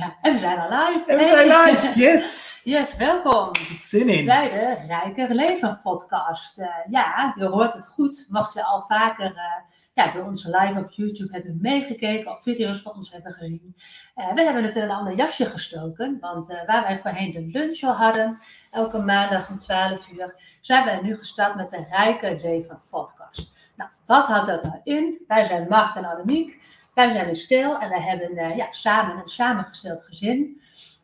Ja, 0.00 0.16
en 0.22 0.32
we 0.32 0.38
zijn 0.38 0.58
al 0.58 0.68
live. 0.68 1.04
En 1.06 1.18
we 1.18 1.26
zijn 1.26 1.46
live, 1.46 1.98
yes! 1.98 2.48
Yes, 2.64 2.96
welkom 2.96 3.50
Zin 3.78 4.08
in. 4.08 4.24
bij 4.24 4.50
de 4.50 4.86
Rijker 4.86 5.34
Leven 5.34 5.80
podcast. 5.82 6.58
Eh, 6.58 6.68
ja, 6.90 7.32
je 7.36 7.44
hoort 7.44 7.72
het 7.72 7.86
goed. 7.86 8.26
Mocht 8.30 8.52
je 8.52 8.64
al 8.64 8.82
vaker 8.82 9.26
eh, 9.26 9.74
ja, 9.94 10.12
bij 10.12 10.22
onze 10.22 10.58
live 10.58 10.78
op 10.78 10.90
YouTube 10.90 11.32
hebben 11.32 11.58
meegekeken 11.60 12.30
of 12.30 12.42
video's 12.42 12.82
van 12.82 12.94
ons 12.94 13.12
hebben 13.12 13.32
gezien. 13.32 13.74
Eh, 14.14 14.32
we 14.34 14.42
hebben 14.42 14.62
het 14.62 14.76
in 14.76 14.82
een 14.82 14.90
ander 14.90 15.14
jasje 15.14 15.46
gestoken. 15.46 16.18
Want 16.20 16.46
waar 16.66 16.82
wij 16.82 16.98
voorheen 16.98 17.32
de 17.32 17.58
lunch 17.58 17.82
al 17.82 17.92
hadden, 17.92 18.38
elke 18.70 18.98
maandag 18.98 19.50
om 19.50 19.58
12 19.58 20.08
uur, 20.08 20.58
zijn 20.60 20.84
wij 20.84 21.00
nu 21.02 21.16
gestart 21.16 21.54
met 21.54 21.68
de 21.68 21.84
Rijker 21.90 22.40
Leven 22.42 22.80
podcast. 22.90 23.70
Nou, 23.76 23.90
wat 24.06 24.26
houdt 24.26 24.46
dat 24.46 24.62
nou 24.62 24.80
in? 24.84 25.24
Wij 25.26 25.44
zijn 25.44 25.68
Mark 25.68 25.96
en 25.96 26.04
Annemiek. 26.04 26.78
Wij 26.94 27.10
zijn 27.10 27.28
in 27.28 27.36
stil 27.36 27.78
en 27.78 27.88
wij 27.88 28.00
hebben 28.00 28.36
eh, 28.36 28.56
ja, 28.56 28.66
samen 28.72 29.16
een 29.16 29.28
samengesteld 29.28 30.02
gezin. 30.02 30.60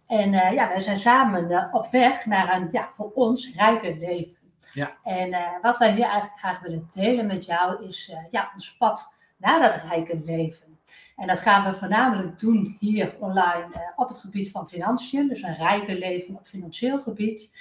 En 0.06 0.34
eh, 0.34 0.52
ja, 0.52 0.68
wij 0.68 0.80
zijn 0.80 0.96
samen 0.96 1.50
eh, 1.50 1.74
op 1.74 1.86
weg 1.90 2.26
naar 2.26 2.56
een 2.56 2.68
ja, 2.70 2.88
voor 2.92 3.12
ons 3.14 3.52
rijker 3.54 3.98
leven. 3.98 4.36
Ja. 4.72 4.96
En 5.02 5.36
wat 5.62 5.78
wij 5.78 5.92
hier 5.92 6.04
eigenlijk 6.04 6.38
graag 6.38 6.60
willen 6.60 6.88
delen 6.94 7.26
met 7.26 7.44
jou 7.44 7.86
is 7.86 8.12
ja, 8.30 8.50
ons 8.54 8.76
pad 8.76 9.12
naar 9.36 9.60
dat 9.60 9.82
rijke 9.88 10.18
leven. 10.24 10.78
En 11.16 11.26
dat 11.26 11.38
gaan 11.38 11.64
we 11.64 11.78
voornamelijk 11.78 12.38
doen 12.38 12.76
hier 12.80 13.16
online 13.20 13.92
op 13.96 14.08
het 14.08 14.18
gebied 14.18 14.50
van 14.50 14.68
financiën. 14.68 15.28
Dus 15.28 15.42
een 15.42 15.56
rijker 15.56 15.98
leven 15.98 16.36
op 16.36 16.46
financieel 16.46 17.00
gebied. 17.00 17.56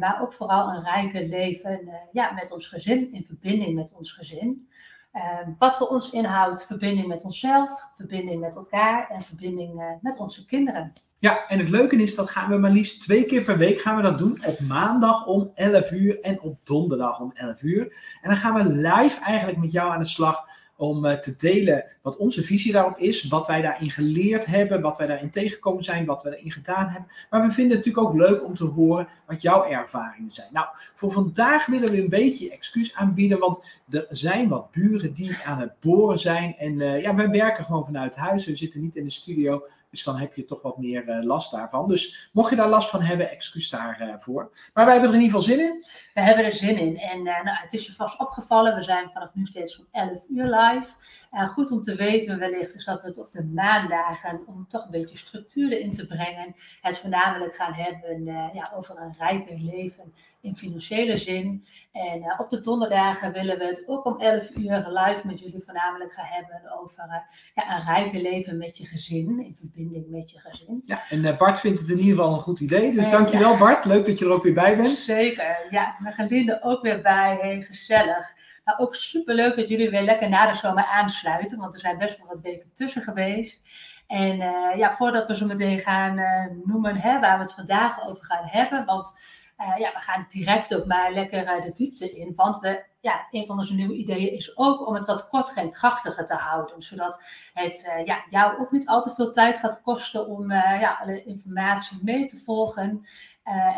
Maar 0.00 0.18
ook 0.20 0.32
vooral 0.32 0.68
een 0.68 0.82
rijker 0.82 1.28
leven 1.28 1.88
ja, 2.12 2.32
met 2.32 2.52
ons 2.52 2.66
gezin, 2.66 3.12
in 3.12 3.24
verbinding 3.24 3.74
met 3.74 3.94
ons 3.94 4.12
gezin. 4.12 4.68
Eh, 5.12 5.22
wat 5.58 5.76
voor 5.76 5.86
ons 5.86 6.10
inhoudt 6.10 6.66
verbinding 6.66 7.06
met 7.06 7.24
onszelf, 7.24 7.82
verbinding 7.94 8.40
met 8.40 8.54
elkaar 8.54 9.08
en 9.10 9.22
verbinding 9.22 9.80
eh, 9.80 9.86
met 10.00 10.18
onze 10.18 10.44
kinderen. 10.44 10.92
Ja, 11.18 11.46
en 11.48 11.58
het 11.58 11.68
leuke 11.68 11.96
is, 11.96 12.14
dat 12.14 12.30
gaan 12.30 12.50
we 12.50 12.56
maar 12.56 12.70
liefst 12.70 13.02
twee 13.02 13.24
keer 13.24 13.42
per 13.42 13.58
week 13.58 13.80
gaan 13.80 13.96
we 13.96 14.02
dat 14.02 14.18
doen. 14.18 14.44
Op 14.44 14.60
maandag 14.60 15.26
om 15.26 15.50
11 15.54 15.90
uur 15.90 16.20
en 16.20 16.40
op 16.40 16.58
donderdag 16.64 17.20
om 17.20 17.32
11 17.34 17.62
uur. 17.62 17.82
En 18.22 18.28
dan 18.28 18.36
gaan 18.36 18.54
we 18.54 18.74
live 18.74 19.20
eigenlijk 19.20 19.58
met 19.58 19.72
jou 19.72 19.92
aan 19.92 19.98
de 19.98 20.06
slag 20.06 20.48
om 20.82 21.04
eh, 21.04 21.14
te 21.14 21.36
delen 21.36 21.84
wat 22.02 22.16
onze 22.16 22.42
visie 22.42 22.72
daarop 22.72 22.98
is. 22.98 23.28
Wat 23.28 23.46
wij 23.46 23.62
daarin 23.62 23.90
geleerd 23.90 24.46
hebben, 24.46 24.80
wat 24.80 24.98
wij 24.98 25.06
daarin 25.06 25.30
tegengekomen 25.30 25.82
zijn, 25.82 26.06
wat 26.06 26.22
we 26.22 26.30
daarin 26.30 26.52
gedaan 26.52 26.88
hebben. 26.88 27.10
Maar 27.30 27.46
we 27.46 27.52
vinden 27.52 27.76
het 27.76 27.86
natuurlijk 27.86 28.14
ook 28.14 28.30
leuk 28.30 28.44
om 28.44 28.54
te 28.54 28.64
horen 28.64 29.08
wat 29.26 29.42
jouw 29.42 29.64
ervaringen 29.64 30.30
zijn. 30.30 30.48
Nou, 30.52 30.66
voor 30.94 31.12
vandaag 31.12 31.66
willen 31.66 31.90
we 31.90 32.02
een 32.02 32.08
beetje 32.08 32.50
excuus 32.50 32.94
aanbieden, 32.94 33.38
want 33.38 33.64
er 33.90 34.06
zijn 34.10 34.48
wat 34.48 34.70
buren 34.70 35.12
die 35.12 35.36
aan 35.44 35.58
het 35.58 35.80
boren 35.80 36.18
zijn. 36.18 36.56
En 36.56 36.80
eh, 36.80 37.02
ja, 37.02 37.14
wij 37.14 37.30
werken 37.30 37.64
gewoon 37.64 37.84
vanuit 37.84 38.16
huis. 38.16 38.46
We 38.46 38.56
zitten 38.56 38.80
niet 38.80 38.96
in 38.96 39.04
de 39.04 39.10
studio. 39.10 39.62
Dus 39.92 40.04
dan 40.04 40.16
heb 40.16 40.34
je 40.34 40.44
toch 40.44 40.62
wat 40.62 40.78
meer 40.78 41.08
eh, 41.08 41.24
last 41.24 41.50
daarvan. 41.50 41.88
Dus 41.88 42.30
mocht 42.32 42.50
je 42.50 42.56
daar 42.56 42.68
last 42.68 42.90
van 42.90 43.02
hebben, 43.02 43.30
excuus 43.30 43.70
daarvoor. 43.70 44.50
maar 44.74 44.84
wij 44.84 44.94
hebben 44.94 45.10
er 45.10 45.16
in 45.16 45.22
ieder 45.22 45.40
geval 45.40 45.56
zin 45.56 45.66
in. 45.66 45.84
We 46.14 46.20
hebben 46.20 46.44
er 46.44 46.52
zin 46.52 46.78
in. 46.78 46.98
En 46.98 47.26
eh, 47.26 47.44
nou, 47.44 47.56
het 47.56 47.72
is 47.72 47.86
je 47.86 47.92
vast 47.92 48.20
opgevallen, 48.20 48.74
we 48.74 48.82
zijn 48.82 49.10
vanaf 49.10 49.34
nu 49.34 49.44
steeds 49.44 49.78
om 49.78 49.86
11 49.90 50.26
uur 50.28 50.44
live. 50.44 50.88
Eh, 51.32 51.48
goed 51.48 51.70
om 51.70 51.82
te 51.82 51.94
weten 51.94 52.38
wellicht 52.38 52.74
is 52.74 52.84
dat 52.84 53.00
we 53.00 53.06
het 53.06 53.18
op 53.18 53.32
de 53.32 53.44
maandagen, 53.44 54.40
om 54.46 54.66
toch 54.68 54.84
een 54.84 54.90
beetje 54.90 55.16
structuur 55.16 55.80
in 55.80 55.92
te 55.92 56.06
brengen, 56.06 56.54
het 56.80 56.98
voornamelijk 56.98 57.54
gaan 57.54 57.72
hebben 57.72 58.28
eh, 58.28 58.54
ja, 58.54 58.72
over 58.76 58.96
een 58.98 59.14
rijker 59.18 59.58
leven 59.58 60.12
in 60.40 60.56
financiële 60.56 61.16
zin. 61.16 61.62
En 61.92 62.22
eh, 62.22 62.40
op 62.40 62.50
de 62.50 62.60
donderdagen 62.60 63.32
willen 63.32 63.58
we 63.58 63.64
het 63.64 63.82
ook 63.86 64.04
om 64.04 64.20
11 64.20 64.50
uur 64.56 64.86
live 64.88 65.26
met 65.26 65.38
jullie 65.38 65.62
voornamelijk 65.64 66.12
gaan 66.12 66.28
hebben 66.28 66.80
over 66.80 67.24
ja, 67.54 67.76
een 67.76 67.84
rijker 67.84 68.20
leven 68.20 68.58
met 68.58 68.76
je 68.76 68.86
gezin, 68.86 69.40
in 69.40 69.56
verbinding 69.56 70.06
met 70.08 70.30
je 70.30 70.38
gezin. 70.38 70.82
Ja, 70.84 71.00
en 71.10 71.36
Bart 71.36 71.60
vindt 71.60 71.80
het 71.80 71.88
in 71.88 71.98
ieder 71.98 72.14
geval 72.14 72.34
een 72.34 72.40
goed 72.40 72.60
idee. 72.60 72.94
Dus 72.94 73.10
dankjewel 73.10 73.56
Bart. 73.58 73.84
Leuk 73.84 74.06
dat 74.06 74.18
je 74.18 74.24
er 74.24 74.32
ook 74.32 74.42
weer 74.42 74.54
bij 74.54 74.76
bent. 74.76 74.88
Zeker, 74.88 75.66
ja. 75.70 75.94
Mijn 75.98 76.14
Gelinde 76.14 76.62
ook 76.62 76.82
weer 76.82 77.02
bij. 77.02 77.38
Hey, 77.40 77.62
gezellig. 77.62 78.34
Nou, 78.64 78.78
ook 78.78 78.94
superleuk 78.94 79.56
dat 79.56 79.68
jullie 79.68 79.90
weer 79.90 80.02
lekker 80.02 80.28
na 80.28 80.46
de 80.46 80.54
zomer 80.54 80.84
aansluiten, 80.84 81.58
want 81.58 81.74
er 81.74 81.80
zijn 81.80 81.98
best 81.98 82.18
wel 82.18 82.26
wat 82.26 82.40
weken 82.40 82.70
tussen 82.72 83.02
geweest. 83.02 83.62
En 84.06 84.40
eh, 84.40 84.78
ja, 84.78 84.90
voordat 84.90 85.26
we 85.26 85.34
zo 85.34 85.46
meteen 85.46 85.80
gaan 85.80 86.18
eh, 86.18 86.46
noemen 86.64 86.96
hè, 86.96 87.20
waar 87.20 87.36
we 87.36 87.42
het 87.42 87.54
vandaag 87.54 88.06
over 88.06 88.24
gaan 88.24 88.46
hebben, 88.46 88.84
want 88.84 89.18
eh, 89.56 89.78
ja, 89.78 89.92
we 89.92 89.98
gaan 89.98 90.26
direct 90.28 90.74
ook 90.74 90.86
maar 90.86 91.12
lekker 91.12 91.44
eh, 91.44 91.62
de 91.62 91.72
diepte 91.72 92.10
in. 92.12 92.32
Want 92.36 92.58
we, 92.58 92.84
ja, 93.00 93.26
een 93.30 93.46
van 93.46 93.58
onze 93.58 93.74
nieuwe 93.74 93.94
ideeën 93.94 94.32
is 94.32 94.56
ook 94.56 94.86
om 94.86 94.94
het 94.94 95.06
wat 95.06 95.28
korter 95.28 95.56
en 95.56 95.70
krachtiger 95.70 96.26
te 96.26 96.34
houden. 96.34 96.82
Zodat 96.82 97.22
het 97.54 97.88
eh, 97.88 98.06
ja, 98.06 98.24
jou 98.30 98.60
ook 98.60 98.70
niet 98.70 98.86
al 98.86 99.02
te 99.02 99.14
veel 99.14 99.30
tijd 99.30 99.58
gaat 99.58 99.82
kosten 99.82 100.26
om 100.26 100.52
ja, 100.52 100.98
alle 101.00 101.24
informatie 101.24 101.98
mee 102.02 102.24
te 102.24 102.36
volgen. 102.36 103.04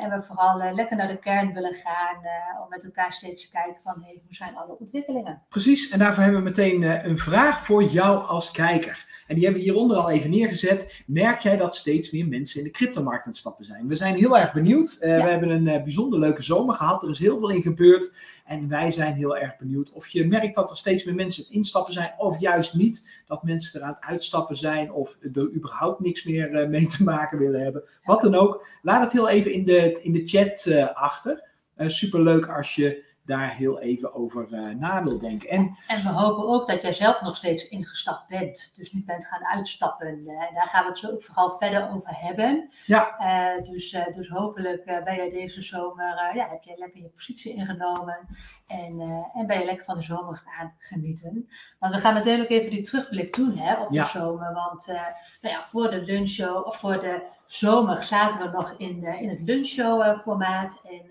En 0.03 0.11
we 0.11 0.21
vooral 0.21 0.75
lekker 0.75 0.97
naar 0.97 1.09
de 1.09 1.19
kern 1.19 1.53
willen 1.53 1.75
gaan 1.75 2.17
om 2.63 2.69
met 2.69 2.85
elkaar 2.85 3.13
steeds 3.13 3.45
te 3.45 3.51
kijken 3.51 3.81
van 3.81 4.03
hey, 4.03 4.21
hoe 4.23 4.35
zijn 4.35 4.57
alle 4.57 4.79
ontwikkelingen. 4.79 5.43
Precies, 5.49 5.91
en 5.91 5.99
daarvoor 5.99 6.23
hebben 6.23 6.43
we 6.43 6.49
meteen 6.49 7.07
een 7.09 7.19
vraag 7.19 7.61
voor 7.61 7.83
jou 7.83 8.27
als 8.27 8.51
kijker. 8.51 9.14
En 9.27 9.35
die 9.35 9.45
hebben 9.45 9.63
we 9.63 9.69
hieronder 9.69 9.97
al 9.97 10.11
even 10.11 10.31
neergezet. 10.31 11.03
Merk 11.07 11.41
jij 11.41 11.57
dat 11.57 11.77
steeds 11.77 12.11
meer 12.11 12.27
mensen 12.27 12.59
in 12.59 12.65
de 12.65 12.71
cryptomarkt 12.71 13.25
aan 13.25 13.31
het 13.31 13.41
stappen 13.41 13.65
zijn? 13.65 13.89
We 13.89 13.97
zijn 13.97 14.15
heel 14.15 14.39
erg 14.39 14.53
benieuwd. 14.53 14.97
Eh, 15.01 15.19
Ja. 15.19 15.25
We 15.25 15.31
hebben 15.31 15.49
een 15.51 15.69
eh, 15.69 15.83
bijzonder 15.83 16.19
leuke 16.19 16.43
zomer 16.43 16.75
gehad. 16.75 17.03
Er 17.03 17.11
is 17.11 17.19
heel 17.19 17.39
veel 17.39 17.51
in 17.51 17.63
gebeurd. 17.63 18.15
En 18.45 18.69
wij 18.69 18.91
zijn 18.91 19.15
heel 19.15 19.37
erg 19.37 19.57
benieuwd 19.57 19.93
of 19.93 20.09
je 20.09 20.27
merkt 20.27 20.55
dat 20.55 20.71
er 20.71 20.77
steeds 20.77 21.05
meer 21.05 21.15
mensen 21.15 21.43
aan 21.43 21.49
het 21.49 21.57
instappen 21.57 21.93
zijn. 21.93 22.13
Of 22.19 22.41
juist 22.41 22.75
niet. 22.75 23.23
Dat 23.27 23.43
mensen 23.43 23.81
er 23.81 23.87
aan 23.87 23.93
het 23.93 24.05
uitstappen 24.05 24.57
zijn. 24.57 24.93
Of 24.93 25.17
er 25.33 25.53
überhaupt 25.55 26.01
niks 26.01 26.25
meer 26.25 26.55
eh, 26.55 26.69
mee 26.69 26.87
te 26.87 27.03
maken 27.03 27.39
willen 27.39 27.63
hebben. 27.63 27.83
Wat 28.05 28.21
dan 28.21 28.35
ook. 28.35 28.67
Laat 28.83 29.03
het 29.03 29.13
heel 29.13 29.29
even 29.29 29.53
in 29.53 29.65
de, 29.65 30.01
in 30.03 30.13
de 30.13 30.27
chat 30.27 30.73
achter. 30.95 31.53
Super 31.77 31.91
superleuk 31.91 32.47
als 32.47 32.75
je 32.75 33.05
daar 33.27 33.55
heel 33.55 33.81
even 33.81 34.15
over 34.15 34.53
eh, 34.53 34.75
na 34.75 35.03
wil 35.03 35.19
denken. 35.19 35.49
En 35.49 35.77
En 35.87 36.03
we 36.03 36.09
hopen 36.09 36.49
ook 36.49 36.67
dat 36.67 36.83
jij 36.83 36.93
zelf 36.93 37.23
nog 37.23 37.37
steeds 37.37 37.69
ingestapt 37.69 38.29
bent. 38.29 38.73
Dus 38.77 38.93
niet 38.93 39.07
bent 39.07 39.27
gaan 39.27 39.45
uitstappen. 39.47 40.07
Eh, 40.27 40.43
en 40.49 40.55
daar 40.55 40.69
gaan 40.69 40.83
we 40.83 40.89
het 40.89 40.99
zo 40.99 41.11
ook 41.11 41.23
vooral 41.23 41.51
verder 41.51 41.91
over 41.91 42.11
hebben. 42.21 42.71
Ja. 42.87 43.17
Eh, 43.19 43.63
dus, 43.65 43.93
eh, 43.93 44.15
dus 44.15 44.29
hopelijk 44.29 44.85
eh, 44.85 45.03
ben 45.05 45.15
jij 45.17 45.31
deze 45.31 45.63
zomer, 45.63 46.17
eh, 46.29 46.35
ja, 46.35 46.49
heb 46.49 46.63
jij 46.63 46.77
lekker 46.79 47.01
je 47.01 47.09
positie 47.09 47.55
ingenomen. 47.55 48.19
En, 48.67 49.01
eh, 49.01 49.41
en 49.41 49.47
ben 49.47 49.59
je 49.59 49.65
lekker 49.65 49.85
van 49.85 49.95
de 49.97 50.03
zomer 50.03 50.43
gaan 50.47 50.75
genieten. 50.79 51.49
Want 51.79 51.95
we 51.95 52.01
gaan 52.01 52.15
meteen 52.15 52.41
ook 52.43 52.49
even 52.49 52.71
die 52.71 52.83
terugblik 52.83 53.35
doen 53.35 53.57
hè, 53.57 53.75
op 53.83 53.91
Ja. 53.93 54.03
de 54.03 54.09
zomer. 54.09 54.53
Want 54.53 54.89
eh, 54.89 54.95
nou 55.41 55.55
ja, 55.55 55.63
voor 55.63 55.91
de 55.91 56.03
lunchshow 56.03 56.67
of 56.67 56.77
voor 56.77 57.01
de 57.01 57.27
zomer 57.47 58.05
zaten 58.05 58.41
we 58.41 58.57
nog 58.57 58.75
in, 58.79 59.05
eh, 59.05 59.21
in 59.23 59.29
het 59.29 59.41
lunchshow 59.41 60.01
eh, 60.03 60.19
formaat. 60.19 60.81
En 60.85 61.03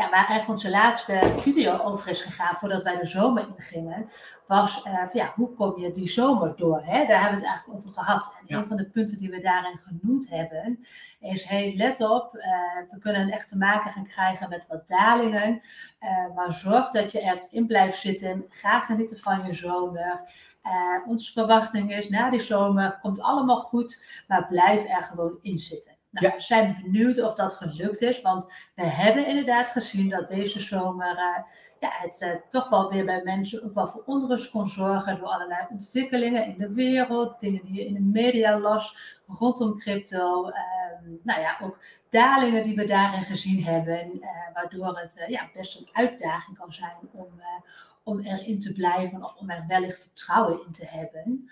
ja, 0.00 0.10
waar 0.10 0.26
eigenlijk 0.26 0.48
onze 0.48 0.70
laatste 0.70 1.20
video 1.38 1.78
over 1.78 2.10
is 2.10 2.22
gegaan 2.22 2.56
voordat 2.56 2.82
wij 2.82 2.98
de 2.98 3.06
zomer 3.06 3.48
ingingen, 3.56 4.08
was 4.46 4.82
eh, 4.82 4.94
van, 4.94 5.08
ja, 5.12 5.32
hoe 5.34 5.54
kom 5.54 5.80
je 5.80 5.90
die 5.90 6.08
zomer 6.08 6.56
door? 6.56 6.82
Hè? 6.84 7.06
Daar 7.06 7.20
hebben 7.20 7.40
we 7.40 7.46
het 7.46 7.54
eigenlijk 7.54 7.78
over 7.78 7.88
gehad. 7.88 8.34
En 8.40 8.44
Ja. 8.46 8.58
een 8.58 8.66
van 8.66 8.76
de 8.76 8.90
punten 8.90 9.18
die 9.18 9.30
we 9.30 9.40
daarin 9.40 9.78
genoemd 9.78 10.28
hebben, 10.28 10.78
is 11.20 11.44
hey, 11.44 11.74
let 11.76 12.00
op, 12.00 12.34
eh, 12.36 12.50
we 12.90 12.98
kunnen 12.98 13.30
echt 13.30 13.48
te 13.48 13.56
maken 13.56 13.90
gaan 13.90 14.06
krijgen 14.06 14.48
met 14.48 14.64
wat 14.68 14.88
dalingen, 14.88 15.60
eh, 15.98 16.34
maar 16.34 16.52
zorg 16.52 16.90
dat 16.90 17.12
je 17.12 17.20
erin 17.20 17.66
blijft 17.66 17.98
zitten. 17.98 18.44
Ga 18.48 18.80
genieten 18.80 19.18
van 19.18 19.46
je 19.46 19.52
zomer. 19.52 20.20
Onze 21.06 21.32
verwachting 21.32 21.92
is, 21.92 22.08
na 22.08 22.30
die 22.30 22.40
zomer 22.40 22.98
komt 23.02 23.20
allemaal 23.20 23.60
goed, 23.60 24.24
maar 24.28 24.44
blijf 24.44 24.84
er 24.88 25.02
gewoon 25.02 25.38
in 25.42 25.58
zitten. 25.58 25.99
Nou, 26.10 26.26
Ja. 26.26 26.34
We 26.34 26.40
zijn 26.40 26.78
benieuwd 26.82 27.22
of 27.22 27.34
dat 27.34 27.54
gelukt 27.54 28.00
is, 28.00 28.20
want 28.20 28.70
we 28.74 28.82
hebben 28.82 29.26
inderdaad 29.26 29.68
gezien 29.68 30.08
dat 30.08 30.28
deze 30.28 30.60
zomer 30.60 31.16
eh, 31.16 31.52
ja, 31.80 31.90
het 31.92 32.20
eh, 32.22 32.34
toch 32.48 32.68
wel 32.68 32.90
weer 32.90 33.04
bij 33.04 33.22
mensen 33.24 33.64
ook 33.64 33.74
wel 33.74 33.86
voor 33.86 34.02
onrust 34.06 34.50
kon 34.50 34.66
zorgen 34.66 35.18
door 35.18 35.28
allerlei 35.28 35.66
ontwikkelingen 35.70 36.46
in 36.46 36.58
de 36.58 36.74
wereld, 36.74 37.40
dingen 37.40 37.64
die 37.64 37.74
je 37.74 37.86
in 37.86 37.94
de 37.94 38.00
media 38.00 38.58
las 38.58 39.18
rondom 39.26 39.78
crypto. 39.78 40.48
ehm, 40.48 41.10
nou 41.22 41.40
ja, 41.40 41.58
ook 41.62 41.78
dalingen 42.08 42.62
die 42.62 42.76
we 42.76 42.84
daarin 42.84 43.22
gezien 43.22 43.64
hebben, 43.64 43.98
eh, 44.20 44.28
waardoor 44.54 44.98
het 44.98 45.24
ja, 45.28 45.50
best 45.54 45.80
een 45.80 45.88
uitdaging 45.92 46.58
kan 46.58 46.72
zijn 46.72 46.96
om, 47.12 47.42
om 48.02 48.20
erin 48.20 48.60
te 48.60 48.72
blijven 48.72 49.24
of 49.24 49.34
om 49.34 49.50
er 49.50 49.64
wellicht 49.68 50.02
vertrouwen 50.02 50.66
in 50.66 50.72
te 50.72 50.86
hebben. 50.86 51.50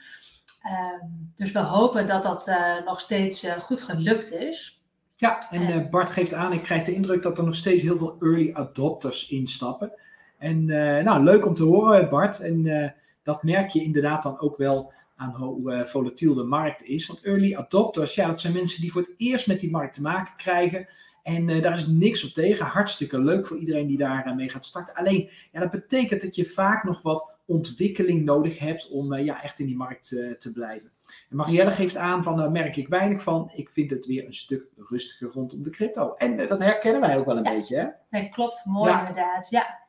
Ehm, 0.68 1.06
dus 1.34 1.52
we 1.52 1.58
hopen 1.58 2.06
dat 2.06 2.22
dat 2.22 2.48
eh, 2.48 2.84
nog 2.84 3.00
steeds 3.00 3.42
eh, 3.42 3.52
goed 3.52 3.82
gelukt 3.82 4.32
is. 4.32 4.82
Ja, 5.16 5.38
en 5.50 5.62
eh, 5.62 5.88
Bart 5.90 6.10
geeft 6.10 6.34
aan, 6.34 6.52
ik 6.52 6.62
krijg 6.62 6.84
de 6.84 6.94
indruk 6.94 7.22
dat 7.22 7.38
er 7.38 7.44
nog 7.44 7.54
steeds 7.54 7.82
heel 7.82 7.98
veel 7.98 8.16
early 8.18 8.50
adopters 8.52 9.28
instappen. 9.28 9.92
En 10.38 10.64
nou, 11.04 11.24
leuk 11.24 11.46
om 11.46 11.54
te 11.54 11.62
horen, 11.62 12.08
Bart. 12.08 12.40
En 12.40 12.94
dat 13.22 13.42
merk 13.42 13.70
je 13.70 13.82
inderdaad 13.82 14.22
dan 14.22 14.40
ook 14.40 14.56
wel 14.56 14.92
aan 15.16 15.34
hoe 15.34 15.82
volatiel 15.86 16.34
de 16.34 16.42
markt 16.42 16.84
is. 16.84 17.06
Want 17.06 17.22
early 17.22 17.54
adopters, 17.54 18.14
ja, 18.14 18.26
dat 18.26 18.40
zijn 18.40 18.52
mensen 18.52 18.80
die 18.80 18.92
voor 18.92 19.00
het 19.00 19.14
eerst 19.16 19.46
met 19.46 19.60
die 19.60 19.70
markt 19.70 19.94
te 19.94 20.02
maken 20.02 20.36
krijgen. 20.36 20.86
En 21.28 21.48
eh, 21.48 21.62
daar 21.62 21.74
is 21.74 21.86
niks 21.86 22.24
op 22.24 22.30
tegen. 22.30 22.66
Hartstikke 22.66 23.20
leuk 23.20 23.46
voor 23.46 23.58
iedereen 23.58 23.86
die 23.86 23.98
daar 23.98 24.26
eh, 24.26 24.34
mee 24.34 24.48
gaat 24.48 24.64
starten. 24.64 24.94
Alleen, 24.94 25.30
ja, 25.52 25.60
dat 25.60 25.70
betekent 25.70 26.20
dat 26.20 26.36
je 26.36 26.44
vaak 26.44 26.84
nog 26.84 27.02
wat 27.02 27.34
ontwikkeling 27.46 28.24
nodig 28.24 28.58
hebt 28.58 28.88
om 28.88 29.12
eh, 29.12 29.24
ja, 29.24 29.42
echt 29.42 29.58
in 29.58 29.66
die 29.66 29.76
markt 29.76 30.08
te 30.38 30.52
blijven. 30.52 30.90
En 31.30 31.36
Marielle 31.36 31.70
geeft 31.70 31.96
aan 31.96 32.22
van 32.22 32.36
daar 32.36 32.50
merk 32.50 32.76
ik 32.76 32.88
weinig 32.88 33.22
van. 33.22 33.50
Ik 33.54 33.70
vind 33.70 33.90
het 33.90 34.06
weer 34.06 34.26
een 34.26 34.34
stuk 34.34 34.64
rustiger 34.76 35.28
rondom 35.28 35.62
de 35.62 35.70
crypto. 35.70 36.14
En 36.14 36.48
dat 36.48 36.58
herkennen 36.58 37.00
wij 37.00 37.18
ook 37.18 37.26
wel 37.26 37.36
een 37.36 37.42
beetje. 37.42 37.76
Hè? 37.76 37.86
Nee, 38.10 38.28
klopt. 38.28 38.62
Mooi 38.64 38.98
inderdaad. 38.98 39.50
Ja. 39.50 39.86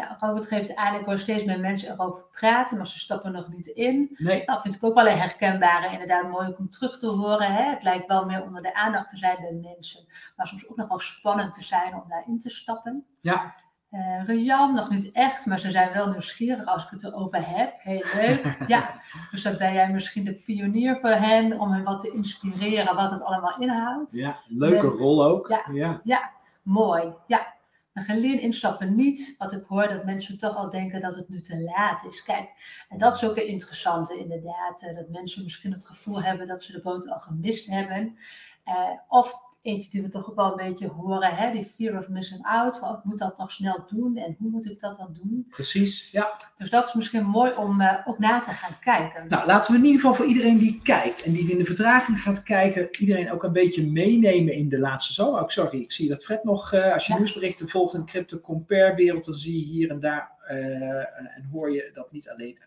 Ja, 0.00 0.16
Robert 0.18 0.46
geeft 0.46 0.76
aan, 0.76 0.94
ik 0.94 1.04
hoor 1.04 1.18
steeds 1.18 1.44
meer 1.44 1.60
mensen 1.60 1.92
erover 1.92 2.24
praten, 2.30 2.76
maar 2.76 2.86
ze 2.86 2.98
stappen 2.98 3.32
nog 3.32 3.48
niet 3.48 3.66
in. 3.66 4.16
Nee. 4.16 4.42
Dat 4.44 4.62
vind 4.62 4.74
ik 4.74 4.84
ook 4.84 4.94
wel 4.94 5.06
een 5.06 5.18
herkenbare, 5.18 5.92
inderdaad 5.92 6.30
mooi 6.30 6.54
om 6.58 6.70
terug 6.70 6.98
te 6.98 7.06
horen. 7.06 7.54
Hè? 7.54 7.62
Het 7.62 7.82
lijkt 7.82 8.06
wel 8.06 8.24
meer 8.24 8.42
onder 8.42 8.62
de 8.62 8.74
aandacht 8.74 9.08
te 9.08 9.16
zijn 9.16 9.36
bij 9.40 9.72
mensen, 9.72 10.04
maar 10.36 10.46
soms 10.46 10.68
ook 10.68 10.76
nog 10.76 10.88
wel 10.88 10.98
spannend 10.98 11.52
te 11.52 11.62
zijn 11.62 11.94
om 11.94 12.04
daarin 12.08 12.38
te 12.38 12.50
stappen. 12.50 13.06
Ja. 13.20 13.54
Uh, 13.90 14.24
Rian 14.24 14.74
nog 14.74 14.90
niet 14.90 15.12
echt, 15.12 15.46
maar 15.46 15.58
ze 15.58 15.70
zijn 15.70 15.92
wel 15.92 16.10
nieuwsgierig 16.10 16.66
als 16.66 16.84
ik 16.84 16.90
het 16.90 17.04
erover 17.04 17.48
heb. 17.48 17.72
Heel 17.78 18.04
leuk. 18.14 18.56
ja, 18.66 19.00
dus 19.30 19.42
dan 19.42 19.56
ben 19.56 19.72
jij 19.72 19.92
misschien 19.92 20.24
de 20.24 20.34
pionier 20.34 20.96
voor 20.96 21.10
hen 21.10 21.60
om 21.60 21.72
hen 21.72 21.84
wat 21.84 22.00
te 22.00 22.12
inspireren 22.12 22.96
wat 22.96 23.10
het 23.10 23.22
allemaal 23.22 23.60
inhoudt. 23.60 24.12
Ja, 24.12 24.36
leuke 24.46 24.86
rol 24.86 25.24
ook. 25.24 25.48
Ja, 25.48 25.64
ja. 25.72 26.00
ja 26.04 26.30
mooi. 26.62 27.14
Ja, 27.26 27.54
een 27.92 28.04
gelin 28.04 28.40
instappen 28.40 28.94
niet, 28.96 29.34
wat 29.38 29.52
ik 29.52 29.64
hoor 29.66 29.88
dat 29.88 30.04
mensen 30.04 30.38
toch 30.38 30.56
al 30.56 30.68
denken 30.68 31.00
dat 31.00 31.14
het 31.14 31.28
nu 31.28 31.40
te 31.40 31.60
laat 31.60 32.06
is. 32.06 32.22
Kijk, 32.22 32.50
en 32.88 32.98
dat 32.98 33.16
is 33.16 33.24
ook 33.24 33.36
een 33.36 33.46
interessante 33.46 34.18
inderdaad, 34.18 34.82
eh, 34.82 34.94
dat 34.94 35.08
mensen 35.08 35.42
misschien 35.42 35.72
het 35.72 35.86
gevoel 35.86 36.22
hebben 36.22 36.46
dat 36.46 36.62
ze 36.62 36.72
de 36.72 36.80
boot 36.80 37.08
al 37.08 37.18
gemist 37.18 37.66
hebben. 37.66 38.16
Uh, 38.64 38.90
of 39.08 39.49
eentje 39.62 39.90
die 39.90 40.02
we 40.02 40.08
toch 40.08 40.28
ook 40.30 40.36
wel 40.36 40.50
een 40.50 40.68
beetje 40.68 40.88
horen, 40.88 41.34
hè? 41.34 41.52
die 41.52 41.64
fear 41.64 41.98
of 41.98 42.08
missing 42.08 42.46
out. 42.46 42.78
Van, 42.78 42.88
oh, 42.88 43.04
moet 43.04 43.18
dat 43.18 43.38
nog 43.38 43.50
snel 43.50 43.84
doen 43.86 44.16
en 44.16 44.36
hoe 44.38 44.50
moet 44.50 44.70
ik 44.70 44.80
dat 44.80 44.96
dan 44.96 45.12
doen? 45.12 45.46
Precies, 45.50 46.10
ja. 46.10 46.28
Dus 46.56 46.70
dat 46.70 46.86
is 46.86 46.94
misschien 46.94 47.24
mooi 47.24 47.52
om 47.54 47.80
uh, 47.80 47.94
ook 48.04 48.18
na 48.18 48.40
te 48.40 48.50
gaan 48.50 48.78
kijken. 48.80 49.28
Nou, 49.28 49.46
laten 49.46 49.72
we 49.72 49.78
in 49.78 49.84
ieder 49.84 50.00
geval 50.00 50.14
voor 50.14 50.26
iedereen 50.26 50.58
die 50.58 50.80
kijkt 50.82 51.22
en 51.22 51.32
die 51.32 51.50
in 51.50 51.58
de 51.58 51.64
vertraging 51.64 52.20
gaat 52.20 52.42
kijken, 52.42 52.88
iedereen 52.98 53.30
ook 53.30 53.42
een 53.42 53.52
beetje 53.52 53.86
meenemen 53.86 54.54
in 54.54 54.68
de 54.68 54.78
laatste 54.78 55.12
zomer. 55.12 55.40
Ook 55.40 55.52
sorry, 55.52 55.80
ik 55.80 55.92
zie 55.92 56.08
dat 56.08 56.24
Fred 56.24 56.44
nog, 56.44 56.72
uh, 56.72 56.92
als 56.92 57.06
je 57.06 57.14
nieuwsberichten 57.14 57.68
volgt 57.68 57.94
in 57.94 58.00
de 58.00 58.06
crypto 58.06 58.38
compare 58.38 58.94
wereld, 58.94 59.24
dan 59.24 59.34
zie 59.34 59.58
je 59.58 59.64
hier 59.64 59.90
en 59.90 60.00
daar 60.00 60.38
uh, 60.50 60.98
en 61.36 61.48
hoor 61.52 61.72
je 61.72 61.90
dat 61.92 62.12
niet 62.12 62.30
alleen 62.30 62.58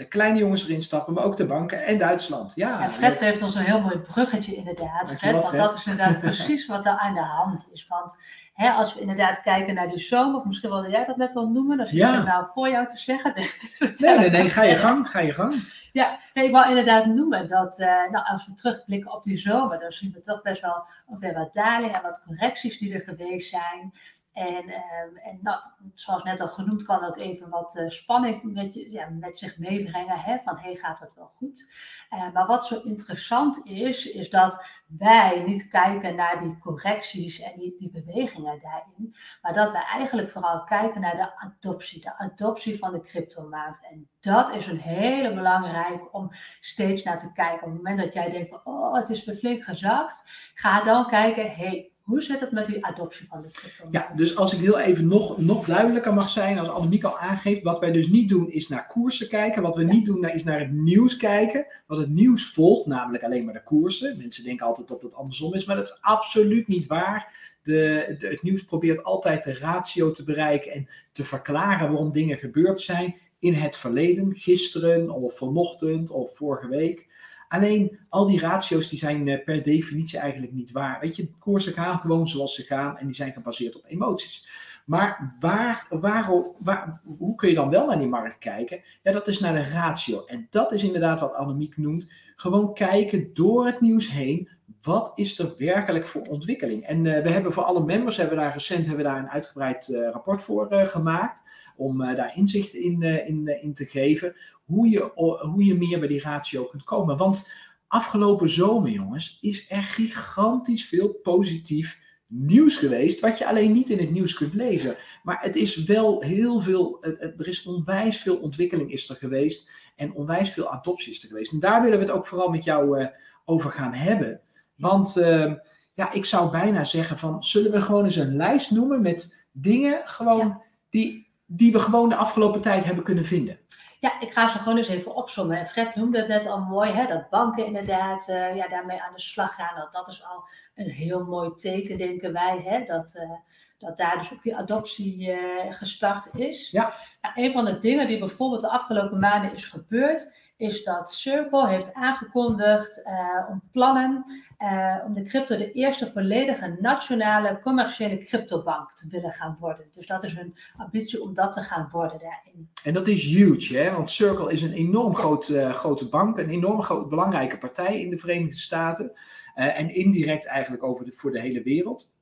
de 0.00 0.08
kleine 0.08 0.38
jongens 0.38 0.64
erin 0.64 0.82
stappen, 0.82 1.14
maar 1.14 1.24
ook 1.24 1.36
de 1.36 1.46
banken 1.46 1.82
en 1.82 1.98
Duitsland. 1.98 2.52
Ja, 2.54 2.82
en 2.82 2.90
Fred 2.90 3.16
geeft 3.16 3.42
ons 3.42 3.54
een 3.54 3.62
heel 3.62 3.80
mooi 3.80 3.98
bruggetje 3.98 4.54
inderdaad. 4.54 5.14
Fred, 5.18 5.32
want 5.32 5.56
dat 5.56 5.74
is 5.74 5.86
inderdaad 5.86 6.20
precies 6.30 6.66
wat 6.66 6.84
er 6.84 6.92
aan 6.98 7.14
de 7.14 7.20
hand 7.20 7.68
is. 7.72 7.86
Want 7.86 8.16
hè, 8.52 8.70
als 8.70 8.94
we 8.94 9.00
inderdaad 9.00 9.40
kijken 9.40 9.74
naar 9.74 9.88
die 9.88 9.98
zomer, 9.98 10.38
of 10.38 10.44
misschien 10.44 10.70
wilde 10.70 10.90
jij 10.90 11.04
dat 11.04 11.16
net 11.16 11.36
al 11.36 11.48
noemen, 11.48 11.76
dat 11.76 11.86
is 11.86 11.92
ja. 11.92 12.22
nou 12.22 12.46
voor 12.52 12.70
jou 12.70 12.86
te 12.86 12.96
zeggen. 12.96 13.32
nee, 13.34 14.18
nee, 14.18 14.30
nee, 14.30 14.50
ga 14.50 14.62
je 14.62 14.76
gang, 14.76 15.10
ga 15.10 15.20
je 15.20 15.32
gang. 15.32 15.54
Ja, 15.92 16.18
nee, 16.34 16.44
ik 16.44 16.52
wou 16.52 16.68
inderdaad 16.68 17.06
noemen 17.06 17.48
dat 17.48 17.78
uh, 17.78 17.86
nou, 17.86 18.26
als 18.26 18.46
we 18.46 18.54
terugblikken 18.54 19.12
op 19.12 19.22
die 19.22 19.38
zomer, 19.38 19.78
dan 19.78 19.92
zien 19.92 20.12
we 20.12 20.20
toch 20.20 20.42
best 20.42 20.62
wel 20.62 20.86
ook 21.06 21.18
weer 21.18 21.34
wat 21.34 21.54
dalingen 21.54 21.94
en 21.94 22.02
wat 22.02 22.22
correcties 22.26 22.78
die 22.78 22.94
er 22.94 23.00
geweest 23.00 23.50
zijn. 23.50 23.92
En, 24.40 24.68
uh, 24.68 25.26
en 25.26 25.38
dat, 25.42 25.76
zoals 25.94 26.22
net 26.22 26.40
al 26.40 26.48
genoemd, 26.48 26.82
kan 26.82 27.00
dat 27.00 27.16
even 27.16 27.48
wat 27.48 27.76
uh, 27.76 27.88
spanning 27.88 28.52
met, 28.52 28.74
ja, 28.74 29.08
met 29.08 29.38
zich 29.38 29.58
meebrengen. 29.58 30.18
Hè, 30.18 30.38
van, 30.38 30.58
hey, 30.58 30.74
gaat 30.74 30.98
dat 30.98 31.14
wel 31.14 31.30
goed? 31.34 31.72
Uh, 32.10 32.32
maar 32.32 32.46
wat 32.46 32.66
zo 32.66 32.80
interessant 32.80 33.66
is, 33.66 34.10
is 34.10 34.30
dat 34.30 34.64
wij 34.86 35.42
niet 35.46 35.68
kijken 35.68 36.16
naar 36.16 36.40
die 36.42 36.58
correcties 36.58 37.40
en 37.40 37.52
die, 37.58 37.74
die 37.76 37.90
bewegingen 37.90 38.60
daarin. 38.60 39.14
Maar 39.42 39.52
dat 39.52 39.72
we 39.72 39.78
eigenlijk 39.78 40.28
vooral 40.28 40.64
kijken 40.64 41.00
naar 41.00 41.16
de 41.16 41.36
adoptie. 41.36 42.00
De 42.00 42.18
adoptie 42.18 42.78
van 42.78 42.92
de 42.92 43.00
cryptomarkt. 43.00 43.86
En 43.90 44.08
dat 44.20 44.54
is 44.54 44.66
een 44.66 44.80
hele 44.80 45.34
belangrijk 45.34 46.14
om 46.14 46.28
steeds 46.60 47.02
naar 47.02 47.18
te 47.18 47.32
kijken. 47.32 47.66
Op 47.66 47.72
het 47.72 47.82
moment 47.82 47.98
dat 47.98 48.12
jij 48.12 48.28
denkt, 48.28 48.64
oh, 48.64 48.94
het 48.94 49.08
is 49.08 49.24
weer 49.24 49.34
flink 49.34 49.62
gezakt. 49.62 50.22
Ga 50.54 50.82
dan 50.82 51.06
kijken, 51.06 51.50
hey, 51.50 51.89
hoe 52.10 52.22
zit 52.22 52.40
het 52.40 52.50
met 52.50 52.66
die 52.66 52.84
adoptie 52.84 53.26
van 53.26 53.42
de 53.42 53.50
crypto? 53.50 53.88
Ja, 53.90 54.12
dus 54.16 54.36
als 54.36 54.52
ik 54.54 54.60
heel 54.60 54.78
even 54.78 55.06
nog, 55.06 55.38
nog 55.38 55.66
duidelijker 55.66 56.14
mag 56.14 56.28
zijn, 56.28 56.58
als 56.58 56.68
Annemiek 56.68 57.04
al 57.04 57.18
aangeeft, 57.18 57.62
wat 57.62 57.78
wij 57.78 57.92
dus 57.92 58.08
niet 58.08 58.28
doen 58.28 58.50
is 58.50 58.68
naar 58.68 58.86
koersen 58.86 59.28
kijken. 59.28 59.62
Wat 59.62 59.76
we 59.76 59.84
niet 59.84 60.06
doen 60.06 60.28
is 60.28 60.44
naar 60.44 60.60
het 60.60 60.72
nieuws 60.72 61.16
kijken. 61.16 61.66
Wat 61.86 61.98
het 61.98 62.08
nieuws 62.08 62.52
volgt, 62.52 62.86
namelijk 62.86 63.24
alleen 63.24 63.44
maar 63.44 63.54
de 63.54 63.62
koersen. 63.62 64.18
Mensen 64.18 64.44
denken 64.44 64.66
altijd 64.66 64.88
dat 64.88 65.02
het 65.02 65.14
andersom 65.14 65.54
is, 65.54 65.64
maar 65.64 65.76
dat 65.76 65.86
is 65.86 65.98
absoluut 66.00 66.68
niet 66.68 66.86
waar. 66.86 67.48
De, 67.62 68.14
de, 68.18 68.26
het 68.28 68.42
nieuws 68.42 68.64
probeert 68.64 69.04
altijd 69.04 69.44
de 69.44 69.58
ratio 69.58 70.10
te 70.10 70.24
bereiken 70.24 70.72
en 70.72 70.88
te 71.12 71.24
verklaren 71.24 71.88
waarom 71.88 72.12
dingen 72.12 72.38
gebeurd 72.38 72.80
zijn 72.80 73.14
in 73.38 73.54
het 73.54 73.76
verleden, 73.76 74.34
gisteren 74.34 75.10
of 75.10 75.36
vanochtend 75.36 76.10
of 76.10 76.36
vorige 76.36 76.68
week. 76.68 77.08
Alleen 77.50 77.98
al 78.08 78.26
die 78.26 78.40
ratio's 78.40 78.88
die 78.88 78.98
zijn 78.98 79.28
eh, 79.28 79.44
per 79.44 79.62
definitie 79.62 80.18
eigenlijk 80.18 80.52
niet 80.52 80.72
waar. 80.72 81.00
Weet 81.00 81.16
je, 81.16 81.30
koersen 81.38 81.72
gaan 81.72 81.98
gewoon 81.98 82.28
zoals 82.28 82.54
ze 82.54 82.62
gaan 82.62 82.98
en 82.98 83.06
die 83.06 83.14
zijn 83.14 83.32
gebaseerd 83.32 83.76
op 83.76 83.84
emoties. 83.86 84.48
Maar 84.86 85.36
waar, 85.40 85.86
waar, 85.88 86.26
waar, 86.58 87.00
hoe 87.02 87.34
kun 87.34 87.48
je 87.48 87.54
dan 87.54 87.70
wel 87.70 87.86
naar 87.86 87.98
die 87.98 88.08
markt 88.08 88.38
kijken? 88.38 88.80
Ja, 89.02 89.12
dat 89.12 89.28
is 89.28 89.40
naar 89.40 89.52
de 89.52 89.70
ratio. 89.70 90.24
En 90.26 90.46
dat 90.50 90.72
is 90.72 90.84
inderdaad 90.84 91.20
wat 91.20 91.34
Annemiek 91.34 91.76
noemt. 91.76 92.12
Gewoon 92.36 92.74
kijken 92.74 93.34
door 93.34 93.66
het 93.66 93.80
nieuws 93.80 94.10
heen. 94.10 94.48
Wat 94.82 95.12
is 95.14 95.38
er 95.38 95.54
werkelijk 95.58 96.06
voor 96.06 96.22
ontwikkeling? 96.22 96.86
En 96.86 97.04
uh, 97.04 97.22
we 97.22 97.30
hebben 97.30 97.52
voor 97.52 97.62
alle 97.62 97.84
members, 97.84 98.16
hebben 98.16 98.36
daar 98.36 98.52
recent 98.52 98.86
hebben 98.86 99.04
daar 99.04 99.18
een 99.18 99.30
uitgebreid 99.30 99.88
uh, 99.88 100.10
rapport 100.10 100.42
voor 100.42 100.68
gemaakt. 100.70 101.42
Om 101.76 101.98
daar 101.98 102.36
inzicht 102.36 102.74
in, 102.74 103.02
in, 103.02 103.62
in 103.62 103.74
te 103.74 103.84
geven 103.84 104.34
hoe 104.70 104.88
je, 104.88 105.10
hoe 105.54 105.64
je 105.64 105.74
meer 105.74 105.98
bij 105.98 106.08
die 106.08 106.20
ratio 106.20 106.64
kunt 106.64 106.84
komen. 106.84 107.16
Want 107.16 107.52
afgelopen 107.86 108.48
zomer, 108.48 108.90
jongens, 108.90 109.38
is 109.40 109.66
er 109.70 109.82
gigantisch 109.82 110.84
veel 110.84 111.08
positief 111.08 112.00
nieuws 112.26 112.76
geweest, 112.76 113.20
wat 113.20 113.38
je 113.38 113.46
alleen 113.46 113.72
niet 113.72 113.88
in 113.88 113.98
het 113.98 114.10
nieuws 114.10 114.34
kunt 114.34 114.54
lezen. 114.54 114.96
Maar 115.22 115.38
het 115.42 115.56
is 115.56 115.84
wel 115.84 116.22
heel 116.22 116.60
veel, 116.60 116.98
het, 117.00 117.40
er 117.40 117.48
is 117.48 117.66
onwijs 117.66 118.16
veel 118.16 118.36
ontwikkeling 118.36 118.92
is 118.92 119.08
er 119.08 119.16
geweest 119.16 119.70
en 119.96 120.14
onwijs 120.14 120.50
veel 120.50 120.70
adoptie 120.70 121.12
is 121.12 121.22
er 121.22 121.28
geweest. 121.28 121.52
En 121.52 121.60
daar 121.60 121.82
willen 121.82 121.98
we 121.98 122.04
het 122.04 122.14
ook 122.14 122.26
vooral 122.26 122.48
met 122.48 122.64
jou 122.64 123.00
uh, 123.00 123.06
over 123.44 123.72
gaan 123.72 123.94
hebben. 123.94 124.40
Want 124.76 125.16
uh, 125.16 125.52
ja, 125.94 126.12
ik 126.12 126.24
zou 126.24 126.50
bijna 126.50 126.84
zeggen 126.84 127.18
van, 127.18 127.42
zullen 127.42 127.72
we 127.72 127.80
gewoon 127.80 128.04
eens 128.04 128.16
een 128.16 128.36
lijst 128.36 128.70
noemen 128.70 129.02
met 129.02 129.44
dingen 129.52 130.02
gewoon 130.04 130.46
ja. 130.46 130.62
die, 130.90 131.30
die 131.46 131.72
we 131.72 131.78
gewoon 131.80 132.08
de 132.08 132.16
afgelopen 132.16 132.60
tijd 132.60 132.84
hebben 132.84 133.04
kunnen 133.04 133.24
vinden? 133.24 133.58
Ja, 134.00 134.20
ik 134.20 134.32
ga 134.32 134.46
ze 134.46 134.58
gewoon 134.58 134.76
eens 134.76 134.88
even 134.88 135.14
opzommen. 135.14 135.58
En 135.58 135.66
Fred 135.66 135.94
noemde 135.94 136.18
het 136.18 136.28
net 136.28 136.46
al 136.46 136.58
mooi, 136.58 136.90
hè, 136.90 137.06
dat 137.06 137.30
banken 137.30 137.66
inderdaad 137.66 138.28
uh, 138.28 138.56
ja, 138.56 138.68
daarmee 138.68 139.02
aan 139.02 139.14
de 139.14 139.20
slag 139.20 139.54
gaan. 139.54 139.76
Dat, 139.76 139.92
dat 139.92 140.08
is 140.08 140.24
al 140.24 140.48
een 140.74 140.90
heel 140.90 141.24
mooi 141.24 141.54
teken, 141.54 141.98
denken 141.98 142.32
wij. 142.32 142.60
Hè, 142.64 142.84
dat, 142.84 143.14
uh, 143.14 143.30
dat 143.78 143.96
daar 143.96 144.18
dus 144.18 144.32
ook 144.32 144.42
die 144.42 144.56
adoptie 144.56 145.28
uh, 145.28 145.72
gestart 145.72 146.34
is. 146.34 146.70
Ja. 146.70 146.92
ja. 147.20 147.32
Een 147.34 147.52
van 147.52 147.64
de 147.64 147.78
dingen 147.78 148.06
die 148.06 148.18
bijvoorbeeld 148.18 148.60
de 148.60 148.70
afgelopen 148.70 149.18
maanden 149.18 149.52
is 149.52 149.64
gebeurd, 149.64 150.49
is 150.60 150.84
dat 150.84 151.12
Circle 151.12 151.68
heeft 151.68 151.94
aangekondigd 151.94 153.02
uh, 153.06 153.50
om 153.50 153.62
plannen 153.72 154.22
uh, 154.58 154.96
om 155.06 155.12
de 155.12 155.22
crypto 155.22 155.56
de 155.56 155.72
eerste 155.72 156.06
volledige 156.06 156.76
nationale 156.80 157.58
commerciële 157.60 158.16
cryptobank 158.16 158.92
te 158.92 159.08
willen 159.10 159.30
gaan 159.30 159.56
worden. 159.60 159.86
Dus 159.90 160.06
dat 160.06 160.22
is 160.22 160.34
hun 160.34 160.54
ambitie 160.76 161.22
om 161.22 161.34
dat 161.34 161.52
te 161.52 161.60
gaan 161.60 161.88
worden 161.90 162.18
daarin. 162.18 162.70
En 162.84 162.94
dat 162.94 163.08
is 163.08 163.24
huge, 163.24 163.76
hè? 163.76 163.90
want 163.90 164.10
Circle 164.10 164.52
is 164.52 164.62
een 164.62 164.72
enorm 164.72 165.14
groot, 165.14 165.48
uh, 165.48 165.72
grote 165.72 166.08
bank, 166.08 166.38
een 166.38 166.50
enorm 166.50 166.82
groot, 166.82 167.08
belangrijke 167.08 167.58
partij 167.58 168.00
in 168.00 168.10
de 168.10 168.18
Verenigde 168.18 168.56
Staten 168.56 169.12
en 169.54 169.94
indirect 169.94 170.46
eigenlijk 170.46 170.82
over 170.82 171.04
de, 171.04 171.12
voor 171.12 171.32
de 171.32 171.40
hele 171.40 171.62
wereld. 171.62 172.12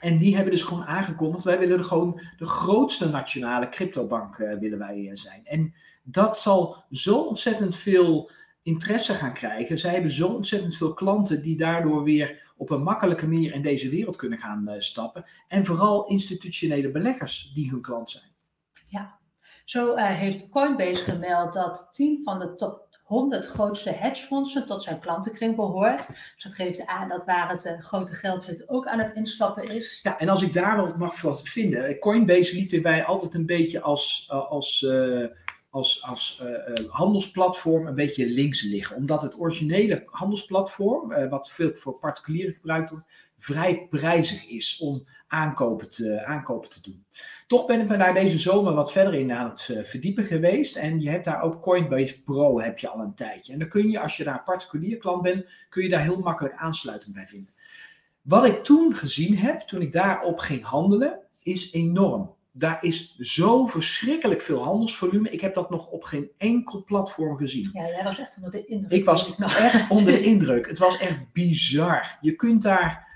En 0.00 0.18
die 0.18 0.34
hebben 0.34 0.52
dus 0.52 0.62
gewoon 0.62 0.84
aangekondigd, 0.84 1.44
wij 1.44 1.58
willen 1.58 1.84
gewoon 1.84 2.20
de 2.36 2.46
grootste 2.46 3.10
nationale 3.10 3.68
cryptobank 3.68 4.36
willen 4.36 4.78
wij 4.78 5.10
zijn. 5.12 5.40
En 5.44 5.74
dat 6.02 6.38
zal 6.38 6.84
zo 6.90 7.18
ontzettend 7.18 7.76
veel 7.76 8.30
interesse 8.62 9.14
gaan 9.14 9.32
krijgen. 9.32 9.78
Zij 9.78 9.92
hebben 9.92 10.10
zo 10.10 10.28
ontzettend 10.28 10.76
veel 10.76 10.94
klanten 10.94 11.42
die 11.42 11.56
daardoor 11.56 12.02
weer 12.02 12.52
op 12.56 12.70
een 12.70 12.82
makkelijke 12.82 13.28
manier 13.28 13.54
in 13.54 13.62
deze 13.62 13.88
wereld 13.88 14.16
kunnen 14.16 14.38
gaan 14.38 14.68
uh, 14.68 14.74
stappen. 14.78 15.24
En 15.48 15.64
vooral 15.64 16.06
institutionele 16.06 16.90
beleggers 16.90 17.50
die 17.54 17.70
hun 17.70 17.80
klant 17.80 18.10
zijn. 18.10 18.24
Ja, 18.88 19.18
zo 19.64 19.96
uh, 19.96 20.06
heeft 20.06 20.48
Coinbase 20.48 21.04
gemeld 21.04 21.52
dat 21.52 21.88
10 21.90 22.20
van 22.24 22.38
de 22.38 22.54
top 22.54 22.88
100 23.02 23.46
grootste 23.46 23.90
hedgefondsen 23.90 24.66
tot 24.66 24.82
zijn 24.82 25.00
klantenkring 25.00 25.56
behoort. 25.56 26.06
Dus 26.06 26.42
dat 26.42 26.54
geeft 26.54 26.86
aan 26.86 27.08
dat 27.08 27.24
waar 27.24 27.50
het 27.50 27.64
uh, 27.64 27.80
grote 27.80 28.14
geld 28.14 28.44
zit 28.44 28.68
ook 28.68 28.86
aan 28.86 28.98
het 28.98 29.10
instappen 29.10 29.74
is. 29.74 30.00
Ja, 30.02 30.18
en 30.18 30.28
als 30.28 30.42
ik 30.42 30.52
daar 30.52 30.76
wel 30.76 30.96
mag 30.96 31.20
wat 31.20 31.42
vinden. 31.42 31.98
Coinbase 31.98 32.54
lieten 32.54 32.82
wij 32.82 33.04
altijd 33.04 33.34
een 33.34 33.46
beetje 33.46 33.80
als, 33.80 34.26
als 34.30 34.86
als, 35.70 36.04
als 36.04 36.42
handelsplatform 36.88 37.86
een 37.86 37.94
beetje 37.94 38.26
links 38.26 38.62
liggen. 38.62 38.96
Omdat 38.96 39.22
het 39.22 39.38
originele 39.38 40.02
handelsplatform, 40.06 41.28
wat 41.28 41.50
veel 41.50 41.70
voor 41.74 41.98
particulieren 41.98 42.54
gebruikt 42.54 42.90
wordt, 42.90 43.06
vrij 43.38 43.86
prijzig 43.90 44.48
is 44.48 44.78
om 44.78 45.06
aankopen 45.28 45.90
te, 45.90 46.24
aankopen 46.24 46.70
te 46.70 46.82
doen. 46.82 47.04
Toch 47.46 47.66
ben 47.66 47.80
ik 47.80 47.88
me 47.88 47.96
daar 47.96 48.14
deze 48.14 48.38
zomer 48.38 48.74
wat 48.74 48.92
verder 48.92 49.14
in 49.14 49.32
aan 49.32 49.48
het 49.48 49.68
eh, 49.68 49.82
verdiepen 49.82 50.24
geweest. 50.24 50.76
En 50.76 51.00
je 51.00 51.10
hebt 51.10 51.24
daar 51.24 51.42
ook 51.42 51.62
Coinbase 51.62 52.22
Pro 52.22 52.60
heb 52.60 52.78
je 52.78 52.88
al 52.88 53.00
een 53.00 53.14
tijdje. 53.14 53.52
En 53.52 53.58
dan 53.58 53.68
kun 53.68 53.90
je, 53.90 54.00
als 54.00 54.16
je 54.16 54.24
daar 54.24 54.42
particulier 54.42 54.96
klant 54.96 55.22
bent, 55.22 55.46
kun 55.68 55.82
je 55.82 55.88
daar 55.88 56.02
heel 56.02 56.18
makkelijk 56.18 56.54
aansluiting 56.54 57.14
bij 57.14 57.26
vinden. 57.26 57.52
Wat 58.22 58.44
ik 58.44 58.64
toen 58.64 58.94
gezien 58.94 59.36
heb, 59.36 59.60
toen 59.60 59.82
ik 59.82 59.92
daarop 59.92 60.38
ging 60.38 60.64
handelen, 60.64 61.18
is 61.42 61.72
enorm. 61.72 62.34
Daar 62.52 62.78
is 62.80 63.16
zo 63.18 63.66
verschrikkelijk 63.66 64.40
veel 64.40 64.64
handelsvolume. 64.64 65.30
Ik 65.30 65.40
heb 65.40 65.54
dat 65.54 65.70
nog 65.70 65.88
op 65.88 66.02
geen 66.02 66.30
enkel 66.36 66.84
platform 66.84 67.36
gezien. 67.36 67.70
Ja, 67.72 67.86
jij 67.86 68.04
was 68.04 68.18
echt 68.18 68.36
onder 68.36 68.50
de 68.50 68.66
indruk. 68.66 68.92
Ik 68.92 69.04
was 69.04 69.36
echt 69.38 69.90
onder 69.90 70.12
de 70.12 70.22
indruk. 70.22 70.66
Het 70.66 70.78
was 70.78 70.98
echt 70.98 71.32
bizar. 71.32 72.18
Je 72.20 72.36
kunt 72.36 72.62
daar 72.62 73.08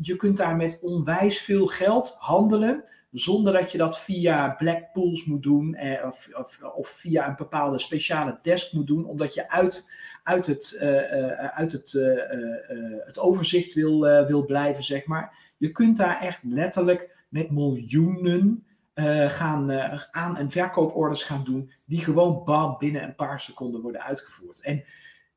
je 0.00 0.16
kunt 0.16 0.36
daar 0.36 0.56
met 0.56 0.78
onwijs 0.82 1.40
veel 1.40 1.66
geld 1.66 2.16
handelen, 2.18 2.84
zonder 3.10 3.52
dat 3.52 3.72
je 3.72 3.78
dat 3.78 3.98
via 3.98 4.50
black 4.50 4.92
pools 4.92 5.24
moet 5.24 5.42
doen 5.42 5.74
eh, 5.74 6.06
of, 6.06 6.28
of, 6.32 6.62
of, 6.62 6.88
via 6.88 7.28
een 7.28 7.36
bepaalde 7.36 7.78
speciale 7.78 8.38
desk 8.42 8.72
moet 8.72 8.86
doen, 8.86 9.06
omdat 9.06 9.34
je 9.34 9.50
uit, 9.50 9.90
uit, 10.22 10.46
het, 10.46 10.78
uh, 10.82 11.32
uit 11.32 11.72
het, 11.72 11.92
uh, 11.92 13.06
het 13.06 13.18
overzicht 13.18 13.74
wil, 13.74 14.00
wil 14.26 14.44
blijven, 14.44 14.84
zeg 14.84 15.06
maar. 15.06 15.52
Je 15.56 15.70
kunt 15.70 15.96
daar 15.96 16.20
echt 16.20 16.40
letterlijk 16.42 17.10
met 17.32 17.50
miljoenen 17.50 18.66
gaan, 19.26 19.72
aan- 20.10 20.36
en 20.36 20.50
verkooporders 20.50 21.22
gaan 21.22 21.44
doen, 21.44 21.72
die 21.84 21.98
gewoon 21.98 22.44
bam, 22.44 22.78
binnen 22.78 23.02
een 23.02 23.14
paar 23.14 23.40
seconden 23.40 23.80
worden 23.80 24.02
uitgevoerd. 24.02 24.62
En 24.62 24.84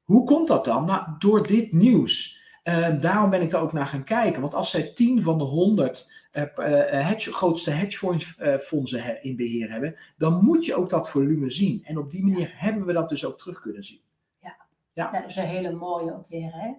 hoe 0.04 0.26
komt 0.26 0.48
dat 0.48 0.66
dan? 0.66 0.86
Nou, 0.86 1.08
door 1.20 1.48
dit 1.48 1.72
nieuws. 1.72 2.44
Ehm, 2.64 3.00
daarom 3.00 3.30
ben 3.30 3.42
ik 3.42 3.52
er 3.52 3.60
ook 3.60 3.74
naar 3.74 3.88
gaan 3.88 4.04
kijken. 4.04 4.42
Want 4.42 4.54
als 4.54 4.70
zij 4.70 4.92
10 4.94 5.22
van 5.22 5.38
de 5.38 5.44
100 5.44 6.14
uh, 6.34 6.44
uh, 6.44 7.08
hedge, 7.08 7.34
grootste 7.34 7.72
hedgefondsen 7.72 9.24
in 9.24 9.36
beheer 9.36 9.72
hebben, 9.72 9.96
dan 10.18 10.44
moet 10.44 10.66
je 10.66 10.76
ook 10.76 10.90
dat 10.90 11.10
volume 11.10 11.50
zien. 11.50 11.84
En 11.84 11.98
op 11.98 12.12
die 12.12 12.24
manier 12.24 12.54
hebben 12.56 12.86
we 12.86 12.94
dat 12.94 13.10
dus 13.10 13.26
ook 13.26 13.38
terug 13.38 13.60
kunnen 13.60 13.84
zien. 13.84 14.02
Ja, 14.40 14.56
ja. 14.94 15.10
ja 15.12 15.20
dat 15.20 15.30
is 15.30 15.36
een 15.36 15.44
hele 15.44 15.72
mooie 15.72 16.14
ook 16.14 16.28
weer. 16.28 16.52
Hè? 16.54 16.74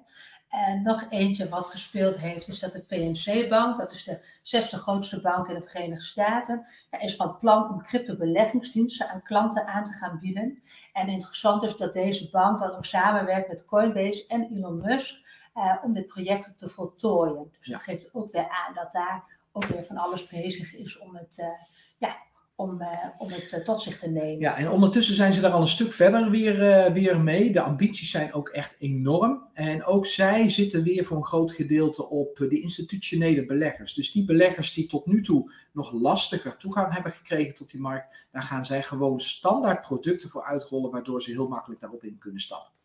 En 0.49 0.83
nog 0.83 1.07
eentje 1.11 1.49
wat 1.49 1.67
gespeeld 1.67 2.21
heeft, 2.21 2.49
is 2.49 2.59
dat 2.59 2.73
de 2.73 2.85
PNC-bank, 2.85 3.76
dat 3.76 3.93
is 3.93 4.05
de 4.05 4.38
zesde 4.43 4.76
grootste 4.76 5.21
bank 5.21 5.49
in 5.49 5.55
de 5.55 5.62
Verenigde 5.62 6.05
Staten, 6.05 6.69
is 7.00 7.17
van 7.17 7.38
plan 7.38 7.71
om 7.71 7.83
crypto-beleggingsdiensten 7.83 9.09
aan 9.09 9.23
klanten 9.23 9.67
aan 9.67 9.85
te 9.85 9.93
gaan 9.93 10.19
bieden. 10.19 10.62
En 10.93 11.09
interessant 11.09 11.62
is 11.62 11.76
dat 11.76 11.93
deze 11.93 12.31
bank 12.31 12.59
dan 12.59 12.71
ook 12.71 12.85
samenwerkt 12.85 13.49
met 13.49 13.65
Coinbase 13.65 14.26
en 14.26 14.49
Elon 14.55 14.81
Musk 14.81 15.15
uh, 15.55 15.76
om 15.83 15.93
dit 15.93 16.07
project 16.07 16.59
te 16.59 16.69
voltooien. 16.69 17.53
Dus 17.59 17.67
dat 17.67 17.83
geeft 17.83 18.15
ook 18.15 18.33
weer 18.33 18.49
aan 18.49 18.75
dat 18.75 18.93
daar 18.93 19.25
ook 19.53 19.65
weer 19.65 19.85
van 19.85 19.97
alles 19.97 20.26
bezig 20.26 20.75
is 20.75 20.99
om 20.99 21.17
het, 21.17 21.38
uh, 21.38 21.47
ja, 21.99 22.17
om, 22.57 22.81
uh, 22.81 22.89
om 23.19 23.29
het 23.29 23.65
tot 23.65 23.83
zich 23.83 23.99
te 23.99 24.11
nemen. 24.11 24.39
Ja, 24.39 24.57
en 24.57 24.71
ondertussen 24.71 25.15
zijn 25.15 25.33
ze 25.33 25.41
daar 25.41 25.51
al 25.51 25.61
een 25.61 25.69
stuk 25.69 25.93
verder 25.93 26.31
weer, 26.31 26.93
weer 26.93 27.21
mee. 27.21 27.53
De 27.53 27.61
ambities 27.61 28.11
zijn 28.11 28.33
ook 28.33 28.49
echt 28.49 28.77
enorm. 28.79 29.49
En 29.53 29.85
ook 29.85 30.07
zij 30.07 30.49
zitten 30.49 30.83
weer 30.83 31.05
voor 31.05 31.17
een 31.17 31.25
groot 31.25 31.53
gedeelte 31.53 32.09
op 32.09 32.37
de 32.37 32.61
institutionele 32.61 33.47
beleggers. 33.47 33.95
Dus 33.95 34.13
die 34.13 34.25
beleggers 34.25 34.75
die 34.75 34.87
tot 34.87 35.07
nu 35.07 35.23
toe 35.23 35.53
nog 35.73 35.93
lastiger 35.93 36.57
toegang 36.57 36.93
hebben 36.93 37.13
gekregen 37.13 37.55
tot 37.55 37.71
die 37.71 37.81
markt, 37.81 38.27
daar 38.33 38.43
gaan 38.43 38.65
zij 38.65 38.83
gewoon 38.83 39.21
standaard 39.21 39.81
producten 39.81 40.29
voor 40.29 40.45
uitrollen, 40.45 40.91
waardoor 40.91 41.23
ze 41.23 41.31
heel 41.31 41.49
makkelijk 41.49 41.81
daarop 41.81 42.05
in 42.05 42.19
kunnen 42.19 42.41
stappen. 42.41 42.75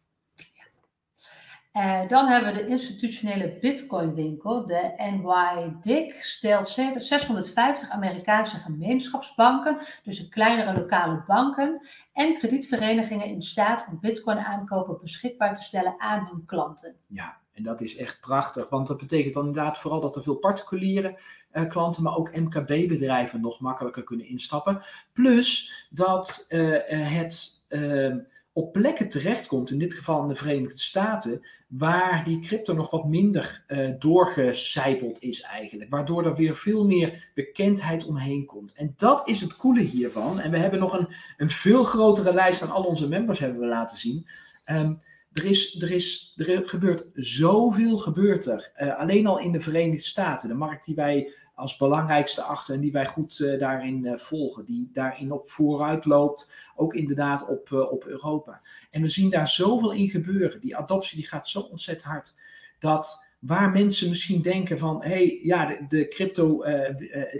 Uh, 1.74 2.08
dan 2.08 2.28
hebben 2.28 2.54
we 2.54 2.60
de 2.60 2.68
institutionele 2.68 3.58
Bitcoin-winkel, 3.60 4.66
de 4.66 4.94
NYDIG, 4.98 6.24
stelt 6.24 6.70
650 6.98 7.90
Amerikaanse 7.90 8.58
gemeenschapsbanken, 8.58 9.78
dus 10.04 10.18
de 10.18 10.30
kleinere 10.30 10.80
lokale 10.80 11.24
banken 11.28 11.86
en 12.14 12.34
kredietverenigingen 12.34 13.26
in 13.26 13.42
staat 13.42 13.88
om 13.92 14.00
Bitcoin-aankopen 14.00 14.98
beschikbaar 15.02 15.54
te 15.54 15.62
stellen 15.62 15.96
aan 15.98 16.28
hun 16.32 16.46
klanten. 16.46 16.96
Ja, 17.08 17.38
en 17.54 17.64
dat 17.64 17.82
is 17.82 17.98
echt 17.98 18.20
prachtig, 18.20 18.70
want 18.70 18.88
dat 18.88 18.98
betekent 18.98 19.34
dan 19.34 19.46
inderdaad 19.46 19.78
vooral 19.78 20.02
dat 20.02 20.16
er 20.16 20.24
veel 20.24 20.36
particuliere 20.36 21.20
uh, 21.54 21.70
klanten, 21.70 22.04
maar 22.04 22.16
ook 22.16 22.36
MKB-bedrijven 22.36 23.42
nog 23.42 23.60
makkelijker 23.60 24.04
kunnen 24.04 24.28
instappen. 24.28 24.82
Plus 25.14 25.72
dat 25.90 26.46
uh, 26.50 26.78
het 26.88 27.66
ehm, 27.68 28.18
op 28.54 28.72
plekken 28.72 29.10
terechtkomt, 29.10 29.72
in 29.72 29.80
dit 29.80 29.94
geval 29.94 30.22
in 30.22 30.28
de 30.28 30.36
Verenigde 30.36 30.80
Staten, 30.80 31.46
waar 31.68 32.24
die 32.24 32.40
crypto 32.40 32.74
nog 32.74 32.90
wat 32.90 33.08
minder 33.08 33.64
uh, 33.68 33.90
doorgecijpeld 34.00 35.22
is 35.22 35.42
eigenlijk. 35.42 35.90
Waardoor 35.90 36.26
er 36.26 36.36
weer 36.36 36.56
veel 36.56 36.86
meer 36.86 37.32
bekendheid 37.34 38.06
omheen 38.06 38.46
komt. 38.46 38.74
En 38.74 38.94
dat 38.98 39.28
is 39.28 39.42
het 39.42 39.56
coole 39.58 39.82
hiervan. 39.82 40.40
En 40.40 40.52
we 40.52 40.58
hebben 40.58 40.80
nog 40.80 40.94
een, 40.94 41.08
een 41.38 41.50
veel 41.50 41.84
grotere 41.84 42.34
lijst 42.34 42.62
aan 42.62 42.72
al 42.72 42.84
onze 42.84 43.08
members 43.08 43.40
hebben 43.40 43.60
we 43.60 43.68
laten 43.68 43.98
zien. 43.98 44.28
Um, 44.66 45.02
er, 45.34 45.46
is, 45.46 45.82
er, 45.82 45.92
is, 45.92 46.34
er 46.36 46.62
gebeurt 46.66 47.06
zoveel 47.14 47.98
gebeurt 47.98 48.46
er. 48.46 48.72
Uh, 48.78 49.00
alleen 49.00 49.28
al 49.28 49.40
in 49.40 49.52
de 49.52 49.62
Verenigde 49.62 50.08
Staten, 50.08 50.50
de 50.50 50.56
markt 50.56 50.86
die 50.86 50.96
wij 50.96 51.34
als 51.62 51.78
belangrijkste 51.78 52.42
achter 52.42 52.74
en 52.74 52.82
die 52.82 52.92
wij 52.92 53.06
goed 53.06 53.40
uh, 53.40 53.60
daarin 53.60 54.06
uh, 54.06 54.18
volgen. 54.18 54.66
Die 54.66 54.90
daarin 54.94 55.32
op 55.32 55.48
vooruit 55.48 56.06
loopt, 56.06 56.52
ook 56.76 56.94
inderdaad 56.94 57.48
op, 57.48 57.70
uh, 57.70 57.92
op 57.92 58.06
Europa. 58.06 58.62
En 58.92 59.02
we 59.02 59.08
zien 59.08 59.30
daar 59.30 59.48
zoveel 59.48 59.92
in 59.92 60.10
gebeuren. 60.10 60.62
Die 60.62 60.78
adoptie 60.78 61.18
die 61.18 61.28
gaat 61.28 61.50
zo 61.50 61.60
ontzettend 61.60 62.10
hard. 62.10 62.36
Dat 62.80 63.26
waar 63.40 63.72
mensen 63.72 64.10
misschien 64.10 64.42
denken 64.42 64.78
van, 64.78 65.04
hé, 65.04 65.10
hey, 65.10 65.40
ja, 65.44 65.78
de, 65.88 66.08
crypto 66.08 66.62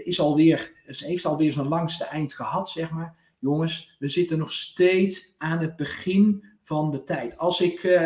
is 0.04 0.20
alweer, 0.20 0.72
heeft 0.84 1.26
alweer 1.26 1.52
zo'n 1.52 1.68
langste 1.68 2.04
eind 2.04 2.34
gehad, 2.34 2.70
zeg 2.70 2.90
maar. 2.90 3.14
Jongens, 3.38 3.96
we 3.98 4.08
zitten 4.08 4.38
nog 4.38 4.52
steeds 4.52 5.34
aan 5.38 5.58
het 5.58 5.76
begin 5.76 6.44
van 6.62 6.90
de 6.90 7.04
tijd. 7.04 7.38
Als 7.38 7.60
ik 7.60 8.00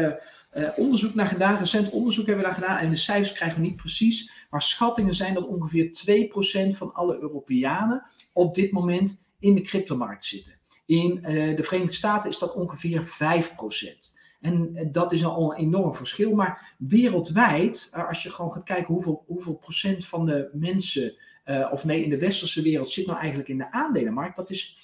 onderzoek 0.77 1.15
naar 1.15 1.29
gedaan, 1.29 1.59
recent 1.59 1.91
onderzoek 1.91 2.27
hebben 2.27 2.45
we 2.45 2.51
daar 2.51 2.61
gedaan, 2.61 2.79
en 2.79 2.91
de 2.91 2.97
cijfers 2.97 3.33
krijgen 3.33 3.61
we 3.61 3.67
niet 3.67 3.77
precies, 3.77 4.31
maar 4.57 4.65
schattingen 4.65 5.15
zijn 5.15 5.35
dat 5.35 5.47
ongeveer 5.47 5.91
2% 6.73 6.77
van 6.77 6.95
alle 6.95 7.19
Europeanen 7.21 8.03
op 8.33 8.55
dit 8.55 8.73
moment 8.73 9.25
in 9.39 9.55
de 9.55 9.61
cryptomarkt 9.61 10.25
zitten. 10.25 10.53
In 10.87 11.19
uh, 11.23 11.57
de 11.57 11.63
Verenigde 11.63 11.95
Staten 11.95 12.31
is 12.31 12.39
dat 12.39 12.55
ongeveer 12.55 13.03
5%. 13.03 13.09
En 14.41 14.71
uh, 14.75 14.83
dat 14.93 15.13
is 15.13 15.25
al 15.25 15.53
een 15.53 15.59
enorm 15.59 15.95
verschil. 15.95 16.35
Maar 16.35 16.75
wereldwijd, 16.79 17.93
uh, 17.97 18.09
als 18.09 18.23
je 18.23 18.31
gewoon 18.31 18.53
gaat 18.53 18.65
kijken 18.65 18.95
hoeveel, 18.95 19.25
hoeveel 19.27 19.55
procent 19.55 20.07
van 20.07 20.27
de 20.27 20.51
mensen, 20.53 21.15
of 21.71 21.85
nee, 21.85 22.03
in 22.03 22.11
de 22.11 22.19
westerse 22.19 22.63
wereld 22.63 22.91
zit 22.91 23.07
nou 23.07 23.19
eigenlijk 23.19 23.49
in 23.49 23.59
de 23.59 23.73
aandelenmarkt, 23.73 24.37
dat 24.37 24.51
is 24.51 24.79
55%. 24.79 24.83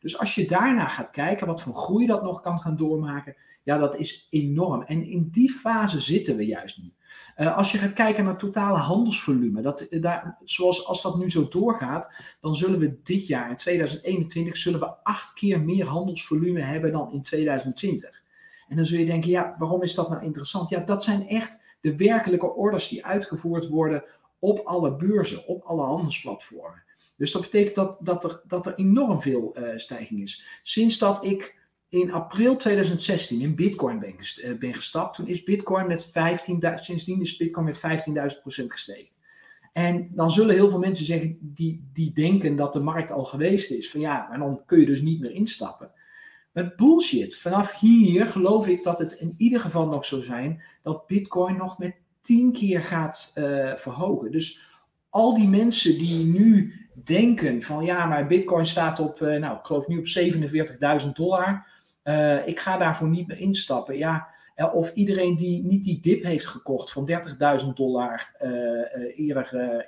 Dus 0.00 0.18
als 0.18 0.34
je 0.34 0.46
daarna 0.46 0.88
gaat 0.88 1.10
kijken 1.10 1.46
wat 1.46 1.62
voor 1.62 1.74
groei 1.74 2.06
dat 2.06 2.22
nog 2.22 2.40
kan 2.40 2.60
gaan 2.60 2.76
doormaken, 2.76 3.36
ja, 3.62 3.78
dat 3.78 3.96
is 3.96 4.26
enorm. 4.30 4.82
En 4.82 5.06
in 5.06 5.28
die 5.30 5.50
fase 5.50 6.00
zitten 6.00 6.36
we 6.36 6.46
juist 6.46 6.78
nu. 6.78 6.92
Uh, 7.36 7.56
als 7.56 7.72
je 7.72 7.78
gaat 7.78 7.92
kijken 7.92 8.24
naar 8.24 8.38
totale 8.38 8.78
handelsvolume, 8.78 9.62
dat, 9.62 9.86
daar, 9.90 10.38
zoals 10.44 10.86
als 10.86 11.02
dat 11.02 11.18
nu 11.18 11.30
zo 11.30 11.48
doorgaat, 11.48 12.12
dan 12.40 12.54
zullen 12.54 12.78
we 12.78 13.00
dit 13.02 13.26
jaar, 13.26 13.50
in 13.50 13.56
2021, 13.56 14.56
zullen 14.56 14.80
we 14.80 15.02
acht 15.02 15.32
keer 15.32 15.60
meer 15.60 15.86
handelsvolume 15.86 16.60
hebben 16.60 16.92
dan 16.92 17.12
in 17.12 17.22
2020. 17.22 18.22
En 18.68 18.76
dan 18.76 18.84
zul 18.84 18.98
je 18.98 19.04
denken, 19.04 19.30
ja, 19.30 19.54
waarom 19.58 19.82
is 19.82 19.94
dat 19.94 20.08
nou 20.08 20.24
interessant? 20.24 20.68
Ja, 20.68 20.80
dat 20.80 21.04
zijn 21.04 21.26
echt 21.26 21.64
de 21.80 21.96
werkelijke 21.96 22.54
orders 22.54 22.88
die 22.88 23.06
uitgevoerd 23.06 23.68
worden 23.68 24.04
op 24.38 24.58
alle 24.58 24.96
beurzen, 24.96 25.46
op 25.46 25.62
alle 25.62 25.82
handelsplatformen. 25.82 26.82
Dus 27.18 27.32
dat 27.32 27.42
betekent 27.42 27.74
dat, 27.74 27.96
dat, 28.00 28.24
er, 28.24 28.42
dat 28.46 28.66
er 28.66 28.74
enorm 28.74 29.20
veel 29.20 29.56
uh, 29.58 29.68
stijging 29.76 30.20
is. 30.20 30.60
Sinds 30.62 30.98
dat 30.98 31.24
ik 31.24 31.56
in 31.88 32.12
april 32.12 32.56
2016 32.56 33.40
in 33.40 33.54
Bitcoin 33.54 33.98
ben, 33.98 34.14
uh, 34.18 34.58
ben 34.58 34.74
gestapt, 34.74 35.16
toen 35.16 35.26
is 35.26 35.42
Bitcoin 35.42 35.86
met 35.86 36.06
15.000, 36.06 36.12
sindsdien 36.74 37.20
is 37.20 37.36
Bitcoin 37.36 37.64
met 37.64 37.78
15.000 37.78 38.40
procent 38.40 38.72
gestegen. 38.72 39.16
En 39.72 40.10
dan 40.14 40.30
zullen 40.30 40.54
heel 40.54 40.70
veel 40.70 40.78
mensen 40.78 41.06
zeggen, 41.06 41.38
die, 41.40 41.88
die 41.92 42.12
denken 42.12 42.56
dat 42.56 42.72
de 42.72 42.80
markt 42.80 43.10
al 43.10 43.24
geweest 43.24 43.70
is, 43.70 43.90
van 43.90 44.00
ja, 44.00 44.26
maar 44.28 44.38
dan 44.38 44.62
kun 44.66 44.80
je 44.80 44.86
dus 44.86 45.00
niet 45.00 45.20
meer 45.20 45.32
instappen. 45.32 45.92
Maar 46.52 46.72
bullshit. 46.76 47.36
Vanaf 47.36 47.80
hier 47.80 48.26
geloof 48.26 48.68
ik 48.68 48.82
dat 48.82 48.98
het 48.98 49.12
in 49.12 49.34
ieder 49.36 49.60
geval 49.60 49.86
nog 49.86 50.04
zo 50.04 50.22
zijn 50.22 50.62
dat 50.82 51.06
Bitcoin 51.06 51.56
nog 51.56 51.78
met 51.78 51.96
10 52.20 52.52
keer 52.52 52.82
gaat 52.82 53.32
uh, 53.34 53.74
verhogen. 53.74 54.32
Dus 54.32 54.60
al 55.08 55.34
die 55.34 55.48
mensen 55.48 55.98
die 55.98 56.24
nu 56.24 56.74
denken 57.04 57.62
van 57.62 57.84
ja, 57.84 58.06
maar 58.06 58.26
Bitcoin 58.26 58.66
staat 58.66 59.00
op, 59.00 59.20
uh, 59.20 59.36
nou, 59.36 59.58
ik 59.58 59.64
geloof 59.64 59.88
nu 59.88 59.98
op 59.98 60.06
47.000 61.04 61.08
dollar. 61.12 61.66
Uh, 62.04 62.46
ik 62.46 62.60
ga 62.60 62.76
daarvoor 62.76 63.08
niet 63.08 63.26
meer 63.26 63.38
instappen. 63.38 63.96
Ja, 63.96 64.28
eh, 64.54 64.74
of 64.74 64.92
iedereen 64.92 65.36
die 65.36 65.64
niet 65.64 65.82
die 65.82 66.00
dip 66.00 66.22
heeft 66.22 66.46
gekocht 66.46 66.92
van 66.92 67.10
30.000 67.60 67.66
dollar 67.74 68.34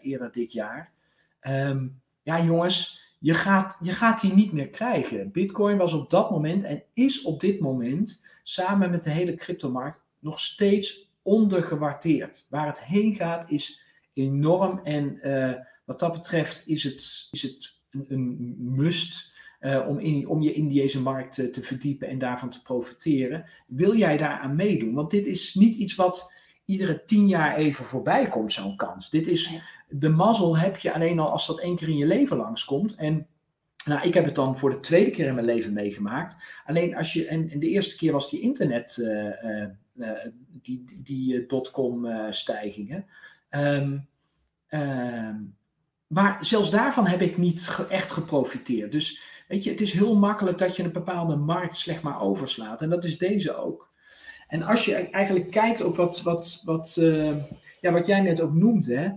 eerder, 0.00 0.30
dit 0.32 0.52
jaar. 0.52 0.92
Um, 1.48 2.00
ja, 2.22 2.42
jongens, 2.42 3.08
je 3.18 3.34
gaat, 3.34 3.78
je 3.82 3.92
gaat 3.92 4.20
die 4.20 4.34
niet 4.34 4.52
meer 4.52 4.68
krijgen. 4.68 5.32
Bitcoin 5.32 5.76
was 5.76 5.92
op 5.92 6.10
dat 6.10 6.30
moment 6.30 6.64
en 6.64 6.82
is 6.94 7.22
op 7.22 7.40
dit 7.40 7.60
moment 7.60 8.26
samen 8.42 8.90
met 8.90 9.02
de 9.02 9.10
hele 9.10 9.34
cryptomarkt 9.34 10.02
nog 10.18 10.40
steeds 10.40 11.12
ondergewaardeerd. 11.22 12.46
Waar 12.50 12.66
het 12.66 12.84
heen 12.84 13.14
gaat 13.14 13.50
is 13.50 13.82
enorm 14.12 14.80
en 14.84 15.18
wat 15.90 15.98
dat 15.98 16.12
betreft 16.12 16.68
is 16.68 16.84
het, 16.84 17.28
is 17.30 17.42
het 17.42 17.74
een, 17.90 18.06
een 18.08 18.56
must 18.58 19.32
uh, 19.60 19.86
om, 19.88 19.98
in, 19.98 20.28
om 20.28 20.42
je 20.42 20.52
in 20.52 20.68
deze 20.68 21.00
markt 21.00 21.34
te, 21.34 21.50
te 21.50 21.62
verdiepen 21.62 22.08
en 22.08 22.18
daarvan 22.18 22.50
te 22.50 22.62
profiteren. 22.62 23.44
Wil 23.66 23.96
jij 23.96 24.16
daaraan 24.16 24.56
meedoen? 24.56 24.94
Want 24.94 25.10
dit 25.10 25.26
is 25.26 25.54
niet 25.54 25.74
iets 25.74 25.94
wat 25.94 26.32
iedere 26.64 27.04
tien 27.04 27.28
jaar 27.28 27.56
even 27.56 27.84
voorbij 27.84 28.28
komt, 28.28 28.52
zo'n 28.52 28.76
kans. 28.76 29.10
Dit 29.10 29.26
is, 29.26 29.50
de 29.88 30.08
mazzel 30.08 30.58
heb 30.58 30.76
je 30.76 30.92
alleen 30.92 31.18
al 31.18 31.30
als 31.30 31.46
dat 31.46 31.60
één 31.60 31.76
keer 31.76 31.88
in 31.88 31.96
je 31.96 32.06
leven 32.06 32.36
langskomt. 32.36 32.94
En 32.94 33.26
nou, 33.84 34.06
ik 34.06 34.14
heb 34.14 34.24
het 34.24 34.34
dan 34.34 34.58
voor 34.58 34.70
de 34.70 34.80
tweede 34.80 35.10
keer 35.10 35.26
in 35.26 35.34
mijn 35.34 35.46
leven 35.46 35.72
meegemaakt. 35.72 36.36
Alleen 36.64 36.96
als 36.96 37.12
je, 37.12 37.26
en, 37.26 37.50
en 37.50 37.58
de 37.58 37.68
eerste 37.68 37.96
keer 37.96 38.12
was 38.12 38.30
die 38.30 38.40
internet, 38.40 38.96
uh, 39.00 39.66
uh, 39.94 40.24
die, 40.62 40.84
die 41.02 41.46
dotcom 41.46 42.06
stijgingen. 42.30 43.06
Um, 43.50 44.08
maar 46.12 46.38
zelfs 46.40 46.70
daarvan 46.70 47.06
heb 47.06 47.20
ik 47.20 47.36
niet 47.36 47.86
echt 47.88 48.12
geprofiteerd. 48.12 48.92
Dus 48.92 49.22
weet 49.48 49.64
je, 49.64 49.70
het 49.70 49.80
is 49.80 49.92
heel 49.92 50.16
makkelijk 50.16 50.58
dat 50.58 50.76
je 50.76 50.82
een 50.82 50.92
bepaalde 50.92 51.36
markt 51.36 51.76
slecht 51.76 52.02
maar 52.02 52.20
overslaat. 52.20 52.82
En 52.82 52.90
dat 52.90 53.04
is 53.04 53.18
deze 53.18 53.56
ook. 53.56 53.88
En 54.46 54.62
als 54.62 54.84
je 54.84 54.94
eigenlijk 54.94 55.50
kijkt 55.50 55.84
op 55.84 55.96
wat, 55.96 56.22
wat, 56.22 56.62
wat, 56.64 56.96
uh, 57.00 57.36
ja, 57.80 57.92
wat 57.92 58.06
jij 58.06 58.20
net 58.20 58.40
ook 58.40 58.54
noemt, 58.54 58.86
hè. 58.86 59.08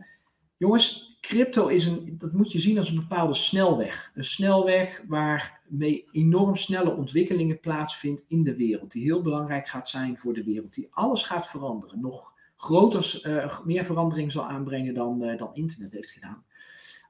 Jongens, 0.57 1.17
crypto 1.21 1.67
is 1.67 1.85
een, 1.85 2.15
dat 2.17 2.33
moet 2.33 2.51
je 2.51 2.59
zien 2.59 2.77
als 2.77 2.89
een 2.89 2.95
bepaalde 2.95 3.33
snelweg. 3.33 4.11
Een 4.15 4.23
snelweg 4.23 5.03
waarmee 5.07 6.05
enorm 6.11 6.55
snelle 6.55 6.95
ontwikkelingen 6.95 7.59
plaatsvindt 7.59 8.25
in 8.27 8.43
de 8.43 8.55
wereld. 8.55 8.91
Die 8.91 9.03
heel 9.03 9.21
belangrijk 9.21 9.67
gaat 9.67 9.89
zijn 9.89 10.19
voor 10.19 10.33
de 10.33 10.43
wereld. 10.43 10.73
Die 10.73 10.87
alles 10.91 11.23
gaat 11.23 11.47
veranderen. 11.47 12.01
Nog 12.01 12.33
groter, 12.57 13.21
uh, 13.27 13.59
meer 13.65 13.85
verandering 13.85 14.31
zal 14.31 14.45
aanbrengen 14.45 14.93
dan, 14.93 15.23
uh, 15.23 15.37
dan 15.37 15.53
internet 15.53 15.91
heeft 15.91 16.11
gedaan. 16.11 16.43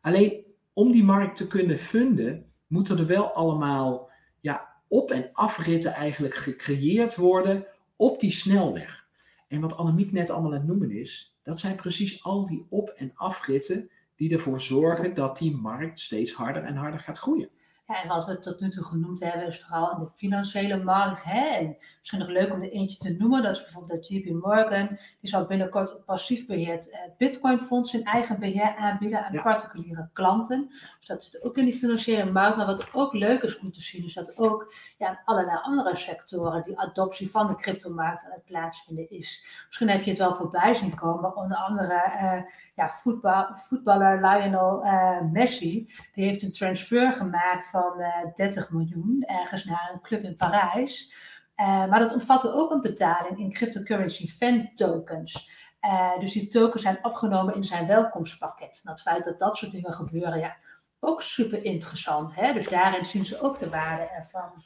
Alleen 0.04 0.46
om 0.74 0.92
die 0.92 1.04
markt 1.04 1.36
te 1.36 1.48
kunnen 1.48 1.78
funden, 1.78 2.46
moeten 2.68 2.98
er 2.98 3.06
wel 3.06 3.32
allemaal 3.34 4.10
ja, 4.40 4.74
op- 4.88 5.12
en 5.12 5.30
afritten 5.34 5.94
eigenlijk 5.94 6.36
gecreëerd 6.36 7.16
worden 7.16 7.66
op 7.96 8.20
die 8.20 8.32
snelweg. 8.32 9.08
En 9.48 9.62
wat 9.62 9.78
Annemiek 9.78 10.12
net 10.12 10.30
allemaal 10.30 10.52
aan 10.52 10.58
het 10.58 10.68
noemen 10.68 10.92
is, 10.92 11.38
dat 11.44 11.60
zijn 11.60 11.76
precies 11.76 12.24
al 12.24 12.48
die 12.48 12.66
op- 12.70 12.90
en 12.90 13.12
afritten 13.16 13.90
die 14.16 14.34
ervoor 14.34 14.62
zorgen 14.62 15.16
dat 15.16 15.38
die 15.38 15.56
markt 15.56 16.00
steeds 16.00 16.34
harder 16.34 16.64
en 16.64 16.76
harder 16.76 17.00
gaat 17.00 17.20
groeien. 17.20 17.50
Ja, 17.88 18.02
en 18.02 18.08
wat 18.08 18.26
we 18.26 18.40
tot 18.40 18.60
nu 18.60 18.70
toe 18.70 18.84
genoemd 18.84 19.20
hebben, 19.20 19.48
is 19.48 19.60
vooral 19.60 19.92
in 19.92 19.98
de 19.98 20.08
financiële 20.16 20.84
markt. 20.84 21.24
Hè? 21.24 21.46
En 21.46 21.76
misschien 21.98 22.20
nog 22.20 22.28
leuk 22.28 22.52
om 22.54 22.62
er 22.62 22.72
eentje 22.72 22.98
te 22.98 23.16
noemen. 23.18 23.44
Dat 23.44 23.56
is 23.56 23.64
bijvoorbeeld 23.64 24.08
de 24.08 24.14
JP 24.14 24.44
Morgan. 24.44 24.88
Die 24.88 25.30
zal 25.30 25.46
binnenkort 25.46 25.90
een 25.90 26.04
passief 26.04 26.46
beheerd 26.46 26.90
eh, 26.90 27.00
Bitcoin-fonds 27.18 27.94
in 27.94 28.04
eigen 28.04 28.40
beheer 28.40 28.76
aanbieden 28.76 29.26
aan 29.26 29.42
particuliere 29.42 30.10
klanten. 30.14 30.66
Dus 30.68 31.06
dat 31.06 31.24
zit 31.24 31.44
ook 31.44 31.58
in 31.58 31.66
die 31.66 31.74
financiële 31.74 32.32
markt. 32.32 32.58
Maar 32.58 32.66
wat 32.66 32.94
ook 32.94 33.14
leuk 33.14 33.42
is 33.42 33.60
om 33.60 33.72
te 33.72 33.82
zien, 33.82 34.04
is 34.04 34.14
dat 34.14 34.38
ook 34.38 34.74
ja, 34.98 35.10
in 35.10 35.20
allerlei 35.26 35.58
andere 35.62 35.96
sectoren 35.96 36.62
die 36.62 36.80
adoptie 36.80 37.32
van 37.32 37.48
de 37.48 37.56
cryptomarkt 37.56 38.26
aan 38.26 38.32
het 38.32 38.46
plaatsvinden 38.46 39.10
is. 39.10 39.46
Misschien 39.66 39.90
heb 39.90 40.04
je 40.04 40.10
het 40.10 40.20
wel 40.20 40.34
voorbij 40.34 40.74
zien 40.74 40.96
komen. 40.96 41.36
Onder 41.36 41.58
andere 41.58 42.12
uh, 42.22 42.42
ja, 42.76 42.90
voetbal, 42.90 43.54
voetballer 43.54 44.16
Lionel 44.16 44.86
uh, 44.86 45.22
Messi. 45.32 45.88
Die 46.14 46.26
heeft 46.26 46.42
een 46.42 46.52
transfer 46.52 47.14
gemaakt 47.14 47.72
van 47.74 48.00
uh, 48.00 48.22
eh, 48.22 48.34
30 48.34 48.72
miljoen 48.72 49.24
ergens 49.26 49.66
naar 49.66 49.90
een 49.94 50.02
club 50.02 50.24
in 50.24 50.36
Parijs. 50.36 51.14
Uh, 51.58 51.68
maar 51.68 52.00
dat 52.00 52.14
omvatte 52.14 52.54
ook 52.54 52.72
een 52.72 52.82
betaling 52.82 53.40
in 53.40 53.52
cryptocurrency 53.52 54.28
fan 54.28 54.70
tokens. 54.76 55.50
Uh, 55.82 56.20
dus 56.20 56.34
die 56.34 56.48
tokens 56.48 56.82
zijn 56.82 57.00
opgenomen 57.02 57.56
in 57.56 57.64
zijn 57.64 57.88
welkomstpakket. 57.88 58.82
En 58.84 58.92
het 58.92 59.02
feit 59.02 59.24
dat 59.24 59.40
dat 59.40 59.58
soort 59.58 59.72
dingen 59.72 59.94
gebeuren, 59.94 60.40
ja, 60.40 60.58
ook 61.00 61.22
super 61.22 61.66
interessant. 61.66 62.36
Hè? 62.36 62.54
Dus 62.54 62.68
daarin 62.68 63.06
zien 63.06 63.26
ze 63.26 63.42
ook 63.42 63.60
de 63.60 63.70
waarde 63.70 64.04
ervan. 64.04 64.64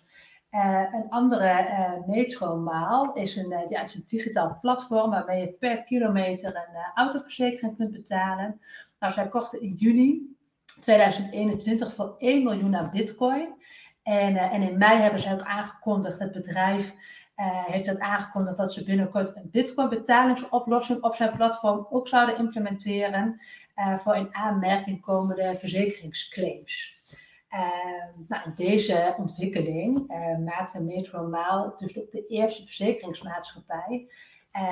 een 0.93 1.09
andere 1.09 2.03
Metromaal 2.07 3.13
is 3.13 3.35
een, 3.35 3.63
ja, 3.67 3.83
is 3.83 3.93
een 3.93 4.03
digitaal 4.05 4.57
platform 4.61 5.09
waarmee 5.09 5.41
je 5.41 5.53
per 5.53 5.83
kilometer 5.83 6.55
een 6.55 6.91
autoverzekering 6.95 7.77
kunt 7.77 7.91
betalen. 7.91 8.61
Nou, 8.99 9.13
zij 9.13 9.27
kochten 9.27 9.61
in 9.61 9.74
juni 9.74 10.36
2021 10.79 11.94
voor 11.94 12.16
1 12.18 12.44
miljoen 12.44 12.75
aan 12.75 12.90
bitcoin. 12.90 13.55
En, 14.07 14.33
uh, 14.33 14.53
en 14.53 14.61
in 14.61 14.77
mei 14.77 15.00
hebben 15.00 15.20
ze 15.20 15.33
ook 15.33 15.42
aangekondigd, 15.42 16.20
het 16.20 16.31
bedrijf 16.31 16.94
uh, 17.37 17.66
heeft 17.66 17.85
dat 17.85 18.00
aangekondigd 18.00 18.57
dat 18.57 18.74
ze 18.74 18.83
binnenkort 18.83 19.35
een 19.35 19.50
bitcoin 19.51 19.90
betalingsoplossing 19.90 21.03
op 21.03 21.16
zijn 21.16 21.33
platform 21.33 21.87
ook 21.90 22.07
zouden 22.07 22.37
implementeren 22.37 23.42
uh, 23.75 23.96
voor 23.96 24.16
in 24.16 24.35
aanmerking 24.35 25.01
komende 25.01 25.55
verzekeringsclaims. 25.57 26.96
nou, 28.27 28.53
deze 28.55 29.16
ontwikkeling 29.18 30.07
maakte 30.46 30.83
Metromaal 30.83 31.74
dus 31.77 32.00
ook 32.00 32.11
de 32.11 32.25
eerste 32.27 32.66
verzekeringsmaatschappij 32.66 34.07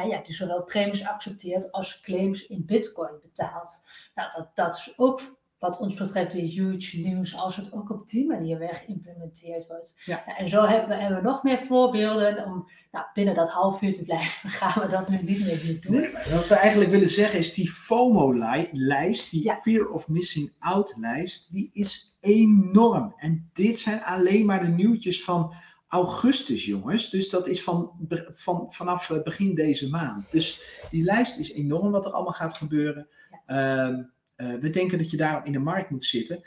ja, 0.07 0.21
die 0.21 0.33
zowel 0.33 0.63
premies 0.63 1.07
accepteert 1.07 1.71
als 1.71 2.01
claims 2.01 2.47
in 2.47 2.65
bitcoin 2.65 3.19
betaalt. 3.21 3.81
Nou, 4.15 4.31
dat, 4.35 4.55
dat 4.55 4.75
is 4.75 4.93
ook 4.97 5.21
wat 5.57 5.79
ons 5.79 5.93
betreft 5.93 6.33
weer 6.33 6.49
huge 6.49 6.99
nieuws 6.99 7.37
als 7.37 7.55
het 7.55 7.73
ook 7.73 7.89
op 7.89 8.07
die 8.07 8.27
manier 8.27 8.57
weer 8.57 8.73
geïmplementeerd 8.73 9.67
wordt. 9.67 10.01
Ja. 10.05 10.37
En 10.37 10.47
zo 10.47 10.63
hebben 10.63 10.89
we, 10.89 11.01
hebben 11.01 11.21
we 11.21 11.27
nog 11.27 11.43
meer 11.43 11.57
voorbeelden 11.57 12.45
om 12.45 12.67
nou, 12.91 13.05
binnen 13.13 13.35
dat 13.35 13.49
half 13.49 13.81
uur 13.81 13.93
te 13.93 14.03
blijven. 14.03 14.49
Gaan 14.59 14.83
we 14.83 14.89
dat 14.89 15.09
nu 15.09 15.17
niet 15.21 15.45
meer 15.45 15.81
doen. 15.81 16.01
Nee, 16.01 16.11
wat 16.33 16.47
we 16.47 16.55
eigenlijk 16.55 16.91
willen 16.91 17.09
zeggen 17.09 17.39
is 17.39 17.53
die 17.53 17.71
FOMO-lijst, 17.71 19.31
die 19.31 19.53
Fear 19.61 19.87
of 19.87 20.07
Missing 20.07 20.53
Out-lijst, 20.59 21.51
die 21.51 21.69
is 21.73 22.15
enorm. 22.19 23.13
En 23.17 23.49
dit 23.53 23.79
zijn 23.79 24.03
alleen 24.03 24.45
maar 24.45 24.61
de 24.61 24.67
nieuwtjes 24.67 25.23
van 25.23 25.53
augustus, 25.87 26.65
jongens. 26.65 27.09
Dus 27.09 27.29
dat 27.29 27.47
is 27.47 27.63
van, 27.63 27.91
van, 28.31 28.73
vanaf 28.73 29.09
eh, 29.09 29.23
begin 29.23 29.55
deze 29.55 29.89
maand. 29.89 30.31
Dus 30.31 30.61
die 30.89 31.03
lijst 31.03 31.39
is 31.39 31.53
enorm 31.53 31.91
wat 31.91 32.05
er 32.05 32.11
allemaal 32.11 32.33
gaat 32.33 32.57
gebeuren. 32.57 33.07
Ja. 33.47 33.87
Um, 33.87 34.13
uh, 34.37 34.53
we 34.59 34.69
denken 34.69 34.97
dat 34.97 35.11
je 35.11 35.17
daarom 35.17 35.45
in 35.45 35.51
de 35.51 35.59
markt 35.59 35.89
moet 35.89 36.05
zitten. 36.05 36.43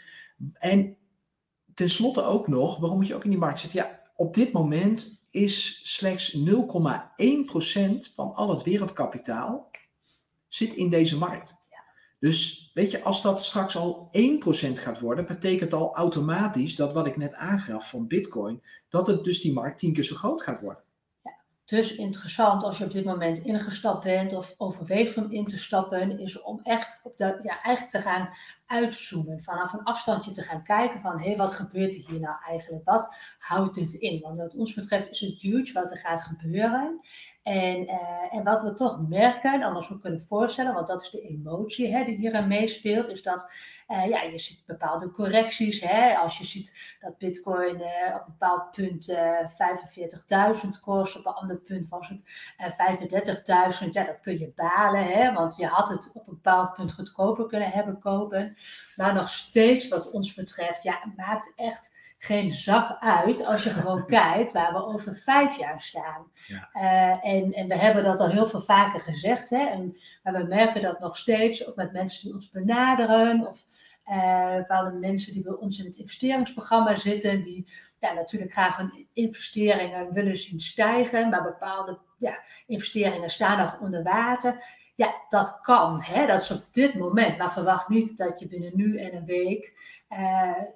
En 0.52 0.96
tenslotte 1.74 2.22
ook 2.22 2.48
nog, 2.48 2.78
waarom 2.78 2.98
moet 2.98 3.06
je 3.06 3.14
ook 3.14 3.24
in 3.24 3.30
die 3.30 3.38
markt 3.38 3.60
zitten? 3.60 3.78
Ja, 3.78 4.00
op 4.16 4.34
dit 4.34 4.52
moment 4.52 5.22
is 5.30 5.80
slechts 5.96 6.36
0,1% 6.36 6.42
van 8.14 8.34
al 8.34 8.50
het 8.50 8.62
wereldkapitaal 8.62 9.70
zit 10.48 10.72
in 10.72 10.90
deze 10.90 11.18
markt. 11.18 11.58
Dus 12.20 12.70
weet 12.74 12.90
je, 12.90 13.02
als 13.02 13.22
dat 13.22 13.44
straks 13.44 13.76
al 13.76 14.10
1% 14.16 14.72
gaat 14.72 15.00
worden, 15.00 15.26
betekent 15.26 15.72
al 15.72 15.94
automatisch 15.94 16.76
dat 16.76 16.92
wat 16.92 17.06
ik 17.06 17.16
net 17.16 17.34
aangaf 17.34 17.90
van 17.90 18.06
Bitcoin, 18.06 18.62
dat 18.88 19.06
het 19.06 19.24
dus 19.24 19.40
die 19.40 19.52
markt 19.52 19.78
tien 19.78 19.92
keer 19.92 20.04
zo 20.04 20.16
groot 20.16 20.42
gaat 20.42 20.60
worden. 20.60 20.82
Dus 21.68 21.94
interessant 21.94 22.62
als 22.62 22.78
je 22.78 22.84
op 22.84 22.92
dit 22.92 23.04
moment 23.04 23.38
ingestapt 23.38 24.04
bent 24.04 24.32
of 24.32 24.54
overweegt 24.56 25.16
om 25.16 25.30
in 25.30 25.44
te 25.44 25.58
stappen, 25.58 26.18
is 26.18 26.42
om 26.42 26.60
echt 26.62 27.00
op 27.02 27.16
de, 27.16 27.24
ja, 27.24 27.62
eigenlijk 27.62 27.90
te 27.90 27.98
gaan 27.98 28.28
uitzoomen. 28.66 29.40
Vanaf 29.40 29.72
een 29.72 29.82
afstandje 29.82 30.30
te 30.30 30.42
gaan 30.42 30.62
kijken 30.62 31.00
van, 31.00 31.18
hé, 31.18 31.28
hey, 31.28 31.36
wat 31.36 31.52
gebeurt 31.52 31.94
er 31.94 32.10
hier 32.10 32.20
nou 32.20 32.36
eigenlijk? 32.46 32.84
Wat 32.84 33.14
houdt 33.38 33.74
dit 33.74 33.92
in? 33.92 34.20
Want 34.20 34.38
wat 34.38 34.54
ons 34.54 34.74
betreft 34.74 35.10
is 35.10 35.20
het 35.20 35.40
huge 35.40 35.72
wat 35.72 35.90
er 35.90 35.98
gaat 35.98 36.22
gebeuren. 36.22 37.00
En, 37.48 37.82
uh, 37.82 38.34
en 38.34 38.44
wat 38.44 38.62
we 38.62 38.74
toch 38.74 39.08
merken, 39.08 39.62
en 39.62 39.74
ons 39.74 39.92
ook 39.92 40.00
kunnen 40.00 40.20
voorstellen, 40.20 40.74
want 40.74 40.86
dat 40.86 41.02
is 41.02 41.10
de 41.10 41.20
emotie 41.20 41.94
hè, 41.94 42.04
die 42.04 42.16
hierin 42.16 42.48
meespeelt, 42.48 43.08
is 43.08 43.22
dat 43.22 43.52
uh, 43.88 44.08
ja, 44.08 44.22
je 44.22 44.38
ziet 44.38 44.62
bepaalde 44.66 45.10
correcties. 45.10 45.80
Hè, 45.80 46.16
als 46.16 46.38
je 46.38 46.44
ziet 46.44 46.96
dat 47.00 47.18
bitcoin 47.18 47.80
uh, 47.80 48.14
op 48.14 48.26
een 48.26 48.34
bepaald 48.38 48.70
punt 48.70 49.14
45.000 50.64 50.68
kost, 50.80 51.16
op 51.16 51.26
een 51.26 51.32
ander 51.32 51.56
punt 51.56 51.88
was 51.88 52.08
het 52.08 52.24
35.000. 53.84 53.88
Ja, 53.90 54.04
dat 54.04 54.20
kun 54.20 54.38
je 54.38 54.52
balen, 54.54 55.04
hè, 55.04 55.32
want 55.32 55.56
je 55.56 55.66
had 55.66 55.88
het 55.88 56.10
op 56.14 56.28
een 56.28 56.34
bepaald 56.34 56.74
punt 56.74 56.92
goedkoper 56.92 57.46
kunnen 57.46 57.70
hebben 57.70 57.98
kopen. 57.98 58.56
Maar 58.96 59.14
nog 59.14 59.28
steeds 59.28 59.88
wat 59.88 60.10
ons 60.10 60.34
betreft, 60.34 60.82
ja, 60.82 61.12
maakt 61.16 61.52
echt 61.56 61.90
geen 62.18 62.54
zak 62.54 62.96
uit 63.00 63.44
als 63.44 63.64
je 63.64 63.70
gewoon 63.70 64.06
kijkt 64.20 64.52
waar 64.52 64.72
we 64.72 64.84
over 64.84 65.16
vijf 65.16 65.58
jaar 65.58 65.80
staan. 65.80 66.30
Ja. 66.46 66.70
Uh, 66.74 67.34
en, 67.34 67.52
en 67.52 67.68
we 67.68 67.76
hebben 67.76 68.04
dat 68.04 68.20
al 68.20 68.28
heel 68.28 68.46
veel 68.46 68.60
vaker 68.60 69.00
gezegd. 69.00 69.50
Hè? 69.50 69.66
En, 69.66 69.96
maar 70.22 70.32
we 70.32 70.44
merken 70.44 70.82
dat 70.82 71.00
nog 71.00 71.16
steeds, 71.16 71.68
ook 71.68 71.76
met 71.76 71.92
mensen 71.92 72.24
die 72.24 72.34
ons 72.34 72.50
benaderen. 72.50 73.46
Of 73.46 73.64
uh, 74.10 74.56
bepaalde 74.56 74.98
mensen 74.98 75.32
die 75.32 75.42
bij 75.42 75.52
ons 75.52 75.78
in 75.78 75.84
het 75.84 75.96
investeringsprogramma 75.96 76.96
zitten. 76.96 77.42
Die 77.42 77.72
ja, 77.98 78.12
natuurlijk 78.12 78.52
graag 78.52 78.76
hun 78.76 79.06
investeringen 79.12 80.12
willen 80.12 80.36
zien 80.36 80.60
stijgen. 80.60 81.28
Maar 81.28 81.42
bepaalde 81.42 81.98
ja, 82.18 82.42
investeringen 82.66 83.30
staan 83.30 83.58
nog 83.58 83.80
onder 83.80 84.02
water 84.02 84.86
ja, 84.98 85.14
dat 85.28 85.58
kan. 85.60 86.02
Hè? 86.02 86.26
Dat 86.26 86.40
is 86.40 86.50
op 86.50 86.64
dit 86.70 86.94
moment. 86.94 87.38
Maar 87.38 87.52
verwacht 87.52 87.88
niet 87.88 88.16
dat 88.16 88.40
je 88.40 88.48
binnen 88.48 88.70
nu 88.74 88.98
en 88.98 89.16
een 89.16 89.24
week 89.24 89.72
uh, 90.12 90.18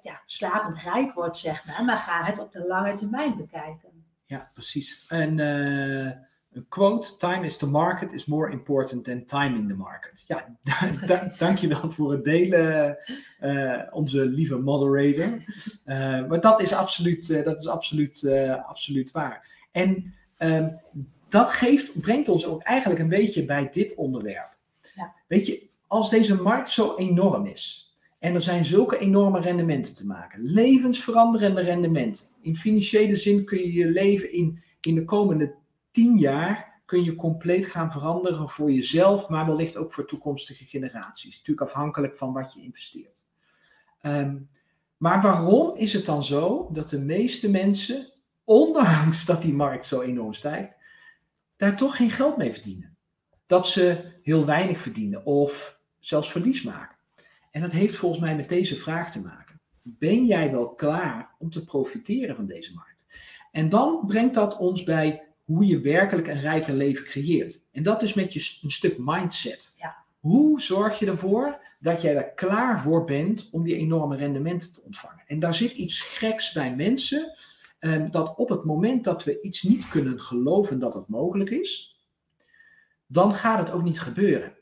ja, 0.01 0.21
slapend 0.25 0.81
rijk 0.81 1.13
wordt, 1.13 1.37
zeg 1.37 1.65
maar. 1.65 1.85
Maar 1.85 1.97
ga 1.97 2.23
het 2.23 2.39
op 2.39 2.51
de 2.51 2.67
lange 2.67 2.93
termijn 2.93 3.37
bekijken. 3.37 3.89
Ja, 4.25 4.49
precies. 4.53 5.05
En 5.07 5.37
uh, 5.37 6.05
een 6.51 6.65
quote, 6.69 7.17
time 7.17 7.45
is 7.45 7.57
the 7.57 7.69
market 7.69 8.13
is 8.13 8.25
more 8.25 8.51
important 8.51 9.03
than 9.03 9.25
timing 9.25 9.69
the 9.69 9.75
market. 9.75 10.23
Ja, 10.27 10.57
dankjewel 11.39 11.91
voor 11.91 12.11
het 12.11 12.23
delen, 12.23 12.97
uh, 13.41 13.81
onze 13.91 14.25
lieve 14.25 14.57
moderator. 14.57 15.43
maar 16.27 16.41
dat 16.41 16.61
is 16.61 16.73
absoluut, 16.73 17.43
dat 17.43 17.59
is 17.59 17.67
absoluut, 17.67 18.29
absoluut 18.65 19.11
waar. 19.11 19.67
En 19.71 20.13
ehm, 20.37 20.69
dat 21.33 21.49
geeft, 21.49 22.01
brengt 22.01 22.29
ons 22.29 22.45
ook 22.45 22.61
eigenlijk 22.61 23.01
een 23.01 23.09
beetje 23.09 23.45
bij 23.45 23.69
dit 23.69 23.95
onderwerp. 23.95 24.57
Ja. 24.95 25.13
Weet 25.27 25.47
je, 25.47 25.69
als 25.87 26.09
deze 26.09 26.41
markt 26.41 26.71
zo 26.71 26.95
enorm 26.95 27.45
is 27.45 27.93
en 28.19 28.33
er 28.33 28.41
zijn 28.41 28.65
zulke 28.65 28.97
enorme 28.97 29.39
rendementen 29.39 29.95
te 29.95 30.05
maken, 30.05 30.41
levensveranderende 30.41 31.61
rendementen. 31.61 32.25
In 32.41 32.55
financiële 32.55 33.15
zin 33.15 33.45
kun 33.45 33.57
je 33.57 33.73
je 33.73 33.87
leven 33.87 34.33
in, 34.33 34.63
in 34.81 34.95
de 34.95 35.05
komende 35.05 35.55
tien 35.91 36.17
jaar 36.17 36.81
kun 36.85 37.03
je 37.03 37.15
compleet 37.15 37.65
gaan 37.65 37.91
veranderen 37.91 38.49
voor 38.49 38.71
jezelf, 38.71 39.29
maar 39.29 39.45
wellicht 39.45 39.77
ook 39.77 39.93
voor 39.93 40.07
toekomstige 40.07 40.65
generaties. 40.65 41.37
Natuurlijk 41.37 41.67
afhankelijk 41.69 42.15
van 42.15 42.33
wat 42.33 42.53
je 42.53 42.61
investeert. 42.61 43.25
Ehm, 44.01 44.37
maar 44.97 45.21
waarom 45.21 45.75
is 45.75 45.93
het 45.93 46.05
dan 46.05 46.23
zo 46.23 46.69
dat 46.71 46.89
de 46.89 46.99
meeste 46.99 47.49
mensen, 47.49 48.13
ondanks 48.43 49.25
dat 49.25 49.41
die 49.41 49.53
markt 49.53 49.85
zo 49.85 50.01
enorm 50.01 50.33
stijgt, 50.33 50.81
daar 51.63 51.77
toch 51.77 51.95
geen 51.95 52.09
geld 52.09 52.37
mee 52.37 52.53
verdienen. 52.53 52.97
Dat 53.45 53.67
ze 53.67 53.97
heel 54.21 54.45
weinig 54.45 54.77
verdienen 54.77 55.25
of 55.25 55.79
zelfs 55.99 56.31
verlies 56.31 56.61
maken. 56.61 56.97
En 57.51 57.61
dat 57.61 57.71
heeft 57.71 57.95
volgens 57.95 58.21
mij 58.21 58.35
met 58.35 58.49
deze 58.49 58.75
vraag 58.75 59.11
te 59.11 59.21
maken. 59.21 59.59
Ben 59.81 60.25
jij 60.25 60.51
wel 60.51 60.69
klaar 60.69 61.35
om 61.39 61.49
te 61.49 61.63
profiteren 61.63 62.35
van 62.35 62.45
deze 62.45 62.73
markt? 62.73 63.07
En 63.51 63.69
dan 63.69 64.03
brengt 64.07 64.33
dat 64.33 64.57
ons 64.57 64.83
bij 64.83 65.23
hoe 65.43 65.65
je 65.65 65.79
werkelijk 65.79 66.27
een 66.27 66.41
rijk 66.41 66.67
leven 66.67 67.05
creëert. 67.05 67.67
En 67.71 67.83
dat 67.83 68.01
is 68.01 68.13
met 68.13 68.33
je 68.33 68.59
een 68.61 68.71
stuk 68.71 68.95
mindset. 68.97 69.73
Ja. 69.77 69.95
Hoe 70.19 70.61
zorg 70.61 70.99
je 70.99 71.05
ervoor 71.05 71.59
dat 71.79 72.01
jij 72.01 72.15
er 72.15 72.31
klaar 72.31 72.81
voor 72.81 73.05
bent 73.05 73.49
om 73.51 73.63
die 73.63 73.75
enorme 73.75 74.15
rendementen 74.15 74.73
te 74.73 74.81
ontvangen? 74.81 75.23
En 75.27 75.39
daar 75.39 75.53
zit 75.53 75.73
iets 75.73 75.99
geks 75.99 76.51
bij 76.51 76.75
mensen 76.75 77.33
Ehm, 77.83 78.11
dat 78.11 78.35
op 78.35 78.49
het 78.49 78.63
moment 78.63 79.03
dat 79.03 79.23
we 79.23 79.41
iets 79.41 79.63
niet 79.63 79.89
kunnen 79.89 80.21
geloven 80.21 80.79
dat 80.79 80.93
het 80.93 81.07
mogelijk 81.07 81.49
is, 81.49 81.99
dan 83.07 83.33
gaat 83.33 83.59
het 83.59 83.71
ook 83.71 83.83
niet 83.83 83.99
gebeuren. 83.99 84.53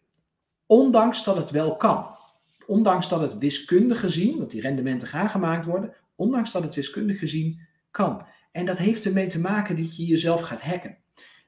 Ondanks 0.65 1.23
dat 1.23 1.35
het 1.35 1.51
wel 1.51 1.77
kan. 1.77 2.05
Ondanks 2.67 3.09
dat 3.09 3.21
het 3.21 3.37
wiskundig 3.37 3.99
gezien, 3.99 4.37
want 4.37 4.51
die 4.51 4.61
rendementen 4.61 5.07
gaan 5.07 5.29
gemaakt 5.29 5.65
worden, 5.65 5.93
ondanks 6.15 6.51
dat 6.51 6.63
het 6.63 6.75
wiskundig 6.75 7.19
gezien 7.19 7.67
kan. 7.91 8.25
En 8.51 8.65
dat 8.65 8.77
heeft 8.77 9.05
ermee 9.05 9.27
te 9.27 9.39
maken 9.39 9.75
dat 9.75 9.97
je 9.97 10.05
jezelf 10.05 10.41
gaat 10.41 10.61
hacken. 10.61 10.97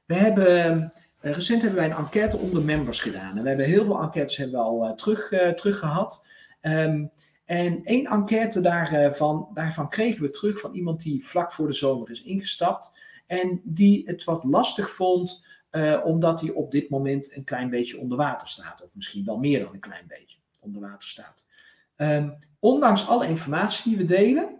We 0.06 0.14
hebben, 0.14 0.64
ehm, 0.64 0.88
recent 1.20 1.62
hebben 1.62 1.80
wij 1.80 1.90
een 1.90 1.96
enquête 1.96 2.36
onder 2.36 2.62
members 2.62 3.00
gedaan. 3.00 3.36
En 3.36 3.42
we 3.42 3.48
hebben 3.48 3.66
heel 3.66 3.84
veel 3.84 4.02
enquêtes 4.02 4.36
hebben 4.36 4.58
we 4.58 4.64
al 4.64 4.84
uh, 4.84 4.92
terug, 4.92 5.30
uh, 5.30 5.48
terug 5.48 5.78
gehad. 5.78 6.26
Um, 6.60 7.10
en 7.44 7.84
één 7.84 8.06
enquête 8.06 8.60
daarvan, 8.60 9.48
daarvan 9.54 9.88
kregen 9.88 10.22
we 10.22 10.30
terug 10.30 10.60
van 10.60 10.74
iemand 10.74 11.02
die 11.02 11.26
vlak 11.26 11.52
voor 11.52 11.66
de 11.66 11.72
zomer 11.72 12.10
is 12.10 12.22
ingestapt. 12.22 12.98
En 13.26 13.60
die 13.64 14.02
het 14.06 14.24
wat 14.24 14.44
lastig 14.44 14.90
vond, 14.90 15.46
uh, 15.70 16.00
omdat 16.04 16.40
hij 16.40 16.50
op 16.50 16.70
dit 16.70 16.88
moment 16.88 17.36
een 17.36 17.44
klein 17.44 17.70
beetje 17.70 17.98
onder 17.98 18.16
water 18.16 18.48
staat. 18.48 18.82
Of 18.82 18.90
misschien 18.94 19.24
wel 19.24 19.38
meer 19.38 19.58
dan 19.64 19.74
een 19.74 19.80
klein 19.80 20.06
beetje 20.08 20.38
onder 20.60 20.80
water 20.80 21.08
staat. 21.08 21.48
Um, 21.96 22.38
ondanks 22.58 23.08
alle 23.08 23.28
informatie 23.28 23.88
die 23.88 23.98
we 23.98 24.04
delen, 24.04 24.58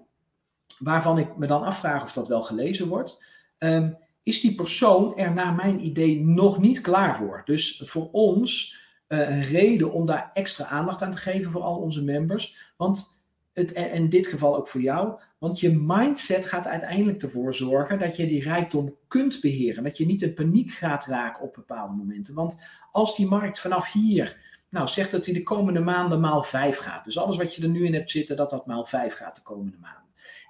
waarvan 0.78 1.18
ik 1.18 1.36
me 1.36 1.46
dan 1.46 1.62
afvraag 1.62 2.02
of 2.02 2.12
dat 2.12 2.28
wel 2.28 2.42
gelezen 2.42 2.88
wordt, 2.88 3.24
um, 3.58 3.96
is 4.22 4.40
die 4.40 4.54
persoon 4.54 5.16
er 5.16 5.32
naar 5.32 5.54
mijn 5.54 5.84
idee 5.84 6.20
nog 6.20 6.58
niet 6.58 6.80
klaar 6.80 7.16
voor. 7.16 7.42
Dus 7.44 7.82
voor 7.84 8.10
ons 8.10 8.82
een 9.08 9.42
reden 9.42 9.92
om 9.92 10.06
daar 10.06 10.30
extra 10.32 10.64
aandacht 10.64 11.02
aan 11.02 11.10
te 11.10 11.18
geven 11.18 11.50
voor 11.50 11.62
al 11.62 11.76
onze 11.76 12.04
members. 12.04 12.72
Want 12.76 13.22
het, 13.52 13.72
en 13.72 13.92
in 13.92 14.08
dit 14.08 14.26
geval 14.26 14.56
ook 14.56 14.68
voor 14.68 14.80
jou, 14.80 15.20
want 15.38 15.60
je 15.60 15.70
mindset 15.70 16.46
gaat 16.46 16.66
uiteindelijk 16.66 17.22
ervoor 17.22 17.54
zorgen 17.54 17.98
dat 17.98 18.16
je 18.16 18.26
die 18.26 18.42
rijkdom 18.42 18.96
kunt 19.08 19.40
beheren. 19.40 19.84
Dat 19.84 19.96
je 19.96 20.06
niet 20.06 20.22
in 20.22 20.34
paniek 20.34 20.70
gaat 20.70 21.06
raken 21.06 21.42
op 21.42 21.54
bepaalde 21.54 21.94
momenten. 21.94 22.34
Want 22.34 22.56
als 22.90 23.16
die 23.16 23.26
markt 23.26 23.60
vanaf 23.60 23.92
hier, 23.92 24.36
nou 24.68 24.88
zegt 24.88 25.10
dat 25.10 25.24
hij 25.24 25.34
de 25.34 25.42
komende 25.42 25.80
maanden 25.80 26.20
maal 26.20 26.42
5 26.42 26.76
gaat. 26.76 27.04
Dus 27.04 27.18
alles 27.18 27.36
wat 27.36 27.54
je 27.54 27.62
er 27.62 27.68
nu 27.68 27.86
in 27.86 27.94
hebt 27.94 28.10
zitten, 28.10 28.36
dat 28.36 28.50
dat 28.50 28.66
maal 28.66 28.86
5 28.86 29.14
gaat 29.14 29.36
de 29.36 29.42
komende 29.42 29.78
maanden. 29.80 30.02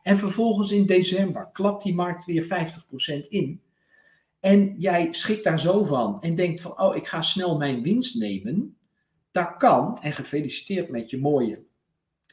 En 0.03 0.19
vervolgens 0.19 0.71
in 0.71 0.87
december 0.87 1.49
klapt 1.53 1.83
die 1.83 1.95
markt 1.95 2.25
weer 2.25 2.45
50% 2.45 3.29
in. 3.29 3.61
En 4.45 4.75
jij 4.79 5.09
schikt 5.11 5.45
daar 5.45 5.61
zo 5.61 5.85
van 5.85 6.21
en 6.21 6.35
denkt 6.35 6.61
van, 6.61 6.81
oh, 6.81 6.97
ik 6.97 7.07
ga 7.07 7.21
snel 7.21 7.57
mijn 7.57 7.83
winst 7.83 8.15
nemen. 8.19 8.77
Dat 9.31 9.57
kan, 9.57 9.99
en 10.03 10.13
gefeliciteerd 10.13 10.91
met 10.91 11.11
je 11.11 11.21
mooie 11.21 11.65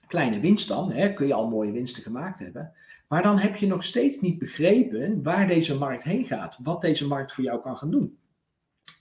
kleine 0.08 0.39
winst 0.39 0.67
dan, 0.67 0.91
hè, 0.91 1.13
kun 1.13 1.28
je 1.28 1.34
al 1.34 1.50
mooie 1.50 1.71
winsten 1.71 2.04
gemaakt 2.04 2.39
hebben. 2.39 2.74
Maar 3.08 3.24
dan 3.24 3.39
heb 3.39 3.56
je 3.56 3.67
nog 3.67 3.84
steeds 3.84 4.21
niet 4.21 4.39
begrepen 4.39 5.24
waar 5.24 5.47
deze 5.47 5.78
markt 5.78 6.04
heen 6.04 6.26
gaat, 6.26 6.58
wat 6.63 6.82
deze 6.82 7.08
markt 7.08 7.34
voor 7.34 7.43
jou 7.43 7.62
kan 7.62 7.78
gaan 7.78 7.91
doen. 7.91 8.17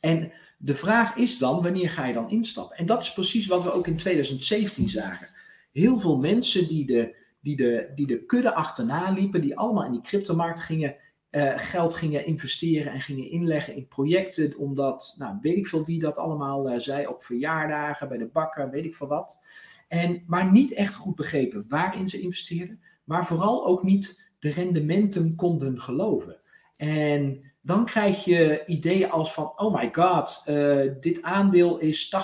En 0.00 0.32
de 0.58 0.74
vraag 0.74 1.16
is 1.16 1.38
dan, 1.38 1.62
wanneer 1.62 1.90
ga 1.90 2.06
je 2.06 2.12
dan 2.12 2.30
instappen? 2.30 2.76
En 2.76 2.86
dat 2.86 3.02
is 3.02 3.12
precies 3.12 3.46
wat 3.46 3.62
we 3.62 3.72
ook 3.72 3.86
in 3.86 3.96
2017 3.96 4.88
zagen. 4.88 5.28
Heel 5.72 5.98
veel 5.98 6.16
mensen 6.16 6.68
die 6.68 6.86
de, 6.86 7.16
die 7.40 7.56
de, 7.56 7.92
die 7.94 8.06
de 8.06 8.24
kudde 8.24 8.54
achterna 8.54 9.10
liepen, 9.10 9.40
die 9.40 9.56
allemaal 9.58 9.84
in 9.84 9.92
die 9.92 10.02
cryptomarkt 10.02 10.60
gingen 10.60 10.96
uh, 11.30 11.52
geld 11.56 11.94
gingen 11.94 12.26
investeren 12.26 12.92
en 12.92 13.00
gingen 13.00 13.30
inleggen 13.30 13.74
in 13.74 13.88
projecten, 13.88 14.56
omdat, 14.56 15.14
nou, 15.18 15.38
weet 15.40 15.56
ik 15.56 15.66
veel 15.66 15.84
wie 15.84 15.98
dat 15.98 16.18
allemaal 16.18 16.70
uh, 16.70 16.78
zei, 16.78 17.06
op 17.06 17.22
verjaardagen, 17.22 18.08
bij 18.08 18.18
de 18.18 18.26
bakker, 18.26 18.70
weet 18.70 18.84
ik 18.84 18.94
veel 18.94 19.06
wat. 19.06 19.42
En, 19.88 20.22
maar 20.26 20.50
niet 20.50 20.72
echt 20.72 20.94
goed 20.94 21.14
begrepen 21.14 21.64
waarin 21.68 22.08
ze 22.08 22.20
investeerden, 22.20 22.80
maar 23.04 23.26
vooral 23.26 23.66
ook 23.66 23.82
niet 23.82 24.30
de 24.38 24.50
rendementen 24.50 25.34
konden 25.34 25.80
geloven. 25.80 26.40
En 26.76 27.52
dan 27.60 27.84
krijg 27.84 28.24
je 28.24 28.62
ideeën 28.66 29.10
als 29.10 29.32
van, 29.32 29.52
oh 29.56 29.74
my 29.74 29.88
god, 29.92 30.44
uh, 30.48 30.92
dit 31.00 31.22
aandeel 31.22 31.78
is 31.78 32.16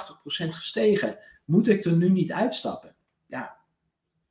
80% 0.44 0.48
gestegen, 0.48 1.18
moet 1.44 1.68
ik 1.68 1.84
er 1.84 1.96
nu 1.96 2.10
niet 2.10 2.32
uitstappen? 2.32 2.94
Ja, 3.26 3.56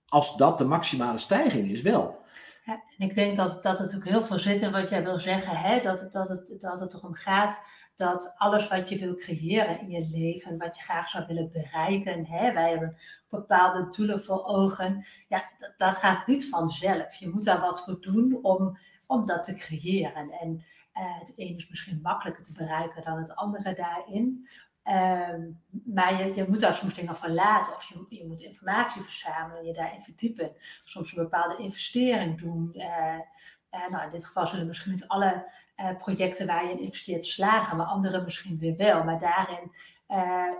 als 0.05 0.38
dat 0.38 0.57
de 0.57 0.65
maximale 0.65 1.17
stijging 1.17 1.71
is, 1.71 1.81
wel. 1.81 2.23
En 2.65 2.82
ik 2.97 3.15
denk 3.15 3.36
dat, 3.36 3.63
dat 3.63 3.80
het 3.80 3.95
ook 3.95 4.06
heel 4.06 4.23
veel 4.23 4.39
zit 4.39 4.62
in 4.62 4.71
wat 4.71 4.89
jij 4.89 5.04
wil 5.04 5.19
zeggen. 5.19 5.58
Hè? 5.58 5.82
Dat, 5.82 5.99
het, 5.99 6.12
dat, 6.12 6.28
het, 6.28 6.56
dat 6.60 6.80
het 6.80 6.93
erom 6.93 7.13
gaat 7.13 7.62
dat 7.95 8.34
alles 8.38 8.67
wat 8.67 8.89
je 8.89 8.99
wil 8.99 9.15
creëren 9.15 9.80
in 9.80 9.89
je 9.89 10.10
leven, 10.12 10.58
wat 10.58 10.75
je 10.78 10.84
graag 10.84 11.10
zou 11.10 11.25
willen 11.28 11.51
bereiken, 11.51 12.25
hè? 12.25 12.54
wij 12.54 12.69
hebben 12.69 12.97
bepaalde 13.30 13.89
doelen 13.89 14.21
voor 14.21 14.45
ogen, 14.45 15.06
ja, 15.28 15.43
dat, 15.58 15.73
dat 15.78 15.97
gaat 15.97 16.28
niet 16.28 16.49
vanzelf. 16.49 17.15
Je 17.15 17.30
moet 17.30 17.43
daar 17.43 17.60
wat 17.60 17.84
voor 17.84 18.01
doen 18.01 18.39
om, 18.41 18.78
om 19.06 19.25
dat 19.25 19.43
te 19.43 19.54
creëren. 19.54 20.32
En 20.32 20.49
uh, 20.93 21.19
het 21.19 21.34
een 21.36 21.56
is 21.56 21.69
misschien 21.69 21.99
makkelijker 22.01 22.43
te 22.43 22.54
bereiken 22.54 23.04
dan 23.04 23.17
het 23.17 23.36
andere 23.36 23.73
daarin. 23.73 24.47
Ehm, 24.85 25.41
maar 25.85 26.17
je, 26.17 26.35
je, 26.35 26.45
moet 26.47 26.59
daar 26.59 26.73
soms 26.73 26.93
dingen 26.93 27.15
van 27.15 27.33
laten 27.33 27.73
of 27.73 27.83
je, 27.83 28.05
je 28.09 28.27
moet 28.27 28.41
informatie 28.41 29.01
verzamelen, 29.01 29.65
je 29.65 29.73
daarin 29.73 30.01
verdiepen. 30.01 30.51
Soms 30.83 31.15
een 31.15 31.23
bepaalde 31.23 31.63
investering 31.63 32.39
doen. 32.39 32.71
Uh, 32.73 33.87
nou, 33.89 34.03
in 34.03 34.09
dit 34.09 34.25
geval 34.25 34.47
zullen 34.47 34.67
misschien 34.67 34.91
niet 34.91 35.07
alle 35.07 35.51
uh, 35.77 35.97
projecten 35.97 36.47
waar 36.47 36.65
je 36.65 36.71
in 36.71 36.79
investeert 36.79 37.25
slagen, 37.25 37.77
maar 37.77 37.85
andere 37.85 38.21
misschien 38.21 38.59
weer 38.59 38.75
wel. 38.75 39.03
Maar 39.03 39.19
daarin 39.19 39.71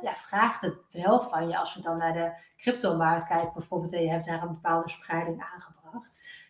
ja, 0.02 0.14
vraagt 0.14 0.62
het 0.62 0.78
wel 0.90 1.22
van 1.22 1.48
je, 1.48 1.58
als 1.58 1.76
we 1.76 1.82
dan 1.82 1.98
naar 1.98 2.14
de 2.14 2.38
cryptomarkt 2.58 3.28
kijken 3.28 3.54
bijvoorbeeld, 3.54 3.94
en 3.94 4.02
je 4.02 4.10
hebt 4.10 4.26
daar 4.26 4.42
een 4.42 4.52
bepaalde 4.52 4.90
spreiding 4.90 5.42
aangebracht 5.54 5.85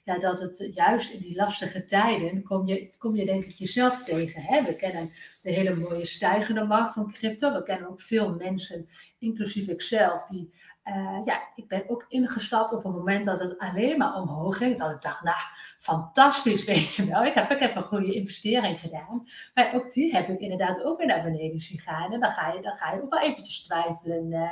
ja, 0.06 0.18
dat 0.18 0.40
het 0.40 0.72
juist 0.74 1.12
in 1.12 1.20
die 1.20 1.36
lastige 1.36 1.86
tijden 1.86 2.44
kom 2.44 2.68
je, 2.68 2.90
kom 2.98 3.16
je 3.16 3.26
denk 3.26 3.44
ik 3.44 3.56
jezelf 3.56 4.04
tegen. 4.04 4.42
Hè? 4.42 4.64
We 4.64 4.76
kennen 4.76 5.10
de 5.42 5.52
hele 5.52 5.76
mooie 5.76 6.06
stijgende 6.06 6.64
markt 6.64 6.94
van 6.94 7.12
crypto. 7.12 7.54
We 7.54 7.64
kennen 7.64 7.90
ook 7.90 8.02
veel 8.02 8.34
mensen, 8.34 8.88
inclusief 9.20 9.68
ikzelf, 9.68 10.24
die, 10.24 10.54
uh, 10.84 11.18
ja, 11.22 11.40
ik 11.56 11.68
ben 11.68 11.90
ook 11.90 12.06
ingestapt 12.08 12.74
op 12.74 12.84
het 12.84 12.94
moment 12.94 13.26
dat 13.26 13.40
het 13.40 13.58
alleen 13.58 13.98
maar 13.98 14.16
omhoog 14.16 14.58
ging. 14.58 14.78
Dat 14.78 14.92
ik 14.92 15.02
dacht, 15.02 15.24
nou, 15.24 15.38
fantastisch, 15.78 16.66
weet 16.74 16.94
je 16.94 17.06
wel. 17.06 17.24
Ik 17.24 17.34
heb 17.34 17.52
ook 17.52 17.60
even 17.60 17.78
een 17.78 17.84
goede 17.84 18.14
investering 18.14 18.80
gedaan. 18.80 19.24
Maar 19.54 19.74
ook 19.74 19.92
die 19.92 20.16
heb 20.16 20.30
ik 20.30 20.40
inderdaad 20.40 20.84
ook 20.84 20.98
weer 20.98 21.08
naar 21.08 21.24
beneden 21.24 21.60
zien 21.60 21.80
gaan. 21.80 22.14
En 22.14 22.20
dan 22.20 22.32
ga 22.32 22.54
je, 22.54 22.62
dan 22.62 22.74
ga 22.74 22.94
je 22.94 23.02
ook 23.02 23.14
wel 23.14 23.24
eventjes 23.24 23.64
twijfelen. 23.64 24.32
Uh, 24.32 24.50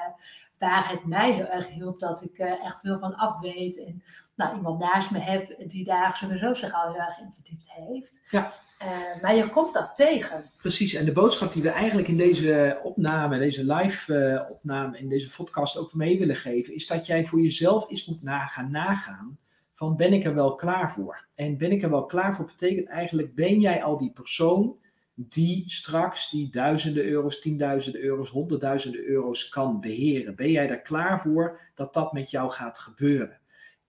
waar 0.63 0.89
het 0.89 1.06
mij 1.06 1.32
heel 1.32 1.45
erg 1.45 1.69
hielp 1.69 1.99
dat 1.99 2.21
ik 2.23 2.39
uh, 2.39 2.65
echt 2.65 2.79
veel 2.79 2.97
van 2.97 3.15
af 3.15 3.39
weet. 3.39 3.86
En 3.86 4.03
nou, 4.36 4.56
iemand 4.56 4.80
naast 4.80 5.12
me 5.12 5.19
heb 5.19 5.56
die 5.67 5.84
daar 5.84 6.15
sowieso 6.15 6.54
zich 6.54 6.74
al 6.74 6.91
heel 6.91 7.02
erg 7.02 7.19
in 7.19 7.32
verdiept 7.32 7.72
heeft. 7.72 8.22
Ja. 8.32 8.52
Uh, 8.82 9.22
maar 9.22 9.36
je 9.36 9.50
komt 9.50 9.74
dat 9.74 9.96
tegen. 9.96 10.43
Precies, 10.58 10.93
en 10.93 11.06
de 11.06 11.12
boodschap 11.12 11.54
die 11.54 11.63
we 11.63 11.69
eigenlijk 11.69 12.08
in 12.08 12.17
deze 12.17 12.80
opname, 12.84 13.38
deze 13.38 13.74
live 13.74 14.13
uh, 14.13 14.52
opname, 14.52 14.98
in 14.98 15.10
deze 15.10 15.36
podcast 15.36 15.78
ook 15.78 15.93
mee 15.93 16.19
willen 16.19 16.36
geven, 16.36 16.74
is 16.74 16.88
dat 16.88 17.06
jij 17.06 17.26
voor 17.26 17.41
jezelf 17.41 17.89
eens 17.89 18.06
moet 18.06 18.24
nagaan, 18.24 18.72
nagaan 18.72 19.38
van 19.76 19.96
ben 19.96 20.13
ik 20.13 20.26
er 20.26 20.34
wel 20.34 20.56
klaar 20.56 20.91
voor? 20.91 21.28
En 21.36 21.58
ben 21.58 21.72
ik 21.72 21.84
er 21.84 21.89
wel 21.89 22.06
klaar 22.06 22.36
voor 22.36 22.46
betekent 22.46 22.88
eigenlijk, 22.88 23.36
ben 23.36 23.60
jij 23.60 23.84
al 23.84 23.98
die 23.98 24.12
persoon 24.12 24.78
die 25.15 25.63
straks 25.69 26.30
die 26.30 26.52
duizenden 26.52 27.06
euro's, 27.06 27.39
tienduizenden 27.39 28.02
euro's, 28.02 28.30
honderdduizenden 28.30 29.06
euro's 29.06 29.50
kan 29.50 29.80
beheren? 29.80 30.36
Ben 30.36 30.52
jij 30.52 30.69
er 30.69 30.82
klaar 30.82 31.22
voor 31.22 31.60
dat 31.76 31.93
dat 31.93 32.13
met 32.13 32.32
jou 32.32 32.52
gaat 32.52 32.80
gebeuren? 32.80 33.41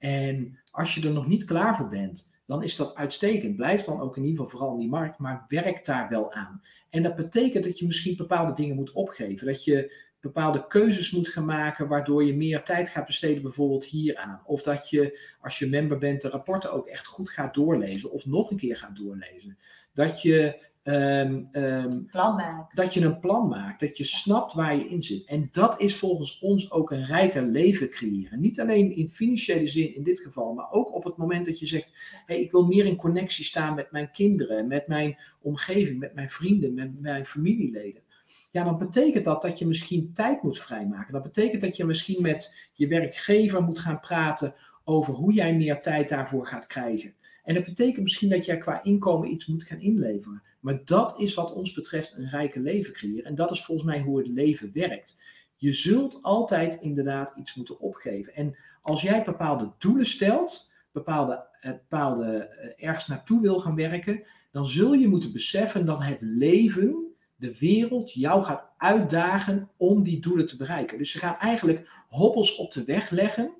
En 0.05 0.59
als 0.71 0.95
je 0.95 1.07
er 1.07 1.13
nog 1.13 1.27
niet 1.27 1.45
klaar 1.45 1.77
voor 1.77 1.89
bent, 1.89 2.35
dan 2.47 2.63
is 2.63 2.77
dat 2.77 2.95
uitstekend. 2.95 3.57
Blijf 3.57 3.83
dan 3.83 4.01
ook 4.01 4.17
in 4.17 4.23
ieder 4.25 4.37
geval 4.37 4.51
vooral 4.51 4.73
in 4.73 4.81
die 4.81 4.89
markt, 4.89 5.19
maar 5.19 5.45
werk 5.49 5.85
daar 5.85 6.09
wel 6.09 6.33
aan. 6.33 6.63
En 6.91 7.03
dat 7.03 7.17
betekent 7.17 7.65
dat 7.65 7.79
je 7.79 7.87
misschien 7.87 8.17
bepaalde 8.17 8.53
dingen 8.53 8.77
moet 8.77 8.93
opgeven. 8.93 9.47
Dat 9.47 9.65
je 9.65 9.95
bepaalde 10.21 10.67
keuzes 10.67 11.13
moet 11.13 11.29
gaan 11.29 11.45
maken, 11.45 11.89
waardoor 11.89 12.25
je 12.25 12.37
meer 12.37 12.63
tijd 12.63 12.89
gaat 12.89 13.07
besteden, 13.07 13.43
bijvoorbeeld 13.43 13.85
hieraan. 13.85 14.43
Of 14.45 14.63
dat 14.63 14.91
je, 14.91 15.21
als 15.41 15.59
je 15.59 15.69
member 15.69 15.99
bent, 15.99 16.23
de 16.23 16.29
rapporten 16.29 16.73
ook 16.73 16.87
echt 16.87 17.07
goed 17.07 17.31
gaat 17.31 17.55
doorlezen, 17.55 18.11
of 18.11 18.27
nog 18.27 18.51
een 18.51 18.57
keer 18.57 18.77
gaat 18.77 18.97
doorlezen. 18.97 19.59
Dat 19.93 20.23
je 20.23 20.59
Um, 20.87 21.49
um, 21.53 22.07
plan 22.11 22.35
maakt. 22.35 22.77
Dat 22.77 22.95
je 22.95 23.01
een 23.01 23.21
plan 23.21 23.49
maakt, 23.49 23.81
dat 23.81 23.97
je 23.97 24.05
snapt 24.05 24.53
waar 24.53 24.77
je 24.77 24.89
in 24.89 25.03
zit. 25.03 25.25
En 25.25 25.49
dat 25.53 25.81
is 25.81 25.97
volgens 25.97 26.39
ons 26.39 26.71
ook 26.71 26.91
een 26.91 27.05
rijker 27.05 27.43
leven 27.43 27.89
creëren. 27.89 28.41
Niet 28.41 28.61
alleen 28.61 28.97
in 28.97 29.09
financiële 29.09 29.67
zin 29.67 29.95
in 29.95 30.03
dit 30.03 30.21
geval, 30.21 30.53
maar 30.53 30.71
ook 30.71 30.95
op 30.95 31.05
het 31.05 31.17
moment 31.17 31.47
dat 31.47 31.59
je 31.59 31.67
zegt: 31.67 31.95
hey, 32.27 32.41
ik 32.41 32.51
wil 32.51 32.67
meer 32.67 32.87
in 32.87 32.97
connectie 32.97 33.45
staan 33.45 33.75
met 33.75 33.93
mijn 33.93 34.11
kinderen, 34.11 34.67
met 34.67 34.87
mijn 34.87 35.17
omgeving, 35.41 35.99
met 35.99 36.15
mijn 36.15 36.31
vrienden, 36.31 36.75
met 36.75 37.01
mijn 37.01 37.27
familieleden. 37.27 38.03
Ja, 38.51 38.65
dan 38.65 38.79
betekent 38.79 39.25
dat 39.25 39.43
dat 39.43 39.59
je 39.59 39.67
misschien 39.67 40.13
tijd 40.15 40.43
moet 40.43 40.59
vrijmaken. 40.59 41.13
Dat 41.13 41.23
betekent 41.23 41.63
dat 41.63 41.77
je 41.77 41.85
misschien 41.85 42.23
met 42.23 42.71
je 42.73 42.87
werkgever 42.87 43.63
moet 43.63 43.79
gaan 43.79 44.01
praten 44.01 44.55
over 44.85 45.15
hoe 45.15 45.33
jij 45.33 45.55
meer 45.55 45.81
tijd 45.81 46.09
daarvoor 46.09 46.47
gaat 46.47 46.67
krijgen. 46.67 47.15
En 47.45 47.55
dat 47.55 47.65
betekent 47.65 48.03
misschien 48.03 48.29
dat 48.29 48.45
jij 48.45 48.59
qua 48.59 48.83
inkomen 48.83 49.31
iets 49.31 49.47
moet 49.47 49.65
gaan 49.65 49.81
inleveren. 49.81 50.43
Maar 50.65 50.85
dat 50.85 51.21
is 51.21 51.35
wat 51.35 51.53
ons 51.53 51.73
betreft 51.73 52.17
een 52.17 52.29
rijke 52.29 52.61
leven 52.61 52.93
creëren. 52.93 53.25
En 53.25 53.35
dat 53.35 53.51
is 53.51 53.65
volgens 53.65 53.87
mij 53.87 54.01
hoe 54.01 54.19
het 54.19 54.27
leven 54.27 54.71
werkt. 54.73 55.23
Je 55.57 55.73
zult 55.73 56.19
altijd 56.23 56.81
inderdaad 56.81 57.35
iets 57.39 57.55
moeten 57.55 57.81
opgeven. 57.81 58.35
En 58.35 58.57
als 58.83 59.03
jij 59.03 59.25
bepaalde 59.25 59.73
doelen 59.79 60.07
stelt, 60.07 60.75
bepaalde, 60.93 61.47
eh, 61.61 61.71
bepaalde 61.71 62.25
eh, 62.27 62.87
ergens 62.89 63.07
naartoe 63.07 63.41
wil 63.41 63.61
gaan 63.61 63.75
werken, 63.75 64.23
dan 64.51 64.67
zul 64.67 64.93
je 64.93 65.09
moeten 65.09 65.33
beseffen 65.33 65.87
dat 65.87 66.03
het 66.03 66.19
leven, 66.21 67.15
de 67.37 67.59
wereld, 67.59 68.13
jou 68.13 68.43
gaat 68.43 68.71
uitdagen 68.77 69.71
om 69.77 70.03
die 70.03 70.21
doelen 70.21 70.47
te 70.47 70.57
bereiken. 70.57 70.99
Dus 70.99 71.11
ze 71.11 71.19
gaan 71.19 71.37
eigenlijk 71.39 72.05
hobbels 72.09 72.57
op 72.57 72.73
de 72.73 72.85
weg 72.85 73.11
leggen 73.11 73.55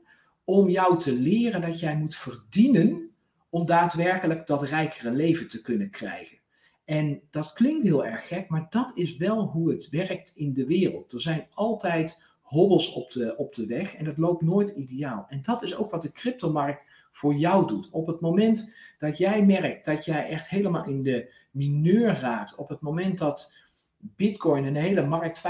om 0.45 0.69
jou 0.69 0.99
te 0.99 1.15
leren 1.15 1.61
dat 1.61 1.81
jij 1.81 1.97
moet 1.97 2.17
verdienen 2.17 3.11
om 3.49 3.67
daadwerkelijk 3.67 4.47
dat 4.47 4.63
rijkere 4.63 5.11
leven 5.11 5.49
te 5.49 5.63
kunnen 5.63 5.91
krijgen. 5.91 6.43
En 6.85 7.23
dat 7.31 7.53
klinkt 7.53 7.85
heel 7.85 8.05
erg 8.05 8.27
gek, 8.27 8.49
maar 8.49 8.67
dat 8.71 8.93
is 8.95 9.17
wel 9.17 9.47
hoe 9.47 9.71
het 9.71 9.89
werkt 9.89 10.33
in 10.37 10.53
de 10.53 10.67
wereld. 10.67 11.13
Er 11.13 11.21
zijn 11.21 11.47
altijd 11.55 12.23
hobbels 12.41 12.93
op 12.93 13.11
de, 13.11 13.37
op 13.37 13.55
de 13.55 13.67
weg 13.67 13.95
en 13.95 14.07
het 14.07 14.19
loopt 14.19 14.43
nooit 14.43 14.71
ideaal. 14.71 15.27
En 15.29 15.43
dat 15.43 15.63
is 15.63 15.77
ook 15.77 15.91
wat 15.91 16.03
de 16.03 16.13
cryptomarkt 16.13 16.83
voor 17.13 17.35
jou 17.35 17.67
doet. 17.67 17.91
Op 17.91 18.07
het 18.07 18.21
moment 18.21 18.75
dat 18.99 19.19
jij 19.19 19.45
merkt 19.45 19.85
dat 19.85 20.05
jij 20.05 20.29
echt 20.29 20.49
helemaal 20.49 20.85
in 20.87 21.03
de 21.03 21.33
mineur 21.51 22.13
raakt, 22.15 22.55
op 22.55 22.69
het 22.69 22.81
moment 22.81 23.19
dat 23.19 23.55
Bitcoin 23.99 24.65
en 24.65 24.73
de 24.73 24.81
hele 24.81 25.07
markt 25.07 25.43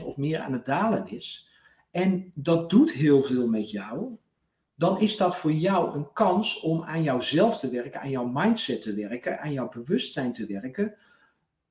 50% 0.00 0.04
of 0.04 0.16
meer 0.16 0.38
aan 0.38 0.52
het 0.52 0.64
dalen 0.64 1.08
is, 1.08 1.48
en 1.90 2.32
dat 2.34 2.70
doet 2.70 2.92
heel 2.92 3.22
veel 3.22 3.48
met 3.48 3.70
jou, 3.70 4.16
dan 4.80 5.00
is 5.00 5.16
dat 5.16 5.36
voor 5.36 5.52
jou 5.52 5.96
een 5.96 6.12
kans 6.12 6.60
om 6.60 6.82
aan 6.82 7.02
jouzelf 7.02 7.58
te 7.58 7.70
werken, 7.70 8.00
aan 8.00 8.10
jouw 8.10 8.26
mindset 8.26 8.82
te 8.82 8.94
werken, 8.94 9.40
aan 9.40 9.52
jouw 9.52 9.68
bewustzijn 9.68 10.32
te 10.32 10.46
werken, 10.46 10.94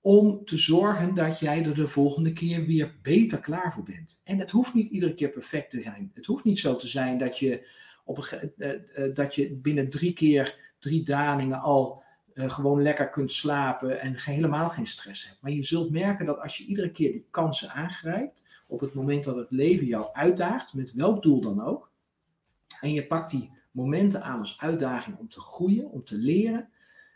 om 0.01 0.45
te 0.45 0.57
zorgen 0.57 1.13
dat 1.13 1.39
jij 1.39 1.65
er 1.65 1.75
de 1.75 1.87
volgende 1.87 2.33
keer 2.33 2.65
weer 2.65 2.95
beter 3.01 3.39
klaar 3.39 3.73
voor 3.73 3.83
bent. 3.83 4.21
En 4.25 4.39
het 4.39 4.51
hoeft 4.51 4.73
niet 4.73 4.87
iedere 4.87 5.13
keer 5.13 5.29
perfect 5.29 5.69
te 5.69 5.81
zijn. 5.81 6.11
Het 6.13 6.25
hoeft 6.25 6.43
niet 6.43 6.59
zo 6.59 6.75
te 6.75 6.87
zijn 6.87 7.17
dat 7.17 7.39
je, 7.39 7.67
op 8.05 8.17
een, 8.17 8.53
uh, 8.57 8.69
uh, 8.69 9.15
dat 9.15 9.35
je 9.35 9.53
binnen 9.53 9.89
drie 9.89 10.13
keer 10.13 10.73
drie 10.79 11.03
dalingen 11.03 11.59
al 11.59 12.03
gewoon 12.33 12.81
lekker 12.81 13.09
kunt 13.09 13.31
slapen 13.31 14.01
en 14.01 14.15
helemaal 14.15 14.69
geen 14.69 14.87
stress 14.87 15.27
hebt. 15.27 15.41
Maar 15.41 15.51
je 15.51 15.63
zult 15.63 15.91
merken 15.91 16.25
dat 16.25 16.39
als 16.39 16.57
je 16.57 16.65
iedere 16.65 16.91
keer 16.91 17.11
die 17.11 17.27
kansen 17.31 17.69
aangrijpt, 17.69 18.43
op 18.67 18.79
het 18.79 18.93
moment 18.93 19.23
dat 19.23 19.35
het 19.35 19.51
leven 19.51 19.85
jou 19.85 20.13
uitdaagt, 20.13 20.73
met 20.73 20.93
welk 20.93 21.23
doel 21.23 21.41
dan 21.41 21.63
ook, 21.63 21.88
en 22.81 22.93
je 22.93 23.07
pakt 23.07 23.29
die 23.29 23.51
momenten 23.71 24.23
aan 24.23 24.39
als 24.39 24.59
uitdaging 24.59 25.17
om 25.17 25.29
te 25.29 25.41
groeien, 25.41 25.89
om 25.89 26.03
te 26.03 26.15
leren, 26.15 26.69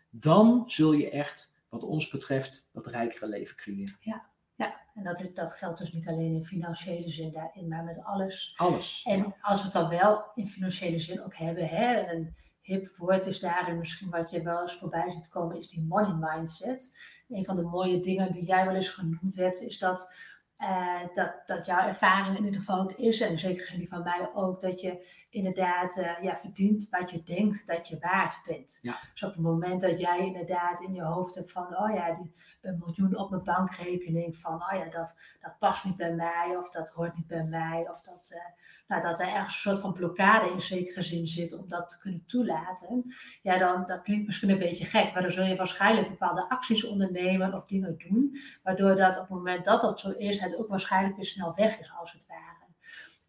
dan 0.10 0.63
zul 0.67 0.91
je 0.91 1.10
echt, 1.10 1.63
wat 1.69 1.84
ons 1.84 2.10
betreft, 2.10 2.69
dat 2.73 2.88
rijkere 2.88 3.28
leven 3.28 3.56
creëren. 3.56 3.97
Ja, 4.02 4.26
ja. 4.56 4.82
en 4.93 5.04
dat, 5.04 5.30
dat 5.34 5.54
geldt 5.54 5.80
dus 5.80 5.91
niet 5.91 6.08
alleen 6.08 6.34
in 6.34 6.43
financiële 6.43 7.10
zin 7.10 7.32
daarin, 7.32 7.67
maar 7.67 7.84
met 7.84 8.04
alles. 8.04 8.54
Alles. 8.56 9.04
En 9.08 9.36
als 9.41 9.58
we 9.58 9.63
het 9.63 9.73
dan 9.73 9.89
wel 9.89 10.26
in 10.36 10.47
financiële 10.47 10.99
zin 10.99 11.23
ook 11.23 11.36
hebben, 11.36 11.67
hè, 11.67 11.93
en 11.93 12.15
een 12.15 12.36
hip 12.62 12.95
woord 12.97 13.26
is 13.26 13.39
daarin 13.39 13.78
misschien 13.78 14.10
wat 14.10 14.32
je 14.32 14.41
wel 14.41 14.62
eens 14.62 14.78
voorbij 14.78 15.10
ziet 15.10 15.30
komen, 15.30 15.58
is 15.58 15.67
die 15.67 15.86
money 15.88 16.13
mindset. 16.19 16.97
Een 17.30 17.43
van 17.43 17.56
de 17.56 17.63
mooie 17.63 17.99
dingen 17.99 18.32
die 18.32 18.45
jij 18.45 18.65
wel 18.65 18.76
eens 18.76 18.89
genoemd 18.89 19.36
hebt, 19.36 19.62
is 19.62 19.80
dat 19.80 20.15
uh, 20.58 21.00
dat, 21.13 21.42
dat 21.46 21.66
jouw 21.66 21.88
ervaring 21.88 22.38
in 22.38 22.46
ieder 22.46 22.60
geval 22.60 22.82
ook 22.82 22.92
is, 22.92 23.22
en 23.22 23.39
zeker 23.39 23.78
die 23.78 23.88
van 23.88 24.04
mij 24.04 24.30
ook, 24.34 24.62
dat 24.62 24.82
je 24.82 25.08
inderdaad 25.30 25.98
uh, 25.98 26.22
ja, 26.22 26.36
verdient 26.36 26.89
wat 26.89 27.10
je 27.10 27.24
denkt 27.24 27.68
dat 27.68 27.88
je 27.88 27.98
waard 28.00 28.39
bent. 28.46 28.80
Ja. 28.82 28.96
Dus 29.12 29.24
op 29.24 29.34
het 29.34 29.42
moment 29.42 29.82
dat 29.82 30.00
jij 30.00 30.20
inderdaad 30.20 30.82
in 30.82 30.94
je 30.94 31.04
hoofd 31.04 31.36
hebt 31.36 31.52
van, 31.52 31.78
oh 31.78 31.94
ja, 31.94 32.13
die, 32.13 32.32
een 32.62 32.78
miljoen 32.78 33.18
op 33.18 33.30
mijn 33.30 33.44
bankrekening, 33.44 34.38
van, 34.38 34.54
oh 34.54 34.78
ja, 34.78 34.89
dat, 34.89 35.20
dat 35.39 35.58
past 35.60 35.84
niet 35.84 35.98
bij 35.98 36.13
mij, 36.13 36.56
of 36.58 36.70
dat 36.70 36.89
hoort 36.89 37.16
niet 37.16 37.28
bij 37.28 37.44
mij, 37.44 37.89
of 37.89 38.02
dat, 38.02 38.32
uh, 38.34 38.39
nou, 38.88 39.02
dat 39.02 39.19
er 39.19 39.28
ergens 39.28 39.54
een 39.54 39.60
soort 39.60 39.80
van 39.80 39.93
blokkade 39.93 40.52
in 40.52 40.62
zekere 40.62 41.02
zin 41.02 41.28
zit 41.28 41.58
om 41.58 41.67
dat 41.67 41.89
te 41.89 41.98
kunnen 41.98 42.24
toelaten, 42.26 43.04
ja, 43.41 43.58
dan 43.58 43.86
dat 43.86 44.02
klinkt 44.02 44.26
misschien 44.26 44.50
een 44.50 44.60
beetje 44.60 44.86
gek, 44.86 45.13
maar 45.13 45.22
dan 45.22 45.32
zul 45.32 45.46
je 45.46 45.56
waarschijnlijk 45.56 46.10
bepaalde 46.10 46.50
acties 46.50 46.84
ondernemen 46.86 47.54
of 47.54 47.65
dingen 47.65 47.98
doen, 47.98 48.38
waardoor 48.63 48.96
dat 48.96 49.15
op 49.15 49.22
het 49.22 49.30
moment 49.30 49.65
dat 49.65 49.82
dat 49.82 50.00
zo 50.00 50.10
is, 50.10 50.39
het 50.39 50.58
ook 50.58 50.67
waarschijnlijk 50.67 51.15
weer 51.15 51.26
snel 51.26 51.54
weg 51.56 51.80
is, 51.80 51.91
als 52.00 52.12
het 52.12 52.26
ware. 52.28 52.62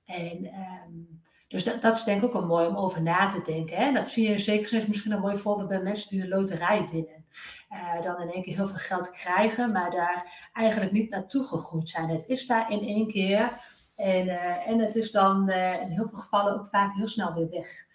En 0.05 0.45
um, 0.45 1.23
dus 1.49 1.65
dat, 1.65 1.83
dat, 1.83 1.97
is 1.97 2.05
denk 2.05 2.23
ik 2.23 2.29
ook 2.29 2.43
een 2.43 2.47
mooi 2.47 2.67
om 2.67 2.77
over 2.77 3.03
na 3.03 3.27
te 3.27 3.43
denken. 3.45 3.77
Hè? 3.77 3.93
Dat 3.93 4.09
zie 4.09 4.31
je 4.31 4.39
zeker 4.39 4.69
zin 4.69 4.85
misschien 4.89 5.13
een 5.13 5.21
mooi 5.21 5.37
voorbeeld 5.37 5.69
bij 5.69 5.83
mensen 5.83 6.09
die 6.09 6.21
de 6.21 6.29
loterij 6.29 6.89
winnen. 6.93 7.25
Uh, 7.71 8.03
dan 8.03 8.21
in 8.21 8.31
één 8.31 8.43
keer 8.43 8.55
heel 8.55 8.67
veel 8.67 8.77
geld 8.77 9.11
krijgen, 9.11 9.73
maar 9.73 9.91
daar 9.91 10.49
eigenlijk 10.53 10.93
niet 10.93 11.11
naartoe 11.11 11.45
gegroeid 11.45 11.89
zijn. 11.89 12.09
Het 12.09 12.29
is 12.29 12.47
daar 12.47 12.71
in 12.71 12.81
één 12.81 13.09
keer 13.09 13.53
en, 13.95 14.27
uh, 14.27 14.69
en 14.69 14.79
het 14.79 14.95
is 14.95 15.11
dan 15.11 15.51
uh, 15.51 15.81
in 15.81 15.91
heel 15.91 16.09
veel 16.09 16.19
gevallen 16.19 16.55
ook 16.55 16.67
vaak 16.67 16.97
heel 16.97 17.07
snel 17.07 17.35
weer 17.35 17.49
weg. 17.51 17.87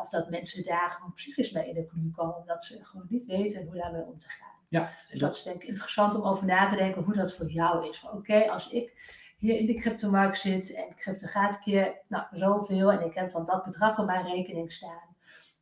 of 0.00 0.08
dat 0.08 0.30
mensen 0.30 0.64
daar 0.64 0.90
gewoon 0.90 1.12
psychisch 1.12 1.52
mee 1.52 1.68
in 1.68 1.74
de 1.74 1.86
knoei 1.86 2.10
komen, 2.10 2.36
omdat 2.36 2.64
ze 2.64 2.84
gewoon 2.84 3.06
niet 3.08 3.24
weten 3.24 3.66
hoe 3.66 3.74
daarmee 3.74 4.04
om 4.04 4.18
te 4.18 4.28
gaan. 4.28 4.52
Ja, 4.68 4.90
dus 5.10 5.18
dat 5.18 5.34
is 5.34 5.42
denk 5.42 5.62
ik 5.62 5.68
interessant 5.68 6.14
om 6.14 6.22
over 6.22 6.46
na 6.46 6.64
te 6.66 6.76
denken 6.76 7.02
hoe 7.02 7.14
dat 7.14 7.34
voor 7.34 7.46
jou 7.46 7.88
is. 7.88 8.04
Oké, 8.12 8.50
als 8.50 8.70
ik 8.70 8.92
hier 9.38 9.58
in 9.58 9.66
de 9.66 9.74
cryptomarkt 9.74 10.38
zit 10.38 10.74
en 10.74 10.94
crypto 10.94 11.26
gaat 11.26 11.54
een 11.54 11.60
keer 11.60 11.94
nou, 12.08 12.24
zoveel 12.30 12.92
en 12.92 13.04
ik 13.04 13.14
heb 13.14 13.30
dan 13.30 13.44
dat 13.44 13.64
bedrag 13.64 13.98
op 13.98 14.06
mijn 14.06 14.26
rekening 14.26 14.72
staan. 14.72 15.16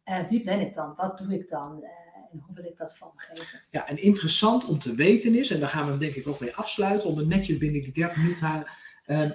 Uh, 0.05 0.29
wie 0.29 0.45
ben 0.45 0.61
ik 0.61 0.75
dan? 0.75 0.95
Wat 0.95 1.19
doe 1.19 1.35
ik 1.35 1.49
dan? 1.49 1.85
En 2.33 2.39
hoe 2.39 2.55
wil 2.55 2.65
ik 2.65 2.77
dat 2.77 2.97
vormgeven? 2.97 3.61
Ja, 3.71 3.87
en 3.87 4.03
interessant 4.03 4.65
om 4.65 4.79
te 4.79 4.95
weten 4.95 5.35
is, 5.35 5.51
en 5.51 5.61
daar 5.61 5.69
gaan 5.69 5.93
we 5.93 5.99
denk 5.99 6.15
ik 6.15 6.29
ook 6.29 6.41
mee 6.41 6.57
afsluiten, 6.57 7.09
om 7.09 7.19
een 7.19 7.29
netjes 7.29 7.59
binnen 7.59 7.81
die 7.81 7.93
30 7.93 8.17
minuten 8.17 8.39
te 8.39 8.47
halen, 8.47 8.67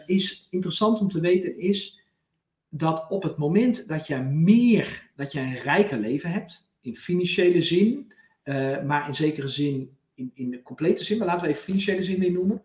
is 0.05 0.47
interessant 0.49 0.99
om 0.99 1.09
te 1.09 1.19
weten 1.19 1.59
is 1.59 2.01
dat 2.69 3.05
op 3.09 3.23
het 3.23 3.37
moment 3.37 3.87
dat 3.87 4.07
jij 4.07 4.23
meer, 4.23 5.09
dat 5.15 5.31
jij 5.31 5.43
een 5.43 5.59
rijker 5.59 5.99
leven 5.99 6.31
hebt, 6.31 6.67
in 6.81 6.95
financiële 6.95 7.61
zin, 7.61 8.13
uh, 8.43 8.83
maar 8.83 9.07
in 9.07 9.15
zekere 9.15 9.47
zin, 9.47 9.97
in, 10.13 10.31
in 10.33 10.49
de 10.49 10.61
complete 10.61 11.03
zin, 11.03 11.17
maar 11.17 11.27
laten 11.27 11.45
we 11.45 11.51
even 11.51 11.63
financiële 11.63 12.03
zin 12.03 12.19
weer 12.19 12.31
noemen. 12.31 12.61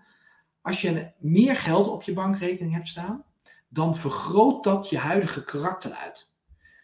Als 0.61 0.81
je 0.81 1.11
meer 1.19 1.57
geld 1.57 1.89
op 1.89 2.03
je 2.03 2.13
bankrekening 2.13 2.75
hebt 2.75 2.89
staan, 2.89 3.25
dan 3.69 3.99
vergroot 3.99 4.65
dat 4.65 4.89
je 4.89 4.99
huidige 4.99 5.45
karakter 5.45 5.91
uit. 5.91 6.35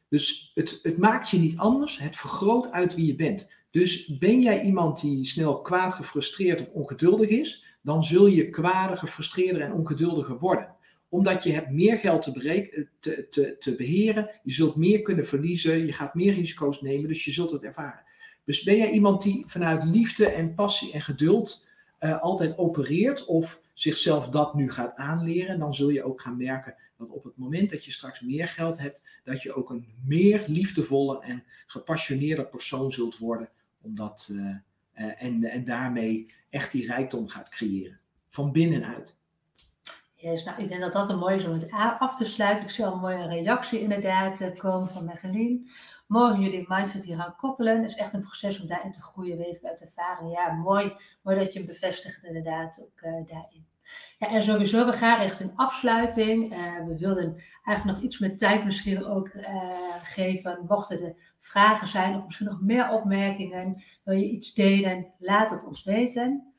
Dus 0.09 0.50
het, 0.54 0.78
het 0.83 0.98
maakt 0.98 1.31
je 1.31 1.38
niet 1.38 1.57
anders, 1.57 1.98
het 1.98 2.16
vergroot 2.16 2.70
uit 2.70 2.94
wie 2.94 3.07
je 3.07 3.14
bent. 3.14 3.52
Dus 3.70 4.18
ben 4.18 4.40
jij 4.40 4.62
iemand 4.62 5.00
die 5.00 5.26
snel 5.26 5.61
kwaad, 5.61 5.94
gefrustreerd 5.94 6.61
of 6.61 6.68
ongeduldig 6.72 7.28
is, 7.28 7.67
dan 7.88 8.05
zul 8.05 8.27
je 8.27 8.51
kwader, 8.51 8.96
gefrustreerder 8.96 9.62
en 9.62 9.72
ongeduldiger 9.72 10.38
worden. 10.38 10.77
omdat 11.11 11.42
je 11.42 11.53
hebt 11.53 11.70
meer 11.70 11.98
geld 11.98 12.22
te, 12.22 12.88
te, 13.01 13.29
te, 13.31 13.57
te 13.59 13.74
beheren. 13.74 14.31
Je 14.42 14.53
zult 14.53 14.77
meer 14.77 15.03
kunnen 15.03 15.27
verliezen. 15.27 15.87
Je 15.87 15.92
gaat 15.92 16.14
meer 16.14 16.35
risico's 16.35 16.81
nemen. 16.81 17.09
Dus 17.09 17.24
je 17.24 17.33
zult 17.33 17.51
het 17.51 17.64
ervaren. 17.64 18.03
Dus 18.44 18.62
ben 18.62 18.77
jij 18.77 18.90
iemand 18.90 19.22
die 19.22 19.44
vanuit 19.46 19.85
liefde 19.85 20.27
en 20.27 20.55
passie 20.55 20.92
en 20.92 21.03
geduld 21.03 21.68
uh, 22.01 22.20
altijd 22.22 22.59
opereert 22.59 23.24
of 23.24 23.61
zichzelf 23.72 24.29
dat 24.29 24.55
nu 24.55 24.70
gaat 24.70 24.96
aanleren, 24.96 25.59
dan 25.59 25.74
zul 25.74 25.88
je 25.88 26.05
ook 26.05 26.20
gaan 26.20 26.37
merken 26.37 26.74
dat 26.98 27.09
op 27.11 27.24
het 27.24 27.37
moment 27.37 27.70
dat 27.70 27.85
je 27.85 27.92
straks 27.92 28.20
meer 28.20 28.48
geld 28.48 28.79
hebt, 28.79 29.03
dat 29.24 29.42
je 29.42 29.55
ook 29.55 29.70
een 29.70 29.87
meer 30.05 30.44
liefdevolle 30.46 31.22
en 31.22 31.44
gepassioneerde 31.66 32.44
persoon 32.44 32.92
zult 32.92 33.18
worden, 33.18 33.51
omdat, 33.81 34.29
uh, 34.33 34.57
en, 34.98 35.44
en 35.44 35.64
daarmee 35.64 36.34
echt 36.50 36.72
die 36.72 36.87
rijkdom 36.87 37.28
gaat 37.28 37.48
creëren. 37.48 38.00
Van 38.28 38.52
binnenuit. 38.52 39.16
Yes, 40.14 40.44
nou, 40.44 40.62
ik 40.62 40.68
denk 40.68 40.80
dat 40.80 40.92
dat 40.92 41.08
een 41.08 41.18
mooi 41.18 41.37
is 41.37 41.44
om 41.44 41.52
het 41.52 41.70
af 41.98 42.16
te 42.16 42.24
sluiten. 42.24 42.64
Ik 42.64 42.70
zie 42.70 42.87
al 42.87 42.92
een 42.92 43.00
mooie 43.00 43.26
reactie 43.26 43.80
inderdaad 43.80 44.52
komen 44.56 44.88
van 44.88 45.04
Megelien. 45.04 45.68
Mogen 46.06 46.40
jullie 46.40 46.64
mindset 46.68 47.04
hier 47.04 47.18
aan 47.18 47.37
koppelen? 47.37 47.82
Het 47.82 47.90
is 47.90 47.96
echt 47.96 48.14
een 48.14 48.22
proces 48.22 48.61
om 48.61 48.66
daarin 48.66 48.92
te 48.92 49.02
groeien, 49.02 49.37
weet 49.37 49.56
ik 49.56 49.64
uit 49.64 49.80
ervaring. 49.80 50.32
Ja, 50.32 50.52
mooi, 50.52 50.92
mooi 51.22 51.38
dat 51.38 51.52
je 51.52 51.64
bevestigt 51.64 52.24
inderdaad 52.24 52.80
ook 52.82 53.00
uh, 53.00 53.26
daarin. 53.26 53.66
Ja, 54.18 54.29
en 54.29 54.42
sowieso, 54.42 54.87
we 54.87 54.92
gaan 54.92 55.20
richting 55.20 55.53
afsluiting. 55.55 56.55
Uh, 56.55 56.87
we 56.87 56.96
wilden 56.98 57.42
eigenlijk 57.62 57.96
nog 57.96 58.07
iets 58.07 58.18
meer 58.18 58.37
tijd 58.37 58.64
misschien 58.64 59.05
ook 59.05 59.29
uh, 59.29 59.44
geven. 60.03 60.64
Mochten 60.68 61.03
er 61.03 61.14
vragen 61.38 61.88
zijn 61.88 62.14
of 62.14 62.24
misschien 62.24 62.46
nog 62.46 62.61
meer 62.61 62.90
opmerkingen, 62.90 63.83
wil 64.05 64.14
je 64.14 64.31
iets 64.31 64.55
delen, 64.55 65.12
laat 65.18 65.51
het 65.51 65.66
ons 65.66 65.85
weten. 65.85 66.53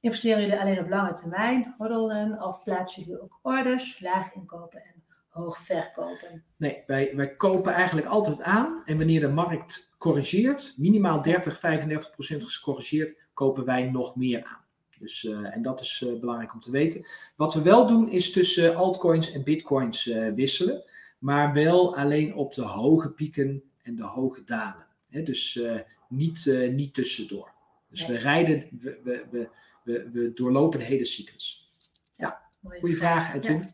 Investeren 0.00 0.40
jullie 0.40 0.60
alleen 0.60 0.78
op 0.78 0.88
lange 0.88 1.12
termijn, 1.12 1.74
hoddelen 1.78 2.42
of 2.42 2.62
plaatsen 2.62 3.02
jullie 3.02 3.22
ook 3.22 3.38
orders, 3.42 4.00
laag 4.00 4.34
inkopen 4.34 4.84
en 4.84 5.02
hoog 5.28 5.58
verkopen? 5.58 6.44
Nee, 6.56 6.82
wij, 6.86 7.12
wij 7.16 7.36
kopen 7.36 7.72
eigenlijk 7.72 8.06
altijd 8.06 8.42
aan. 8.42 8.82
En 8.84 8.96
wanneer 8.96 9.20
de 9.20 9.28
markt 9.28 9.94
corrigeert, 9.98 10.74
minimaal 10.76 11.22
30, 11.22 11.58
35 11.58 12.10
procent 12.10 12.44
gecorrigeerd, 12.44 13.22
kopen 13.34 13.64
wij 13.64 13.90
nog 13.90 14.16
meer 14.16 14.44
aan. 14.44 14.63
Dus, 15.04 15.22
uh, 15.22 15.54
en 15.54 15.62
dat 15.62 15.80
is 15.80 16.02
uh, 16.06 16.20
belangrijk 16.20 16.54
om 16.54 16.60
te 16.60 16.70
weten. 16.70 17.06
Wat 17.36 17.54
we 17.54 17.62
wel 17.62 17.86
doen 17.86 18.10
is 18.10 18.32
tussen 18.32 18.76
altcoins 18.76 19.32
en 19.32 19.44
bitcoins 19.44 20.04
wisselen. 20.34 20.84
Maar 21.18 21.52
wel 21.52 21.96
alleen 21.96 22.34
op 22.34 22.54
de 22.54 22.62
hoge 22.62 23.10
pieken 23.10 23.62
en 23.82 23.96
de 23.96 24.02
hoge 24.02 24.44
dalen. 24.44 24.86
He, 25.08 25.22
dus 25.22 25.60
niet, 26.08 26.68
niet 26.70 26.94
tussendoor. 26.94 27.52
Dus 27.90 28.06
nee. 28.06 28.16
we 28.16 28.22
rijden, 28.22 28.68
we, 28.80 29.00
we, 29.04 29.24
we, 29.30 29.48
we, 29.84 30.10
we 30.12 30.32
doorlopen 30.32 30.78
de 30.78 30.84
hele 30.84 31.04
cyclus. 31.04 31.72
Ja, 32.16 32.42
goede 32.80 32.96
vraag, 32.96 33.34
Edwin. 33.34 33.58
Ja. 33.58 33.72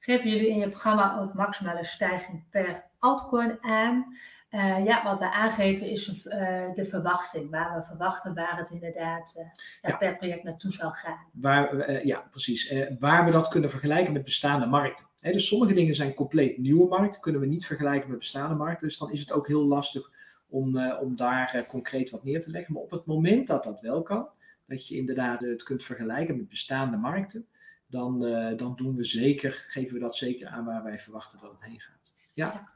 Geven 0.00 0.30
jullie 0.30 0.48
in 0.48 0.58
je 0.58 0.68
programma 0.68 1.20
ook 1.20 1.34
maximale 1.34 1.84
stijging 1.84 2.44
per 2.50 2.84
altcoin 3.06 3.58
aan? 3.60 4.16
Uh, 4.50 4.84
ja, 4.84 5.04
wat 5.04 5.18
we 5.18 5.32
aangeven 5.32 5.86
is 5.86 6.26
uh, 6.26 6.32
de 6.72 6.84
verwachting, 6.84 7.50
waar 7.50 7.74
we 7.74 7.82
verwachten 7.82 8.34
waar 8.34 8.56
het 8.56 8.70
inderdaad 8.70 9.34
uh, 9.38 9.44
ja. 9.82 9.96
per 9.96 10.16
project 10.16 10.42
naartoe 10.42 10.72
zal 10.72 10.90
gaan. 10.90 11.26
Waar, 11.32 12.06
ja, 12.06 12.28
precies. 12.30 12.74
waar 12.98 13.24
we 13.24 13.30
dat 13.30 13.48
kunnen 13.48 13.70
vergelijken 13.70 14.12
met 14.12 14.24
bestaande 14.24 14.66
markten. 14.66 15.06
Hè, 15.20 15.32
dus 15.32 15.48
sommige 15.48 15.74
dingen 15.74 15.94
zijn 15.94 16.14
compleet 16.14 16.58
nieuwe 16.58 16.88
markten, 16.88 17.20
kunnen 17.20 17.40
we 17.40 17.46
niet 17.46 17.66
vergelijken 17.66 18.08
met 18.10 18.18
bestaande 18.18 18.54
markten. 18.54 18.88
Dus 18.88 18.98
dan 18.98 19.10
is 19.10 19.20
het 19.20 19.32
ook 19.32 19.46
heel 19.46 19.66
lastig 19.66 20.10
om, 20.48 20.80
om 20.90 21.16
daar 21.16 21.64
concreet 21.68 22.10
wat 22.10 22.24
neer 22.24 22.40
te 22.40 22.50
leggen. 22.50 22.74
Maar 22.74 22.82
op 22.82 22.90
het 22.90 23.06
moment 23.06 23.46
dat 23.46 23.64
dat 23.64 23.80
wel 23.80 24.02
kan, 24.02 24.28
dat 24.66 24.88
je 24.88 24.96
inderdaad 24.96 25.42
het 25.42 25.62
kunt 25.62 25.84
vergelijken 25.84 26.36
met 26.36 26.48
bestaande 26.48 26.96
markten, 26.96 27.46
dan, 27.86 28.18
dan 28.56 28.76
doen 28.76 28.94
we 28.94 29.04
zeker, 29.04 29.52
geven 29.52 29.94
we 29.94 30.00
dat 30.00 30.16
zeker 30.16 30.48
aan 30.48 30.64
waar 30.64 30.82
wij 30.82 30.98
verwachten 30.98 31.38
dat 31.40 31.50
het 31.50 31.64
heen 31.64 31.80
gaat. 31.80 32.16
ja. 32.34 32.46
ja. 32.46 32.75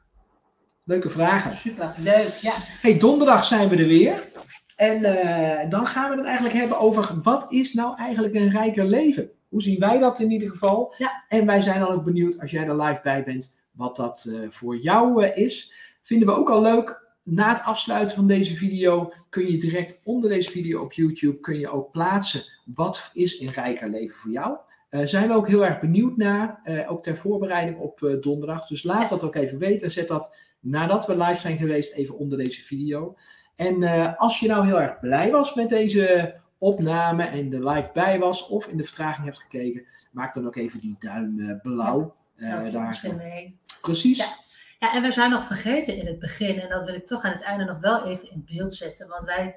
Leuke 0.91 1.09
vragen. 1.09 1.55
Super, 1.55 1.93
leuk. 1.97 2.37
Ja. 2.41 2.53
Hey, 2.55 2.97
donderdag 2.97 3.43
zijn 3.43 3.69
we 3.69 3.75
er 3.75 3.87
weer. 3.87 4.27
En 4.75 4.99
uh, 4.99 5.69
dan 5.69 5.85
gaan 5.85 6.09
we 6.09 6.15
het 6.15 6.25
eigenlijk 6.25 6.55
hebben 6.55 6.79
over 6.79 7.19
wat 7.23 7.51
is 7.51 7.73
nou 7.73 7.97
eigenlijk 7.97 8.35
een 8.35 8.49
rijker 8.49 8.85
leven? 8.85 9.29
Hoe 9.49 9.61
zien 9.61 9.79
wij 9.79 9.97
dat 9.97 10.19
in 10.19 10.31
ieder 10.31 10.49
geval? 10.49 10.93
Ja. 10.97 11.23
En 11.27 11.45
wij 11.45 11.61
zijn 11.61 11.79
dan 11.79 11.89
ook 11.89 12.03
benieuwd 12.03 12.39
als 12.39 12.51
jij 12.51 12.67
er 12.67 12.81
live 12.81 12.99
bij 13.03 13.23
bent, 13.23 13.61
wat 13.71 13.95
dat 13.95 14.25
uh, 14.27 14.39
voor 14.49 14.77
jou 14.77 15.25
uh, 15.25 15.37
is. 15.37 15.73
Vinden 16.01 16.27
we 16.27 16.33
ook 16.33 16.49
al 16.49 16.61
leuk. 16.61 17.01
Na 17.23 17.49
het 17.49 17.63
afsluiten 17.63 18.15
van 18.15 18.27
deze 18.27 18.55
video 18.55 19.13
kun 19.29 19.51
je 19.51 19.57
direct 19.57 20.01
onder 20.03 20.29
deze 20.29 20.51
video 20.51 20.81
op 20.81 20.93
YouTube 20.93 21.39
kun 21.39 21.59
je 21.59 21.69
ook 21.69 21.91
plaatsen 21.91 22.41
wat 22.65 23.11
is 23.13 23.39
een 23.39 23.51
rijker 23.51 23.89
leven 23.89 24.17
voor 24.17 24.31
jou. 24.31 24.57
Uh, 24.89 25.05
zijn 25.05 25.27
we 25.27 25.33
ook 25.33 25.47
heel 25.47 25.65
erg 25.65 25.79
benieuwd 25.79 26.17
naar, 26.17 26.61
uh, 26.65 26.91
ook 26.91 27.03
ter 27.03 27.17
voorbereiding 27.17 27.79
op 27.79 28.01
uh, 28.01 28.21
donderdag. 28.21 28.67
Dus 28.67 28.83
laat 28.83 29.09
dat 29.09 29.23
ook 29.23 29.35
even 29.35 29.57
weten 29.57 29.85
en 29.85 29.91
zet 29.91 30.07
dat 30.07 30.35
nadat 30.61 31.07
we 31.07 31.17
live 31.17 31.39
zijn 31.39 31.57
geweest 31.57 31.93
even 31.93 32.17
onder 32.17 32.37
deze 32.37 32.61
video. 32.61 33.17
En 33.55 33.83
als 34.17 34.39
je 34.39 34.47
nou 34.47 34.65
heel 34.65 34.81
erg 34.81 34.99
blij 34.99 35.31
was 35.31 35.53
met 35.53 35.69
deze 35.69 36.35
opname 36.57 37.23
en 37.23 37.53
er 37.53 37.69
live 37.69 37.89
bij 37.93 38.19
was 38.19 38.47
of 38.47 38.67
in 38.67 38.77
de 38.77 38.83
vertraging 38.83 39.25
hebt 39.25 39.39
gekeken, 39.39 39.85
maak 40.11 40.33
dan 40.33 40.45
ook 40.45 40.55
even 40.55 40.79
die 40.79 40.95
duim 40.99 41.59
blauw. 41.61 42.15
Ja, 42.35 42.69
daar 42.69 42.85
misschien 42.85 43.15
mee. 43.15 43.59
Precies. 43.81 44.17
Ja. 44.17 44.35
ja, 44.79 44.93
en 44.93 45.01
we 45.01 45.11
zijn 45.11 45.29
nog 45.29 45.45
vergeten 45.45 45.97
in 45.97 46.05
het 46.05 46.19
begin, 46.19 46.59
en 46.59 46.69
dat 46.69 46.83
wil 46.83 46.93
ik 46.93 47.05
toch 47.05 47.23
aan 47.23 47.31
het 47.31 47.43
einde 47.43 47.63
nog 47.63 47.79
wel 47.79 48.05
even 48.05 48.31
in 48.31 48.45
beeld 48.51 48.75
zetten, 48.75 49.07
want 49.07 49.25
wij 49.25 49.55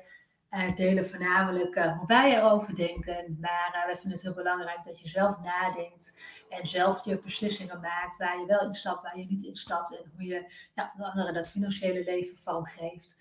delen 0.74 1.06
voornamelijk 1.06 1.76
uh, 1.76 1.98
hoe 1.98 2.06
wij 2.06 2.36
erover 2.36 2.74
denken. 2.74 3.36
Maar 3.40 3.74
uh, 3.76 3.84
wij 3.84 3.94
vinden 3.94 4.12
het 4.12 4.22
heel 4.22 4.34
belangrijk 4.34 4.84
dat 4.84 5.00
je 5.00 5.08
zelf 5.08 5.40
nadenkt 5.40 6.20
en 6.48 6.66
zelf 6.66 7.04
je 7.04 7.20
beslissingen 7.20 7.80
maakt 7.80 8.16
waar 8.16 8.40
je 8.40 8.46
wel 8.46 8.60
instapt, 8.66 9.02
waar 9.02 9.18
je 9.18 9.26
niet 9.26 9.42
instapt 9.42 9.96
en 9.96 10.10
hoe 10.16 10.26
je 10.26 10.52
ja, 10.74 10.92
anderen 10.98 11.34
dat 11.34 11.48
financiële 11.48 12.04
leven 12.04 12.36
vormgeeft. 12.36 13.16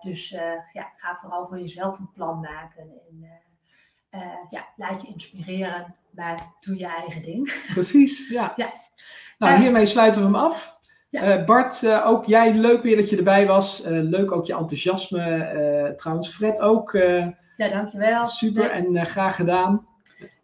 dus 0.00 0.28
ja, 0.72 0.92
ga 0.96 1.14
vooral 1.14 1.46
voor 1.46 1.58
jezelf 1.58 1.98
een 1.98 2.12
plan 2.12 2.40
maken 2.40 2.90
en 3.08 3.40
ja, 4.48 4.68
laat 4.76 5.02
je 5.02 5.08
inspireren, 5.08 5.96
maar 6.10 6.52
doe 6.60 6.78
je 6.78 6.86
eigen 6.86 7.22
ding. 7.22 7.62
Precies, 7.72 8.28
ja. 8.28 8.52
ja. 8.56 8.72
Nou, 9.38 9.60
hiermee 9.60 9.86
sluiten 9.86 10.20
we 10.20 10.26
hem 10.26 10.36
af. 10.36 10.77
Ja. 11.10 11.38
Uh, 11.38 11.44
Bart, 11.44 11.82
uh, 11.82 12.06
ook 12.06 12.24
jij, 12.24 12.54
leuk 12.54 12.82
weer 12.82 12.96
dat 12.96 13.10
je 13.10 13.16
erbij 13.16 13.46
was. 13.46 13.86
Uh, 13.86 14.02
leuk 14.02 14.32
ook 14.32 14.46
je 14.46 14.54
enthousiasme. 14.54 15.94
trouwens, 15.96 16.28
Fred 16.28 16.60
ook. 16.60 16.92
ja, 17.56 17.68
dankjewel. 17.68 18.26
Super 18.26 18.64
ja. 18.64 18.70
en 18.70 19.06
graag 19.06 19.36
gedaan. 19.36 19.86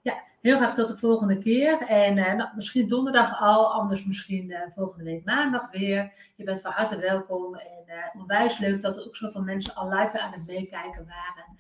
Ja, 0.03 0.23
heel 0.41 0.57
graag 0.57 0.75
tot 0.75 0.89
de 0.89 0.97
volgende 0.97 1.39
keer. 1.39 1.79
En 1.79 2.15
nou, 2.15 2.49
misschien 2.55 2.87
donderdag 2.87 3.41
al, 3.41 3.73
anders 3.73 4.05
misschien 4.05 4.55
volgende 4.75 5.05
week 5.05 5.25
maandag 5.25 5.71
weer. 5.71 6.15
Je 6.37 6.45
bent 6.45 6.61
van 6.61 6.71
harte 6.73 6.99
welkom. 6.99 7.55
En 7.55 8.21
onwijs 8.21 8.59
leuk 8.59 8.81
dat 8.81 8.97
er 8.97 9.07
ook 9.07 9.17
zoveel 9.17 9.43
mensen 9.43 9.75
al 9.75 9.89
live 9.89 10.21
aan 10.21 10.33
het 10.33 10.47
meekijken 10.47 11.07
waren. 11.07 11.55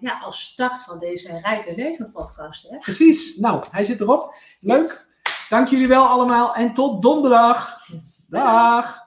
ja, 0.00 0.18
als 0.18 0.42
start 0.42 0.84
van 0.84 0.98
deze 0.98 1.40
Rijke 1.42 1.74
Leven 1.76 2.12
podcast. 2.12 2.68
Hè? 2.70 2.78
Precies. 2.78 3.36
Nou, 3.36 3.64
hij 3.70 3.84
zit 3.84 4.00
erop. 4.00 4.34
Leuk. 4.60 4.80
Yes. 4.80 5.13
Dank 5.48 5.68
jullie 5.68 5.88
wel 5.88 6.06
allemaal 6.06 6.54
en 6.54 6.74
tot 6.74 7.02
donderdag. 7.02 7.78
Dag. 8.28 9.03